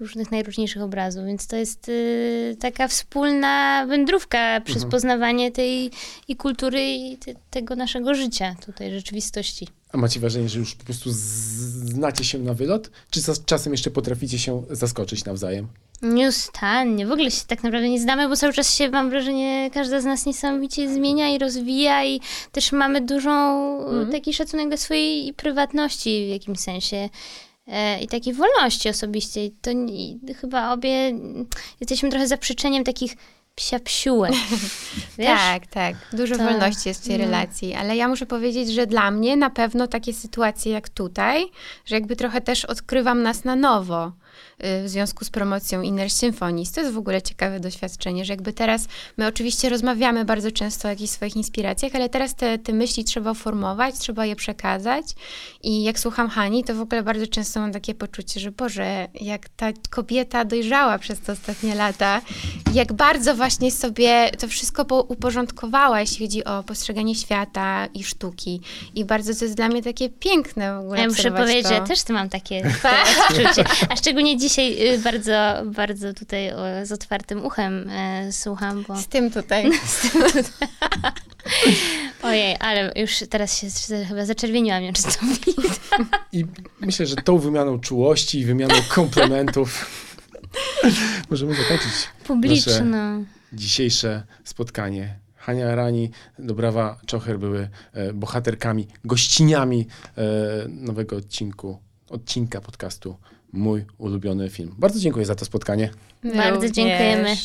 różnych 0.00 0.30
najróżniejszych 0.30 0.82
obrazów, 0.82 1.24
więc 1.26 1.46
to 1.46 1.56
jest 1.56 1.88
y, 1.88 2.56
taka 2.60 2.88
wspólna 2.88 3.86
wędrówka 3.86 4.60
przez 4.60 4.84
poznawanie 4.84 5.52
tej 5.52 5.90
i 6.28 6.36
kultury 6.36 6.84
i 6.94 7.16
te, 7.16 7.34
tego 7.50 7.76
naszego 7.76 8.14
życia, 8.14 8.56
tutaj 8.66 8.90
rzeczywistości. 8.90 9.68
A 9.92 9.96
macie 9.96 10.20
wrażenie, 10.20 10.48
że 10.48 10.58
już 10.58 10.74
po 10.74 10.84
prostu 10.84 11.10
znacie 11.12 12.24
się 12.24 12.38
na 12.38 12.54
wylot? 12.54 12.90
Czy 13.10 13.20
za- 13.20 13.34
czasem 13.46 13.72
jeszcze 13.72 13.90
potraficie 13.90 14.38
się 14.38 14.62
zaskoczyć 14.70 15.24
nawzajem? 15.24 15.68
Nieustannie. 16.02 17.06
W 17.06 17.12
ogóle 17.12 17.30
się 17.30 17.44
tak 17.46 17.62
naprawdę 17.64 17.88
nie 17.88 18.00
znamy, 18.00 18.28
bo 18.28 18.36
cały 18.36 18.52
czas 18.52 18.74
się, 18.74 18.88
mam 18.90 19.10
wrażenie, 19.10 19.70
każda 19.74 20.00
z 20.00 20.04
nas 20.04 20.26
niesamowicie 20.26 20.94
zmienia 20.94 21.28
i 21.34 21.38
rozwija 21.38 22.04
i 22.04 22.20
też 22.52 22.72
mamy 22.72 23.00
dużą 23.00 23.30
Mhm. 23.84 24.12
taki 24.12 24.34
szacunek 24.34 24.68
do 24.68 24.76
swojej 24.76 25.34
prywatności 25.34 26.26
w 26.26 26.30
jakimś 26.30 26.58
sensie 26.60 27.08
i 28.00 28.08
takiej 28.08 28.34
wolności 28.34 28.88
osobiście. 28.88 29.44
I 29.44 29.50
to 29.50 29.70
i 29.70 30.18
chyba 30.40 30.72
obie 30.72 31.12
jesteśmy 31.80 32.10
trochę 32.10 32.28
zaprzeczeniem 32.28 32.84
takich 32.84 33.16
psiapsiółek. 33.54 34.32
Tak, 35.16 35.66
tak. 35.66 35.96
Dużo 36.12 36.36
To- 36.36 36.44
wolności 36.44 36.88
jest 36.88 37.04
w 37.04 37.06
tej 37.06 37.18
no. 37.18 37.24
relacji, 37.24 37.74
ale 37.74 37.96
ja 37.96 38.08
muszę 38.08 38.26
powiedzieć, 38.26 38.68
że 38.68 38.86
dla 38.86 39.10
mnie 39.10 39.36
na 39.36 39.50
pewno 39.50 39.86
takie 39.86 40.12
sytuacje 40.12 40.72
jak 40.72 40.88
tutaj, 40.88 41.44
że 41.84 41.94
jakby 41.94 42.16
trochę 42.16 42.40
też 42.40 42.64
odkrywam 42.64 43.22
nas 43.22 43.44
na 43.44 43.56
nowo 43.56 44.12
w 44.60 44.84
związku 44.86 45.24
z 45.24 45.30
promocją 45.30 45.82
Inner 45.82 46.10
Symphonies. 46.10 46.72
To 46.72 46.80
jest 46.80 46.92
w 46.92 46.98
ogóle 46.98 47.22
ciekawe 47.22 47.60
doświadczenie, 47.60 48.24
że 48.24 48.32
jakby 48.32 48.52
teraz 48.52 48.86
my 49.16 49.26
oczywiście 49.26 49.68
rozmawiamy 49.68 50.24
bardzo 50.24 50.50
często 50.52 50.88
o 50.88 50.90
jakichś 50.90 51.10
swoich 51.10 51.36
inspiracjach, 51.36 51.94
ale 51.94 52.08
teraz 52.08 52.34
te, 52.34 52.58
te 52.58 52.72
myśli 52.72 53.04
trzeba 53.04 53.34
formować, 53.34 53.98
trzeba 53.98 54.26
je 54.26 54.36
przekazać 54.36 55.04
i 55.62 55.82
jak 55.82 55.98
słucham 55.98 56.28
Hani, 56.28 56.64
to 56.64 56.74
w 56.74 56.80
ogóle 56.80 57.02
bardzo 57.02 57.26
często 57.26 57.60
mam 57.60 57.72
takie 57.72 57.94
poczucie, 57.94 58.40
że 58.40 58.50
Boże, 58.52 59.08
jak 59.20 59.48
ta 59.48 59.66
kobieta 59.90 60.44
dojrzała 60.44 60.98
przez 60.98 61.20
te 61.20 61.32
ostatnie 61.32 61.74
lata, 61.74 62.20
jak 62.74 62.92
bardzo 62.92 63.34
właśnie 63.34 63.70
sobie 63.72 64.30
to 64.38 64.48
wszystko 64.48 64.84
po- 64.84 65.02
uporządkowała, 65.02 66.00
jeśli 66.00 66.26
chodzi 66.26 66.44
o 66.44 66.62
postrzeganie 66.62 67.14
świata 67.14 67.86
i 67.94 68.04
sztuki. 68.04 68.60
I 68.94 69.04
bardzo 69.04 69.34
to 69.34 69.44
jest 69.44 69.56
dla 69.56 69.68
mnie 69.68 69.82
takie 69.82 70.08
piękne 70.08 70.74
w 70.76 70.78
ogóle 70.80 71.00
Ja 71.00 71.08
muszę 71.08 71.30
powiedzieć, 71.30 71.62
to. 71.62 71.68
że 71.68 71.80
też 71.80 72.08
mam 72.08 72.28
takie 72.28 72.62
odczucie. 73.30 73.64
A 73.88 73.96
szczególnie 73.96 74.36
dzisiaj 74.36 74.47
y, 74.58 74.98
bardzo, 74.98 75.62
bardzo 75.66 76.14
tutaj 76.14 76.50
z 76.84 76.92
otwartym 76.92 77.44
uchem 77.44 77.90
e, 77.90 78.32
słucham, 78.32 78.84
bo 78.88 78.96
Z 79.02 79.06
tym 79.06 79.30
tutaj. 79.30 79.70
ojej, 82.22 82.56
ale 82.60 82.92
już 82.96 83.12
teraz 83.30 83.58
się 83.58 83.66
chyba 84.08 84.26
zaczerwieniłam, 84.26 84.82
nie 84.82 84.92
czy 84.92 85.02
to 85.02 85.10
widać. 85.46 85.80
I 86.32 86.44
myślę, 86.80 87.06
że 87.06 87.16
tą 87.16 87.38
wymianą 87.38 87.80
czułości 87.80 88.38
i 88.38 88.44
wymianą 88.44 88.74
komplementów 88.88 89.86
możemy 91.30 91.54
zakończyć 91.54 91.92
Publiczno. 92.26 92.72
dzisiejsze 93.52 94.22
spotkanie. 94.44 95.18
Hania 95.36 95.74
Rani, 95.74 96.10
Dobrawa 96.38 97.00
Czocher 97.06 97.38
były 97.38 97.68
e, 97.92 98.12
bohaterkami, 98.12 98.88
gościniami 99.04 99.86
e, 100.16 100.22
nowego 100.68 101.16
odcinku, 101.16 101.78
odcinka 102.08 102.60
podcastu 102.60 103.16
Mój 103.52 103.84
ulubiony 103.98 104.50
film. 104.50 104.74
Bardzo 104.78 105.00
dziękuję 105.00 105.26
za 105.26 105.34
to 105.34 105.44
spotkanie. 105.44 105.90
Bardzo 106.24 106.52
Również. 106.54 106.70
dziękujemy. 106.70 107.36